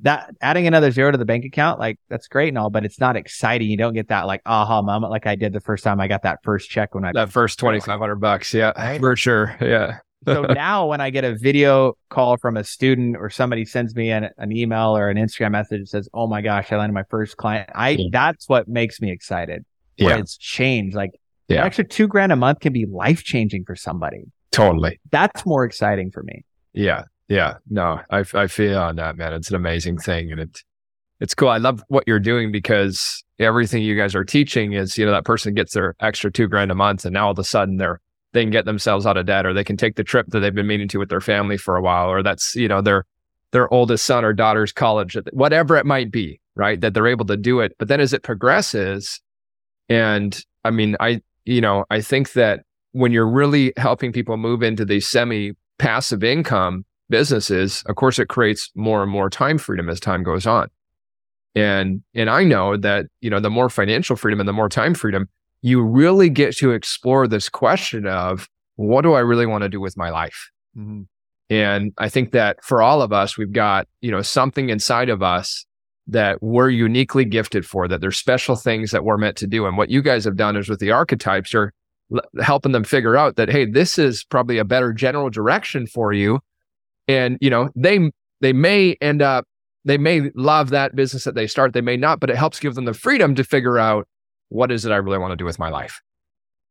that 0.00 0.34
adding 0.42 0.66
another 0.66 0.90
zero 0.90 1.12
to 1.12 1.16
the 1.18 1.24
bank 1.24 1.44
account, 1.44 1.78
like 1.78 1.98
that's 2.10 2.26
great 2.26 2.48
and 2.48 2.58
all, 2.58 2.68
but 2.68 2.84
it's 2.84 2.98
not 2.98 3.16
exciting. 3.16 3.70
You 3.70 3.76
don't 3.76 3.94
get 3.94 4.08
that 4.08 4.26
like 4.26 4.42
aha 4.44 4.82
moment 4.82 5.12
like 5.12 5.26
I 5.26 5.36
did 5.36 5.52
the 5.52 5.60
first 5.60 5.84
time 5.84 6.00
I 6.00 6.08
got 6.08 6.24
that 6.24 6.40
first 6.42 6.68
check 6.68 6.94
when 6.94 7.04
I. 7.04 7.12
That 7.12 7.30
first 7.30 7.58
2500 7.60 8.16
bucks. 8.16 8.52
Yeah. 8.52 8.72
Right. 8.76 9.00
For 9.00 9.14
sure. 9.14 9.56
Yeah. 9.60 9.98
so 10.26 10.42
now 10.50 10.86
when 10.86 11.00
I 11.00 11.10
get 11.10 11.22
a 11.24 11.36
video 11.36 11.94
call 12.10 12.36
from 12.38 12.56
a 12.56 12.64
student 12.64 13.16
or 13.16 13.30
somebody 13.30 13.64
sends 13.64 13.94
me 13.94 14.10
an, 14.10 14.30
an 14.36 14.50
email 14.50 14.96
or 14.96 15.08
an 15.10 15.16
Instagram 15.16 15.52
message 15.52 15.82
that 15.82 15.88
says, 15.88 16.08
"Oh 16.12 16.26
my 16.26 16.40
gosh, 16.42 16.72
I 16.72 16.76
landed 16.76 16.94
my 16.94 17.04
first 17.08 17.36
client," 17.36 17.70
I 17.72 17.90
Yeah. 17.90 18.08
that's 18.10 18.48
what 18.48 18.66
makes 18.66 19.00
me 19.00 19.12
excited. 19.12 19.64
Yeah. 19.96 20.16
it's 20.18 20.36
changed. 20.36 20.96
Like 20.96 21.12
Yeah. 21.48 21.60
an 21.60 21.66
extra 21.66 21.84
two 21.84 22.08
grand 22.08 22.32
a 22.32 22.36
month 22.36 22.60
can 22.60 22.72
be 22.72 22.86
life 22.86 23.22
changing 23.22 23.64
for 23.64 23.76
somebody. 23.76 24.24
Totally. 24.50 25.00
That's 25.10 25.44
more 25.44 25.64
exciting 25.64 26.10
for 26.10 26.22
me. 26.22 26.44
Yeah. 26.72 27.02
Yeah. 27.28 27.54
No, 27.68 28.00
I, 28.10 28.24
I 28.34 28.46
feel 28.46 28.78
on 28.78 28.96
that, 28.96 29.16
man. 29.16 29.32
It's 29.32 29.50
an 29.50 29.56
amazing 29.56 29.98
thing. 29.98 30.30
And 30.30 30.40
it, 30.40 30.62
it's 31.20 31.34
cool. 31.34 31.48
I 31.48 31.58
love 31.58 31.82
what 31.88 32.04
you're 32.06 32.20
doing 32.20 32.52
because 32.52 33.24
everything 33.38 33.82
you 33.82 33.96
guys 33.96 34.14
are 34.14 34.24
teaching 34.24 34.72
is, 34.74 34.96
you 34.96 35.04
know, 35.04 35.12
that 35.12 35.24
person 35.24 35.54
gets 35.54 35.74
their 35.74 35.96
extra 36.00 36.30
two 36.30 36.48
grand 36.48 36.70
a 36.70 36.74
month 36.74 37.04
and 37.04 37.14
now 37.14 37.26
all 37.26 37.32
of 37.32 37.38
a 37.38 37.44
sudden 37.44 37.76
they're, 37.76 38.00
they 38.32 38.42
can 38.42 38.50
get 38.50 38.64
themselves 38.64 39.06
out 39.06 39.16
of 39.16 39.26
debt 39.26 39.46
or 39.46 39.52
they 39.52 39.64
can 39.64 39.76
take 39.76 39.96
the 39.96 40.04
trip 40.04 40.26
that 40.28 40.40
they've 40.40 40.54
been 40.54 40.66
meaning 40.66 40.88
to 40.88 40.98
with 40.98 41.08
their 41.08 41.20
family 41.20 41.56
for 41.56 41.76
a 41.76 41.82
while 41.82 42.08
or 42.08 42.22
that's, 42.22 42.54
you 42.54 42.68
know, 42.68 42.80
they're, 42.80 43.06
their 43.52 43.72
oldest 43.72 44.04
son 44.04 44.24
or 44.24 44.32
daughter's 44.32 44.72
college, 44.72 45.16
whatever 45.32 45.76
it 45.76 45.86
might 45.86 46.10
be, 46.10 46.40
right? 46.56 46.80
That 46.80 46.92
they're 46.92 47.06
able 47.06 47.24
to 47.26 47.36
do 47.36 47.60
it. 47.60 47.72
But 47.78 47.86
then 47.86 48.00
as 48.00 48.12
it 48.12 48.24
progresses, 48.24 49.20
and 49.88 50.36
I 50.64 50.70
mean, 50.70 50.96
I, 50.98 51.22
you 51.44 51.60
know, 51.60 51.84
I 51.90 52.00
think 52.00 52.32
that 52.32 52.64
when 52.92 53.12
you're 53.12 53.28
really 53.28 53.72
helping 53.76 54.12
people 54.12 54.36
move 54.36 54.62
into 54.62 54.84
these 54.84 55.06
semi 55.06 55.52
passive 55.78 56.22
income 56.22 56.84
businesses, 57.10 57.82
of 57.86 57.96
course, 57.96 58.18
it 58.18 58.28
creates 58.28 58.70
more 58.74 59.02
and 59.02 59.10
more 59.10 59.28
time 59.28 59.58
freedom 59.58 59.88
as 59.88 60.00
time 60.00 60.22
goes 60.22 60.46
on. 60.46 60.68
And, 61.54 62.02
and 62.14 62.30
I 62.30 62.44
know 62.44 62.76
that, 62.76 63.06
you 63.20 63.30
know, 63.30 63.40
the 63.40 63.50
more 63.50 63.68
financial 63.68 64.16
freedom 64.16 64.40
and 64.40 64.48
the 64.48 64.52
more 64.52 64.68
time 64.68 64.94
freedom, 64.94 65.28
you 65.62 65.82
really 65.82 66.28
get 66.28 66.56
to 66.56 66.72
explore 66.72 67.28
this 67.28 67.48
question 67.48 68.06
of 68.06 68.48
what 68.76 69.02
do 69.02 69.14
I 69.14 69.20
really 69.20 69.46
want 69.46 69.62
to 69.62 69.68
do 69.68 69.80
with 69.80 69.96
my 69.96 70.10
life? 70.10 70.50
Mm-hmm. 70.76 71.02
And 71.50 71.92
I 71.98 72.08
think 72.08 72.32
that 72.32 72.62
for 72.64 72.82
all 72.82 73.02
of 73.02 73.12
us, 73.12 73.38
we've 73.38 73.52
got, 73.52 73.86
you 74.00 74.10
know, 74.10 74.22
something 74.22 74.70
inside 74.70 75.08
of 75.08 75.22
us 75.22 75.64
that 76.06 76.42
we're 76.42 76.68
uniquely 76.68 77.24
gifted 77.24 77.64
for, 77.64 77.88
that 77.88 78.00
there's 78.00 78.18
special 78.18 78.56
things 78.56 78.90
that 78.90 79.04
we're 79.04 79.16
meant 79.16 79.36
to 79.38 79.46
do. 79.46 79.66
And 79.66 79.76
what 79.76 79.90
you 79.90 80.02
guys 80.02 80.24
have 80.24 80.36
done 80.36 80.56
is 80.56 80.68
with 80.68 80.80
the 80.80 80.90
archetypes, 80.90 81.52
you're 81.52 81.72
l- 82.14 82.42
helping 82.42 82.72
them 82.72 82.84
figure 82.84 83.16
out 83.16 83.36
that, 83.36 83.48
hey, 83.48 83.64
this 83.64 83.98
is 83.98 84.24
probably 84.24 84.58
a 84.58 84.64
better 84.64 84.92
general 84.92 85.30
direction 85.30 85.86
for 85.86 86.12
you. 86.12 86.40
And, 87.08 87.38
you 87.40 87.48
know, 87.48 87.70
they, 87.74 88.10
they 88.40 88.52
may 88.52 88.96
end 89.00 89.22
up, 89.22 89.46
they 89.86 89.98
may 89.98 90.30
love 90.34 90.70
that 90.70 90.94
business 90.94 91.24
that 91.24 91.34
they 91.34 91.46
start. 91.46 91.72
They 91.72 91.80
may 91.80 91.96
not, 91.96 92.20
but 92.20 92.30
it 92.30 92.36
helps 92.36 92.60
give 92.60 92.74
them 92.74 92.84
the 92.84 92.94
freedom 92.94 93.34
to 93.34 93.44
figure 93.44 93.78
out 93.78 94.06
what 94.48 94.70
is 94.70 94.84
it 94.84 94.92
I 94.92 94.96
really 94.96 95.18
want 95.18 95.32
to 95.32 95.36
do 95.36 95.44
with 95.44 95.58
my 95.58 95.68
life. 95.70 96.00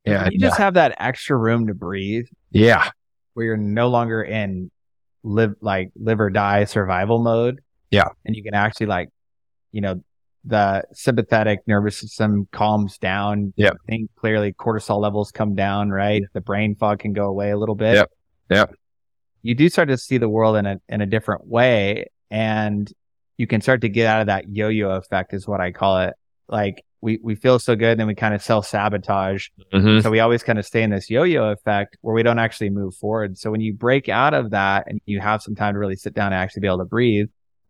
Yeah. 0.05 0.27
You 0.31 0.39
just 0.39 0.57
have 0.57 0.73
that 0.73 0.95
extra 0.99 1.37
room 1.37 1.67
to 1.67 1.73
breathe. 1.73 2.25
Yeah. 2.51 2.89
Where 3.33 3.45
you're 3.45 3.57
no 3.57 3.87
longer 3.87 4.21
in 4.21 4.69
live 5.23 5.55
like 5.61 5.91
live 5.95 6.19
or 6.19 6.29
die 6.29 6.65
survival 6.65 7.19
mode. 7.19 7.61
Yeah. 7.89 8.09
And 8.25 8.35
you 8.35 8.43
can 8.43 8.53
actually 8.53 8.87
like, 8.87 9.09
you 9.73 9.81
know, 9.81 10.01
the 10.45 10.83
sympathetic 10.93 11.59
nervous 11.67 11.99
system 11.99 12.47
calms 12.51 12.97
down. 12.97 13.53
Yeah. 13.57 13.71
I 13.71 13.91
think 13.91 14.11
clearly, 14.15 14.53
cortisol 14.53 15.01
levels 15.01 15.31
come 15.31 15.55
down, 15.55 15.89
right? 15.89 16.23
The 16.33 16.41
brain 16.41 16.75
fog 16.75 16.99
can 16.99 17.11
go 17.11 17.25
away 17.25 17.51
a 17.51 17.57
little 17.57 17.75
bit. 17.75 17.95
Yep. 17.95 18.11
Yep. 18.49 18.75
You 19.41 19.55
do 19.55 19.67
start 19.67 19.89
to 19.89 19.97
see 19.97 20.17
the 20.17 20.29
world 20.29 20.55
in 20.55 20.65
a 20.65 20.79
in 20.87 21.01
a 21.01 21.05
different 21.05 21.47
way. 21.47 22.07
And 22.31 22.91
you 23.37 23.47
can 23.47 23.61
start 23.61 23.81
to 23.81 23.89
get 23.89 24.07
out 24.07 24.21
of 24.21 24.27
that 24.27 24.49
yo-yo 24.49 24.91
effect 24.91 25.33
is 25.33 25.47
what 25.47 25.59
I 25.59 25.71
call 25.71 25.99
it. 25.99 26.13
Like 26.47 26.83
we, 27.01 27.19
we 27.21 27.35
feel 27.35 27.59
so 27.59 27.75
good, 27.75 27.99
then 27.99 28.07
we 28.07 28.15
kind 28.15 28.33
of 28.33 28.41
self 28.41 28.65
sabotage. 28.65 29.47
Mm-hmm. 29.73 30.01
So 30.01 30.09
we 30.09 30.19
always 30.19 30.43
kind 30.43 30.57
of 30.57 30.65
stay 30.65 30.83
in 30.83 30.89
this 30.89 31.09
yo-yo 31.09 31.51
effect 31.51 31.97
where 32.01 32.15
we 32.15 32.23
don't 32.23 32.39
actually 32.39 32.69
move 32.69 32.95
forward. 32.95 33.37
So 33.37 33.51
when 33.51 33.61
you 33.61 33.73
break 33.73 34.07
out 34.09 34.33
of 34.33 34.51
that 34.51 34.85
and 34.87 35.01
you 35.05 35.19
have 35.19 35.41
some 35.41 35.55
time 35.55 35.73
to 35.73 35.79
really 35.79 35.95
sit 35.95 36.13
down 36.13 36.27
and 36.27 36.35
actually 36.35 36.61
be 36.61 36.67
able 36.67 36.79
to 36.79 36.85
breathe, 36.85 37.27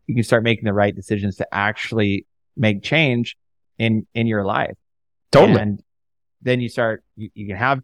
you 0.07 0.15
can 0.15 0.23
start 0.23 0.43
making 0.43 0.65
the 0.65 0.73
right 0.73 0.95
decisions 0.95 1.37
to 1.37 1.47
actually 1.53 2.25
make 2.55 2.83
change 2.83 3.37
in, 3.77 4.05
in 4.13 4.27
your 4.27 4.45
life. 4.45 4.75
Totally. 5.31 5.59
And 5.59 5.79
then 6.41 6.61
you 6.61 6.69
start, 6.69 7.03
you, 7.15 7.29
you 7.33 7.47
can 7.47 7.55
have 7.55 7.79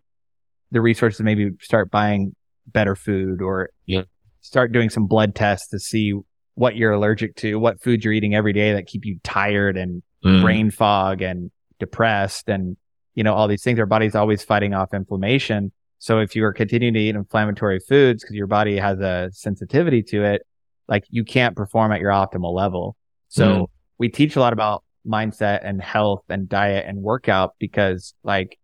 the 0.71 0.81
resources 0.81 1.17
to 1.17 1.23
maybe 1.23 1.51
start 1.61 1.89
buying 1.89 2.35
better 2.67 2.95
food 2.95 3.41
or 3.41 3.69
yeah. 3.85 4.03
start 4.41 4.71
doing 4.71 4.89
some 4.89 5.07
blood 5.07 5.33
tests 5.33 5.69
to 5.69 5.79
see 5.79 6.13
what 6.55 6.75
you're 6.75 6.91
allergic 6.91 7.35
to, 7.37 7.55
what 7.55 7.81
foods 7.81 8.03
you're 8.03 8.13
eating 8.13 8.35
every 8.35 8.53
day 8.53 8.73
that 8.73 8.85
keep 8.85 9.05
you 9.05 9.19
tired 9.23 9.77
and 9.77 10.03
mm. 10.23 10.41
brain 10.41 10.69
fog 10.69 11.21
and 11.21 11.51
depressed 11.79 12.49
and, 12.49 12.77
you 13.15 13.23
know, 13.23 13.33
all 13.33 13.47
these 13.47 13.63
things. 13.63 13.79
Our 13.79 13.85
body's 13.85 14.13
always 14.13 14.43
fighting 14.43 14.73
off 14.73 14.93
inflammation. 14.93 15.71
So 15.99 16.19
if 16.19 16.35
you 16.35 16.45
are 16.45 16.53
continuing 16.53 16.93
to 16.93 16.99
eat 16.99 17.15
inflammatory 17.15 17.79
foods 17.79 18.23
because 18.23 18.35
your 18.35 18.47
body 18.47 18.77
has 18.77 18.99
a 18.99 19.29
sensitivity 19.31 20.03
to 20.03 20.23
it, 20.23 20.41
like 20.89 21.05
you 21.09 21.23
can't 21.23 21.55
perform 21.55 21.91
at 21.91 22.01
your 22.01 22.11
optimal 22.11 22.53
level. 22.53 22.95
So 23.29 23.45
mm. 23.45 23.67
we 23.97 24.09
teach 24.09 24.35
a 24.35 24.39
lot 24.39 24.53
about 24.53 24.83
mindset 25.07 25.61
and 25.63 25.81
health 25.81 26.23
and 26.29 26.49
diet 26.49 26.85
and 26.87 27.01
workout 27.01 27.55
because 27.59 28.13
like 28.23 28.59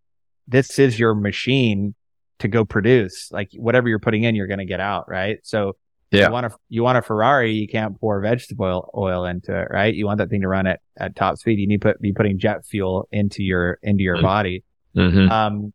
this 0.48 0.80
is 0.80 1.00
your 1.00 1.16
machine 1.16 1.96
to 2.40 2.48
go 2.48 2.66
produce 2.66 3.32
like 3.32 3.50
whatever 3.56 3.88
you're 3.88 4.00
putting 4.00 4.24
in, 4.24 4.36
you're 4.36 4.48
going 4.48 4.60
to 4.60 4.66
get 4.66 4.82
out. 4.82 5.08
Right. 5.08 5.38
So 5.44 5.76
yeah. 6.12 6.28
You 6.28 6.32
want 6.32 6.46
a 6.46 6.52
you 6.70 6.84
want 6.84 6.98
a 6.98 7.02
Ferrari, 7.02 7.52
you 7.52 7.68
can't 7.68 8.00
pour 8.00 8.22
vegetable 8.22 8.66
oil, 8.66 8.90
oil 8.96 9.26
into 9.26 9.58
it, 9.58 9.68
right? 9.72 9.94
You 9.94 10.06
want 10.06 10.20
that 10.20 10.30
thing 10.30 10.42
to 10.42 10.48
run 10.48 10.68
at, 10.68 10.80
at 10.98 11.16
top 11.16 11.38
speed. 11.38 11.60
You 11.60 11.68
need 11.68 11.82
to 11.82 11.90
put, 11.90 12.02
be 12.02 12.14
putting 12.14 12.40
jet 12.40 12.66
fuel 12.66 13.08
into 13.12 13.44
your 13.44 13.80
into 13.82 14.04
your 14.04 14.16
mm-hmm. 14.16 14.26
body. 14.26 14.64
Mm-hmm. 14.96 15.32
Um, 15.32 15.74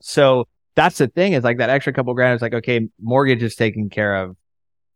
so 0.00 0.46
that's 0.74 0.98
the 0.98 1.08
thing 1.08 1.32
is 1.32 1.44
like 1.44 1.58
that 1.58 1.70
extra 1.70 1.92
couple 1.92 2.12
grand 2.14 2.36
is 2.36 2.42
like 2.42 2.54
okay, 2.54 2.88
mortgage 3.00 3.42
is 3.42 3.54
taken 3.54 3.88
care 3.88 4.16
of, 4.16 4.36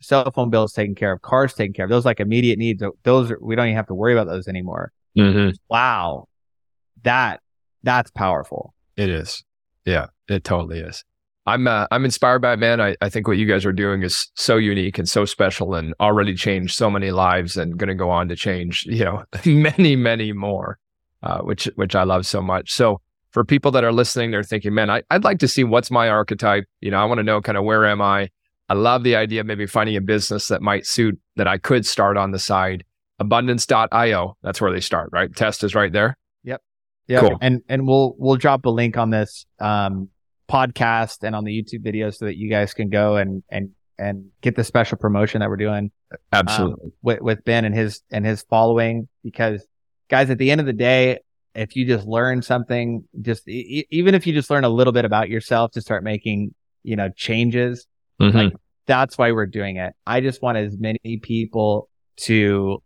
cell 0.01 0.31
phone 0.33 0.51
bills 0.51 0.73
taken 0.73 0.95
care 0.95 1.13
of, 1.13 1.23
cars 1.23 1.55
taken 1.55 1.73
care 1.73 1.85
of. 1.85 1.91
Those 1.91 2.05
like 2.05 2.21
immediate 2.21 2.59
needs. 2.59 2.83
Those 3.03 3.31
are, 3.31 3.39
we 3.41 3.57
don't 3.57 3.67
even 3.67 3.77
have 3.77 3.87
to 3.87 3.95
worry 3.95 4.13
about 4.13 4.27
those 4.27 4.49
anymore. 4.49 4.93
Mm-hmm. 5.17 5.57
Wow, 5.69 6.29
that 7.03 7.41
that's 7.83 8.11
powerful. 8.11 8.75
It 8.97 9.09
is. 9.09 9.45
Yeah, 9.85 10.07
it 10.29 10.45
totally 10.45 10.81
is. 10.81 11.05
I'm 11.47 11.69
uh, 11.69 11.87
I'm 11.93 12.05
inspired 12.05 12.41
by 12.41 12.55
it, 12.55 12.59
man. 12.59 12.81
I, 12.81 12.97
I 13.01 13.09
think 13.09 13.29
what 13.29 13.37
you 13.37 13.47
guys 13.47 13.65
are 13.65 13.73
doing 13.73 14.03
is 14.03 14.29
so 14.35 14.57
unique 14.57 14.99
and 14.99 15.09
so 15.09 15.25
special 15.25 15.75
and 15.75 15.95
already 16.01 16.35
changed 16.35 16.75
so 16.75 16.91
many 16.91 17.13
lives 17.13 17.57
and 17.57 17.79
going 17.79 17.89
to 17.89 17.95
go 17.95 18.11
on 18.11 18.29
to 18.29 18.37
change, 18.37 18.85
you 18.87 19.05
know, 19.05 19.23
many, 19.47 19.95
many 19.95 20.33
more, 20.33 20.79
uh, 21.23 21.39
which, 21.43 21.67
which 21.77 21.95
I 21.95 22.03
love 22.03 22.27
so 22.27 22.43
much. 22.43 22.73
So 22.73 23.01
for 23.31 23.45
people 23.45 23.71
that 23.73 23.85
are 23.85 23.93
listening, 23.93 24.33
they're 24.33 24.43
thinking, 24.43 24.75
man, 24.75 24.91
I, 24.91 25.03
I'd 25.11 25.23
like 25.23 25.39
to 25.39 25.49
see 25.49 25.63
what's 25.63 25.91
my 25.91 26.09
archetype. 26.09 26.65
You 26.81 26.91
know, 26.91 26.99
I 26.99 27.05
want 27.05 27.19
to 27.19 27.23
know 27.23 27.41
kind 27.41 27.57
of 27.57 27.63
where 27.63 27.87
am 27.87 28.03
I? 28.03 28.31
I 28.69 28.75
love 28.75 29.05
the 29.05 29.17
idea 29.17 29.41
of 29.41 29.47
maybe 29.47 29.67
finding 29.67 29.97
a 29.97 30.01
business 30.01 30.49
that 30.49 30.63
might 30.63 30.87
suit 30.87 31.19
that 31.37 31.47
I 31.47 31.59
could 31.59 31.87
start 31.87 32.17
on 32.17 32.33
the 32.33 32.39
side. 32.39 32.85
Abundance.io. 33.19 34.37
That's 34.43 34.61
where 34.61 34.73
they 34.73 34.81
start, 34.81 35.11
right? 35.13 35.35
Test 35.35 35.65
is 35.65 35.75
right 35.75 35.93
there. 35.93 36.19
Yep. 36.45 36.63
Yeah. 37.07 37.21
Cool. 37.21 37.39
And, 37.41 37.63
and 37.69 37.87
we'll, 37.87 38.15
we'll 38.19 38.37
drop 38.37 38.67
a 38.67 38.71
link 38.71 38.97
on 38.97 39.11
this, 39.11 39.47
um, 39.59 40.11
podcast 40.49 41.25
and 41.25 41.35
on 41.35 41.45
the 41.45 41.51
YouTube 41.51 41.83
video 41.83 42.11
so 42.11 42.25
that 42.25 42.37
you 42.37 42.49
guys 42.49 42.73
can 42.73 42.89
go 42.89 43.17
and 43.17 43.43
and 43.49 43.71
and 43.99 44.27
get 44.43 44.55
the 44.57 44.65
special 44.65 44.99
promotion 44.99 45.41
that 45.41 45.49
we're 45.49 45.57
doing. 45.57 45.91
Absolutely. 46.33 46.85
Um, 46.85 46.93
with 47.03 47.21
with 47.21 47.45
Ben 47.45 47.65
and 47.65 47.75
his 47.75 48.03
and 48.11 48.25
his 48.25 48.43
following 48.43 49.09
because 49.25 49.67
guys 50.09 50.31
at 50.31 50.39
the 50.39 50.51
end 50.51 50.61
of 50.61 50.67
the 50.67 50.73
day 50.73 51.19
if 51.55 51.75
you 51.75 51.87
just 51.87 52.07
learn 52.07 52.43
something 52.43 53.05
just 53.23 53.49
e- 53.49 53.87
even 53.91 54.15
if 54.15 54.27
you 54.27 54.33
just 54.33 54.51
learn 54.51 54.63
a 54.65 54.69
little 54.69 54.93
bit 54.93 55.05
about 55.05 55.29
yourself 55.29 55.73
to 55.73 55.81
start 55.81 56.05
making 56.05 56.55
you 56.85 56.95
know 56.95 57.09
changes 57.17 57.87
mm-hmm. 58.21 58.37
like 58.37 58.53
that's 58.87 59.19
why 59.19 59.33
we're 59.33 59.47
doing 59.47 59.77
it. 59.77 59.95
I 60.07 60.21
just 60.21 60.43
want 60.43 60.59
as 60.59 60.77
many 60.79 61.19
people 61.23 61.89
to 62.19 62.83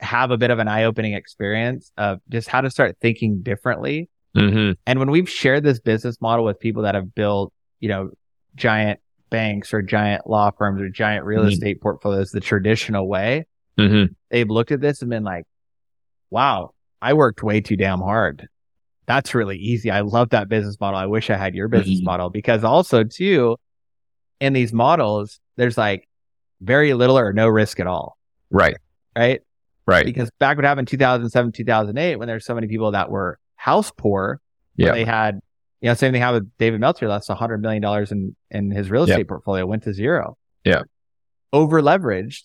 have 0.00 0.30
a 0.30 0.36
bit 0.36 0.50
of 0.50 0.58
an 0.58 0.68
eye-opening 0.68 1.14
experience 1.14 1.92
of 1.96 2.20
just 2.28 2.48
how 2.48 2.60
to 2.60 2.70
start 2.70 2.96
thinking 3.00 3.42
differently 3.42 4.08
Mm-hmm. 4.36 4.72
And 4.86 4.98
when 4.98 5.10
we've 5.10 5.28
shared 5.28 5.62
this 5.62 5.80
business 5.80 6.20
model 6.20 6.44
with 6.44 6.58
people 6.58 6.82
that 6.82 6.94
have 6.94 7.14
built, 7.14 7.52
you 7.80 7.88
know, 7.88 8.10
giant 8.54 9.00
banks 9.30 9.72
or 9.72 9.82
giant 9.82 10.26
law 10.26 10.50
firms 10.50 10.80
or 10.80 10.88
giant 10.88 11.24
real 11.24 11.40
mm-hmm. 11.40 11.50
estate 11.50 11.80
portfolios 11.80 12.30
the 12.30 12.40
traditional 12.40 13.08
way, 13.08 13.46
mm-hmm. 13.78 14.12
they've 14.30 14.48
looked 14.48 14.72
at 14.72 14.80
this 14.80 15.02
and 15.02 15.10
been 15.10 15.24
like, 15.24 15.44
wow, 16.30 16.70
I 17.00 17.12
worked 17.12 17.42
way 17.42 17.60
too 17.60 17.76
damn 17.76 18.00
hard. 18.00 18.48
That's 19.06 19.34
really 19.34 19.58
easy. 19.58 19.90
I 19.90 20.00
love 20.00 20.30
that 20.30 20.48
business 20.48 20.78
model. 20.80 20.98
I 20.98 21.06
wish 21.06 21.28
I 21.28 21.36
had 21.36 21.54
your 21.54 21.68
business 21.68 21.98
mm-hmm. 21.98 22.06
model 22.06 22.30
because 22.30 22.64
also 22.64 23.04
too, 23.04 23.56
in 24.42 24.52
these 24.52 24.72
models, 24.72 25.38
there's 25.56 25.78
like 25.78 26.08
very 26.60 26.94
little 26.94 27.16
or 27.16 27.32
no 27.32 27.46
risk 27.46 27.78
at 27.78 27.86
all. 27.86 28.18
Right. 28.50 28.76
Right. 29.16 29.40
Right. 29.86 30.04
Because 30.04 30.30
back 30.40 30.56
what 30.56 30.64
happened 30.64 30.88
in 30.88 30.90
2007, 30.90 31.52
2008, 31.52 32.16
when 32.16 32.26
there's 32.26 32.44
so 32.44 32.52
many 32.52 32.66
people 32.66 32.90
that 32.90 33.08
were 33.08 33.38
house 33.54 33.92
poor. 33.96 34.40
Yeah. 34.76 34.92
They 34.92 35.04
had, 35.04 35.40
you 35.80 35.88
know, 35.88 35.94
same 35.94 36.12
thing 36.12 36.20
happened 36.20 36.46
with 36.46 36.58
David 36.58 36.80
Meltzer. 36.80 37.06
That's 37.06 37.28
a 37.28 37.36
hundred 37.36 37.62
million 37.62 37.82
dollars 37.82 38.10
in, 38.10 38.34
in 38.50 38.72
his 38.72 38.90
real 38.90 39.04
estate 39.04 39.28
portfolio 39.28 39.64
went 39.64 39.84
to 39.84 39.94
zero. 39.94 40.36
Yeah. 40.64 40.82
Over 41.52 41.80
leveraged 41.80 42.42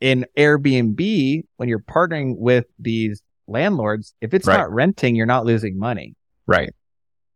in 0.00 0.26
Airbnb 0.38 1.42
when 1.56 1.68
you're 1.68 1.80
partnering 1.80 2.36
with 2.38 2.66
these 2.78 3.22
landlords. 3.48 4.14
If 4.20 4.34
it's 4.34 4.46
right. 4.46 4.58
not 4.58 4.70
renting, 4.70 5.16
you're 5.16 5.26
not 5.26 5.46
losing 5.46 5.80
money. 5.80 6.14
Right. 6.46 6.72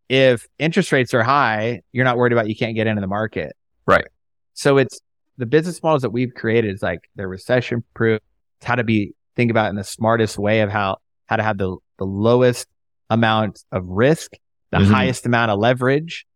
If 0.08 0.46
interest 0.60 0.92
rates 0.92 1.14
are 1.14 1.24
high, 1.24 1.82
you're 1.90 2.04
not 2.04 2.16
worried 2.16 2.32
about 2.32 2.48
you 2.48 2.54
can't 2.54 2.76
get 2.76 2.86
into 2.86 3.00
the 3.00 3.08
market. 3.08 3.56
Right. 3.88 4.06
So 4.54 4.78
it's 4.78 5.00
the 5.38 5.46
business 5.46 5.82
models 5.82 6.02
that 6.02 6.10
we've 6.10 6.34
created 6.34 6.74
is 6.74 6.82
like 6.82 7.00
they're 7.16 7.28
recession 7.28 7.82
proof. 7.94 8.20
It's 8.58 8.66
how 8.66 8.74
to 8.74 8.84
be 8.84 9.14
think 9.36 9.50
about 9.50 9.70
in 9.70 9.76
the 9.76 9.84
smartest 9.84 10.38
way 10.38 10.60
of 10.60 10.70
how 10.70 10.98
how 11.26 11.36
to 11.36 11.42
have 11.42 11.58
the 11.58 11.76
the 11.98 12.04
lowest 12.04 12.66
amount 13.10 13.64
of 13.72 13.86
risk, 13.86 14.32
the 14.70 14.78
mm-hmm. 14.78 14.92
highest 14.92 15.26
amount 15.26 15.50
of 15.50 15.58
leverage, 15.58 16.26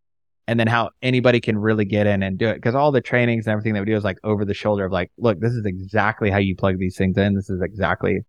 and 0.47 0.59
then 0.59 0.67
how 0.67 0.89
anybody 1.01 1.39
can 1.39 1.57
really 1.57 1.85
get 1.85 2.07
in 2.07 2.23
and 2.23 2.37
do 2.37 2.47
it. 2.47 2.61
Cause 2.61 2.75
all 2.75 2.91
the 2.91 3.01
trainings 3.01 3.45
and 3.45 3.51
everything 3.51 3.73
that 3.73 3.81
we 3.81 3.85
do 3.85 3.95
is 3.95 4.03
like 4.03 4.17
over 4.23 4.45
the 4.45 4.53
shoulder 4.53 4.85
of 4.85 4.91
like, 4.91 5.11
look, 5.17 5.39
this 5.39 5.53
is 5.53 5.65
exactly 5.65 6.29
how 6.29 6.39
you 6.39 6.55
plug 6.55 6.79
these 6.79 6.97
things 6.97 7.17
in. 7.17 7.35
This 7.35 7.49
is 7.49 7.61
exactly, 7.61 8.21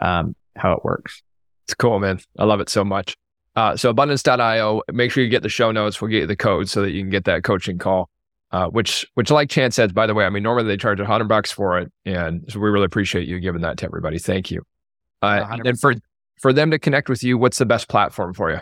um, 0.00 0.36
how 0.56 0.72
it 0.72 0.84
works. 0.84 1.22
It's 1.64 1.74
cool, 1.74 1.98
man. 1.98 2.20
I 2.38 2.44
love 2.44 2.60
it 2.60 2.68
so 2.68 2.84
much. 2.84 3.14
Uh, 3.56 3.76
so 3.76 3.90
abundance.io, 3.90 4.82
make 4.92 5.10
sure 5.10 5.24
you 5.24 5.28
get 5.28 5.42
the 5.42 5.48
show 5.48 5.72
notes. 5.72 6.00
We'll 6.00 6.10
get 6.10 6.20
you 6.20 6.26
the 6.26 6.36
code 6.36 6.68
so 6.68 6.82
that 6.82 6.92
you 6.92 7.02
can 7.02 7.10
get 7.10 7.24
that 7.24 7.42
coaching 7.42 7.78
call. 7.78 8.08
Uh, 8.50 8.68
which 8.68 9.06
which 9.14 9.30
like 9.30 9.50
Chance 9.50 9.76
says, 9.76 9.92
by 9.92 10.06
the 10.06 10.14
way, 10.14 10.24
I 10.24 10.30
mean 10.30 10.42
normally 10.42 10.68
they 10.68 10.76
charge 10.76 11.00
a 11.00 11.04
hundred 11.06 11.28
bucks 11.28 11.52
for 11.52 11.78
it, 11.78 11.92
and 12.04 12.44
so 12.48 12.58
we 12.58 12.70
really 12.70 12.86
appreciate 12.86 13.28
you 13.28 13.40
giving 13.40 13.62
that 13.62 13.76
to 13.78 13.84
everybody. 13.84 14.18
Thank 14.18 14.50
you. 14.50 14.62
Uh, 15.20 15.58
and 15.64 15.78
for 15.78 15.94
for 16.40 16.52
them 16.52 16.70
to 16.70 16.78
connect 16.78 17.08
with 17.08 17.22
you, 17.22 17.36
what's 17.36 17.58
the 17.58 17.66
best 17.66 17.88
platform 17.88 18.32
for 18.32 18.50
you? 18.50 18.60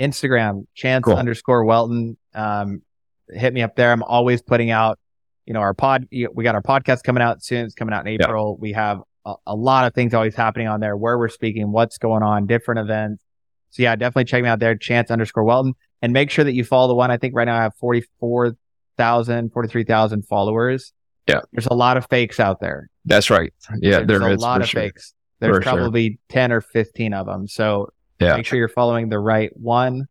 Instagram, 0.00 0.66
Chance 0.74 1.04
cool. 1.04 1.16
underscore 1.16 1.64
Welton. 1.64 2.16
Um, 2.34 2.82
hit 3.28 3.52
me 3.52 3.62
up 3.62 3.76
there. 3.76 3.92
I'm 3.92 4.02
always 4.02 4.42
putting 4.42 4.70
out, 4.70 4.98
you 5.46 5.54
know, 5.54 5.60
our 5.60 5.74
pod. 5.74 6.08
We 6.10 6.44
got 6.44 6.54
our 6.54 6.62
podcast 6.62 7.02
coming 7.02 7.22
out 7.22 7.42
soon. 7.42 7.64
It's 7.64 7.74
coming 7.74 7.94
out 7.94 8.06
in 8.06 8.20
April. 8.20 8.56
Yeah. 8.56 8.62
We 8.62 8.72
have 8.72 9.02
a, 9.24 9.34
a, 9.46 9.54
lot 9.54 9.86
of 9.86 9.94
things 9.94 10.14
always 10.14 10.34
happening 10.34 10.68
on 10.68 10.80
there. 10.80 10.96
Where 10.96 11.18
we're 11.18 11.28
speaking, 11.28 11.72
what's 11.72 11.98
going 11.98 12.22
on, 12.22 12.46
different 12.46 12.80
events. 12.80 13.22
So 13.70 13.82
yeah, 13.82 13.96
definitely 13.96 14.24
check 14.24 14.42
me 14.42 14.48
out 14.48 14.60
there. 14.60 14.74
Chance 14.76 15.10
underscore 15.10 15.44
Welton, 15.44 15.74
and 16.00 16.12
make 16.12 16.30
sure 16.30 16.44
that 16.44 16.54
you 16.54 16.64
follow 16.64 16.88
the 16.88 16.94
one. 16.94 17.10
I 17.10 17.16
think 17.16 17.34
right 17.34 17.44
now 17.44 17.58
I 17.58 17.62
have 17.62 17.74
44 17.76 18.56
thousand, 18.96 19.52
forty 19.52 19.68
three 19.68 19.84
thousand 19.84 20.26
followers. 20.26 20.92
Yeah. 21.26 21.40
There's 21.52 21.66
a 21.66 21.74
lot 21.74 21.96
of 21.96 22.06
fakes 22.10 22.38
out 22.38 22.60
there. 22.60 22.88
That's 23.04 23.30
right. 23.30 23.52
Yeah. 23.80 24.02
There's 24.02 24.20
there 24.20 24.32
a 24.32 24.36
lot 24.36 24.60
of 24.60 24.68
sure. 24.68 24.82
fakes. 24.82 25.14
There's 25.40 25.56
for 25.56 25.62
probably 25.62 26.10
sure. 26.10 26.18
10 26.28 26.52
or 26.52 26.60
15 26.60 27.14
of 27.14 27.26
them. 27.26 27.48
So 27.48 27.90
yeah. 28.20 28.36
make 28.36 28.46
sure 28.46 28.58
you're 28.58 28.68
following 28.68 29.08
the 29.08 29.18
right 29.18 29.50
one. 29.56 30.06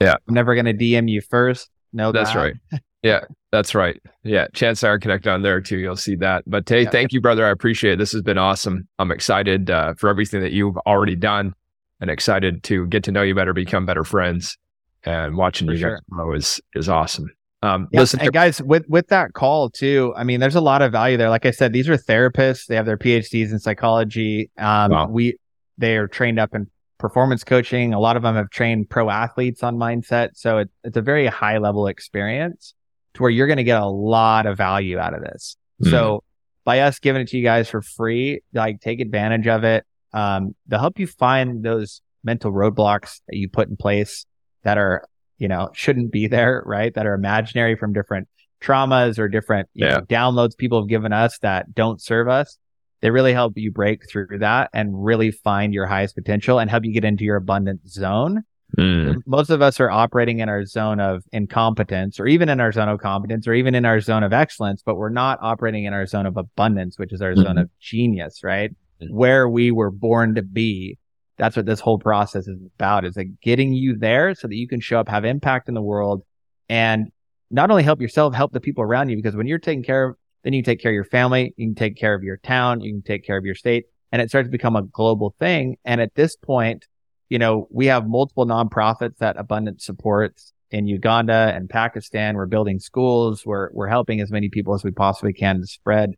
Yeah. 0.00 0.16
I'm 0.28 0.34
never 0.34 0.54
going 0.54 0.66
to 0.66 0.74
DM 0.74 1.10
you 1.10 1.20
first. 1.20 1.70
No, 1.92 2.12
that's 2.12 2.32
that. 2.32 2.38
right. 2.38 2.82
Yeah, 3.02 3.20
that's 3.52 3.74
right. 3.74 4.00
Yeah, 4.24 4.48
Chance 4.54 4.82
are 4.82 4.98
connected 4.98 5.30
on 5.30 5.42
there 5.42 5.60
too. 5.60 5.78
You'll 5.78 5.96
see 5.96 6.16
that. 6.16 6.42
But 6.46 6.68
hey, 6.68 6.82
yeah. 6.82 6.90
thank 6.90 7.12
you, 7.12 7.20
brother. 7.20 7.46
I 7.46 7.50
appreciate 7.50 7.92
it. 7.92 7.98
This 7.98 8.12
has 8.12 8.22
been 8.22 8.38
awesome. 8.38 8.88
I'm 8.98 9.12
excited 9.12 9.70
uh, 9.70 9.94
for 9.94 10.10
everything 10.10 10.40
that 10.40 10.52
you've 10.52 10.76
already 10.78 11.14
done, 11.14 11.54
and 12.00 12.10
excited 12.10 12.64
to 12.64 12.86
get 12.88 13.04
to 13.04 13.12
know 13.12 13.22
you 13.22 13.36
better, 13.36 13.52
become 13.52 13.86
better 13.86 14.02
friends, 14.02 14.58
and 15.04 15.36
watching 15.36 15.68
for 15.68 15.74
you 15.74 15.78
sure. 15.78 15.90
guys 15.90 16.00
grow 16.10 16.34
is 16.34 16.60
is 16.74 16.88
awesome. 16.88 17.30
Um, 17.60 17.88
yeah, 17.90 18.00
listen, 18.00 18.20
and 18.20 18.32
guys, 18.32 18.62
with 18.62 18.88
with 18.88 19.08
that 19.08 19.32
call 19.32 19.68
too, 19.68 20.14
I 20.16 20.24
mean, 20.24 20.38
there's 20.38 20.54
a 20.54 20.60
lot 20.60 20.80
of 20.80 20.92
value 20.92 21.16
there. 21.16 21.28
Like 21.28 21.44
I 21.44 21.50
said, 21.50 21.72
these 21.72 21.88
are 21.88 21.96
therapists; 21.96 22.66
they 22.66 22.76
have 22.76 22.86
their 22.86 22.96
PhDs 22.96 23.50
in 23.50 23.58
psychology. 23.58 24.50
Um, 24.56 24.92
wow. 24.92 25.08
we 25.08 25.36
they 25.76 25.96
are 25.96 26.06
trained 26.06 26.38
up 26.38 26.54
in 26.54 26.68
performance 26.98 27.42
coaching. 27.42 27.94
A 27.94 28.00
lot 28.00 28.16
of 28.16 28.22
them 28.22 28.36
have 28.36 28.50
trained 28.50 28.88
pro 28.90 29.10
athletes 29.10 29.62
on 29.62 29.76
mindset, 29.76 30.30
so 30.34 30.58
it, 30.58 30.70
it's 30.84 30.96
a 30.96 31.02
very 31.02 31.26
high 31.26 31.58
level 31.58 31.88
experience 31.88 32.74
to 33.14 33.22
where 33.22 33.30
you're 33.30 33.46
going 33.48 33.58
to 33.58 33.64
get 33.64 33.80
a 33.80 33.86
lot 33.86 34.46
of 34.46 34.56
value 34.56 34.98
out 34.98 35.14
of 35.14 35.22
this. 35.22 35.56
Mm. 35.82 35.90
So 35.90 36.22
by 36.64 36.80
us 36.80 36.98
giving 36.98 37.22
it 37.22 37.28
to 37.28 37.38
you 37.38 37.42
guys 37.42 37.68
for 37.68 37.82
free, 37.82 38.40
like 38.52 38.80
take 38.80 39.00
advantage 39.00 39.46
of 39.46 39.64
it. 39.64 39.84
Um, 40.12 40.54
they'll 40.66 40.80
help 40.80 40.98
you 40.98 41.06
find 41.06 41.64
those 41.64 42.02
mental 42.22 42.52
roadblocks 42.52 43.20
that 43.28 43.36
you 43.36 43.48
put 43.48 43.68
in 43.68 43.76
place 43.76 44.26
that 44.62 44.78
are 44.78 45.06
you 45.38 45.48
know, 45.48 45.70
shouldn't 45.72 46.12
be 46.12 46.26
there, 46.26 46.62
right? 46.66 46.94
That 46.94 47.06
are 47.06 47.14
imaginary 47.14 47.76
from 47.76 47.92
different 47.92 48.28
traumas 48.60 49.18
or 49.18 49.28
different 49.28 49.68
yeah. 49.74 49.88
know, 49.88 50.00
downloads 50.02 50.56
people 50.56 50.80
have 50.82 50.88
given 50.88 51.12
us 51.12 51.38
that 51.38 51.74
don't 51.74 52.02
serve 52.02 52.28
us. 52.28 52.58
They 53.00 53.10
really 53.10 53.32
help 53.32 53.52
you 53.56 53.70
break 53.70 54.08
through 54.10 54.38
that 54.40 54.70
and 54.72 55.04
really 55.04 55.30
find 55.30 55.72
your 55.72 55.86
highest 55.86 56.16
potential 56.16 56.58
and 56.58 56.68
help 56.68 56.84
you 56.84 56.92
get 56.92 57.04
into 57.04 57.24
your 57.24 57.36
abundant 57.36 57.88
zone. 57.88 58.42
Mm. 58.76 59.22
Most 59.24 59.50
of 59.50 59.62
us 59.62 59.80
are 59.80 59.90
operating 59.90 60.40
in 60.40 60.48
our 60.48 60.64
zone 60.64 61.00
of 61.00 61.22
incompetence 61.32 62.18
or 62.18 62.26
even 62.26 62.48
in 62.48 62.60
our 62.60 62.72
zone 62.72 62.88
of 62.88 63.00
competence 63.00 63.46
or 63.46 63.54
even 63.54 63.74
in 63.74 63.84
our 63.84 64.00
zone 64.00 64.24
of 64.24 64.32
excellence, 64.32 64.82
but 64.84 64.96
we're 64.96 65.08
not 65.08 65.38
operating 65.40 65.84
in 65.84 65.94
our 65.94 66.06
zone 66.06 66.26
of 66.26 66.36
abundance, 66.36 66.98
which 66.98 67.12
is 67.12 67.22
our 67.22 67.32
mm-hmm. 67.32 67.42
zone 67.42 67.58
of 67.58 67.70
genius, 67.78 68.42
right? 68.42 68.74
Mm. 69.00 69.12
Where 69.12 69.48
we 69.48 69.70
were 69.70 69.92
born 69.92 70.34
to 70.34 70.42
be 70.42 70.98
that's 71.38 71.56
what 71.56 71.66
this 71.66 71.80
whole 71.80 71.98
process 71.98 72.46
is 72.48 72.58
about 72.76 73.04
is 73.04 73.16
like 73.16 73.40
getting 73.40 73.72
you 73.72 73.96
there 73.96 74.34
so 74.34 74.48
that 74.48 74.56
you 74.56 74.68
can 74.68 74.80
show 74.80 74.98
up, 74.98 75.08
have 75.08 75.24
impact 75.24 75.68
in 75.68 75.74
the 75.74 75.82
world 75.82 76.22
and 76.68 77.10
not 77.50 77.70
only 77.70 77.82
help 77.82 78.00
yourself, 78.00 78.34
help 78.34 78.52
the 78.52 78.60
people 78.60 78.82
around 78.82 79.08
you. 79.08 79.16
Because 79.16 79.36
when 79.36 79.46
you're 79.46 79.58
taking 79.58 79.82
care 79.82 80.10
of, 80.10 80.16
then 80.42 80.52
you 80.52 80.62
take 80.62 80.80
care 80.80 80.90
of 80.90 80.94
your 80.94 81.04
family, 81.04 81.54
you 81.56 81.68
can 81.68 81.74
take 81.74 81.96
care 81.96 82.14
of 82.14 82.22
your 82.22 82.36
town, 82.38 82.80
you 82.80 82.92
can 82.92 83.02
take 83.02 83.24
care 83.24 83.36
of 83.36 83.44
your 83.44 83.54
state 83.54 83.86
and 84.12 84.20
it 84.20 84.28
starts 84.28 84.46
to 84.46 84.50
become 84.50 84.76
a 84.76 84.82
global 84.82 85.34
thing. 85.38 85.76
And 85.84 86.00
at 86.00 86.14
this 86.14 86.36
point, 86.36 86.86
you 87.28 87.38
know, 87.38 87.68
we 87.70 87.86
have 87.86 88.08
multiple 88.08 88.46
nonprofits 88.46 89.18
that 89.18 89.36
Abundance 89.36 89.84
supports 89.84 90.52
in 90.70 90.86
Uganda 90.86 91.52
and 91.54 91.68
Pakistan. 91.68 92.36
We're 92.36 92.46
building 92.46 92.78
schools. 92.78 93.44
We're, 93.44 93.70
we're 93.72 93.88
helping 93.88 94.20
as 94.20 94.30
many 94.30 94.48
people 94.48 94.74
as 94.74 94.82
we 94.82 94.90
possibly 94.90 95.32
can 95.32 95.60
to 95.60 95.66
spread 95.66 96.14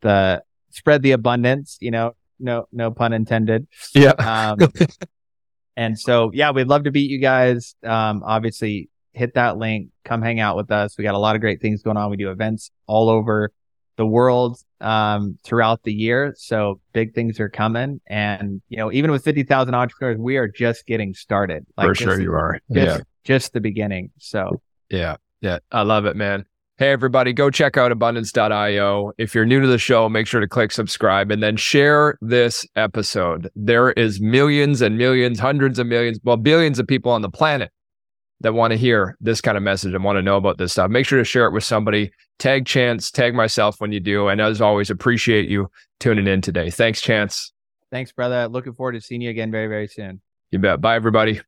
the, 0.00 0.42
spread 0.70 1.02
the 1.02 1.12
abundance, 1.12 1.78
you 1.80 1.90
know, 1.90 2.12
no 2.38 2.66
no 2.72 2.90
pun 2.90 3.12
intended. 3.12 3.66
Yeah. 3.94 4.10
Um, 4.12 4.58
and 5.76 5.98
so 5.98 6.30
yeah, 6.32 6.50
we'd 6.50 6.68
love 6.68 6.84
to 6.84 6.90
beat 6.90 7.10
you 7.10 7.18
guys. 7.18 7.74
Um, 7.82 8.22
obviously 8.24 8.88
hit 9.12 9.34
that 9.34 9.56
link, 9.56 9.88
come 10.04 10.22
hang 10.22 10.40
out 10.40 10.56
with 10.56 10.70
us. 10.70 10.98
We 10.98 11.04
got 11.04 11.14
a 11.14 11.18
lot 11.18 11.36
of 11.36 11.40
great 11.40 11.60
things 11.60 11.82
going 11.82 11.96
on. 11.96 12.10
We 12.10 12.16
do 12.16 12.30
events 12.30 12.70
all 12.86 13.08
over 13.08 13.52
the 13.96 14.06
world 14.06 14.58
um, 14.80 15.38
throughout 15.44 15.82
the 15.84 15.92
year. 15.92 16.34
So 16.36 16.80
big 16.92 17.14
things 17.14 17.38
are 17.40 17.48
coming. 17.48 18.00
And, 18.06 18.60
you 18.68 18.76
know, 18.76 18.92
even 18.92 19.10
with 19.10 19.24
50,000 19.24 19.74
entrepreneurs, 19.74 20.18
we 20.18 20.36
are 20.36 20.48
just 20.48 20.86
getting 20.86 21.14
started. 21.14 21.64
Like 21.76 21.86
For 21.86 21.94
sure 21.94 22.20
you 22.20 22.32
are. 22.32 22.60
Just, 22.72 22.98
yeah. 22.98 23.04
Just 23.22 23.52
the 23.52 23.60
beginning. 23.60 24.10
So 24.18 24.60
yeah. 24.90 25.16
Yeah. 25.40 25.58
I 25.70 25.82
love 25.82 26.06
it, 26.06 26.16
man. 26.16 26.44
Hey, 26.76 26.90
everybody, 26.90 27.32
go 27.32 27.50
check 27.50 27.76
out 27.76 27.92
abundance.io. 27.92 29.12
If 29.16 29.32
you're 29.32 29.46
new 29.46 29.60
to 29.60 29.68
the 29.68 29.78
show, 29.78 30.08
make 30.08 30.26
sure 30.26 30.40
to 30.40 30.48
click 30.48 30.72
subscribe 30.72 31.30
and 31.30 31.40
then 31.40 31.56
share 31.56 32.18
this 32.20 32.66
episode. 32.74 33.48
There 33.54 33.92
is 33.92 34.20
millions 34.20 34.82
and 34.82 34.98
millions, 34.98 35.38
hundreds 35.38 35.78
of 35.78 35.86
millions, 35.86 36.18
well, 36.24 36.36
billions 36.36 36.80
of 36.80 36.88
people 36.88 37.12
on 37.12 37.22
the 37.22 37.30
planet 37.30 37.70
that 38.40 38.54
want 38.54 38.72
to 38.72 38.76
hear 38.76 39.16
this 39.20 39.40
kind 39.40 39.56
of 39.56 39.62
message 39.62 39.94
and 39.94 40.02
want 40.02 40.16
to 40.16 40.22
know 40.22 40.36
about 40.36 40.58
this 40.58 40.72
stuff. 40.72 40.90
Make 40.90 41.06
sure 41.06 41.18
to 41.18 41.24
share 41.24 41.46
it 41.46 41.52
with 41.52 41.62
somebody. 41.62 42.10
Tag 42.40 42.66
Chance, 42.66 43.12
tag 43.12 43.36
myself 43.36 43.80
when 43.80 43.92
you 43.92 44.00
do. 44.00 44.26
And 44.26 44.40
as 44.40 44.60
always, 44.60 44.90
appreciate 44.90 45.48
you 45.48 45.70
tuning 46.00 46.26
in 46.26 46.40
today. 46.40 46.70
Thanks, 46.70 47.00
Chance. 47.00 47.52
Thanks, 47.92 48.10
brother. 48.10 48.48
Looking 48.48 48.72
forward 48.72 48.92
to 48.94 49.00
seeing 49.00 49.20
you 49.20 49.30
again 49.30 49.52
very, 49.52 49.68
very 49.68 49.86
soon. 49.86 50.20
You 50.50 50.58
bet. 50.58 50.80
Bye, 50.80 50.96
everybody. 50.96 51.40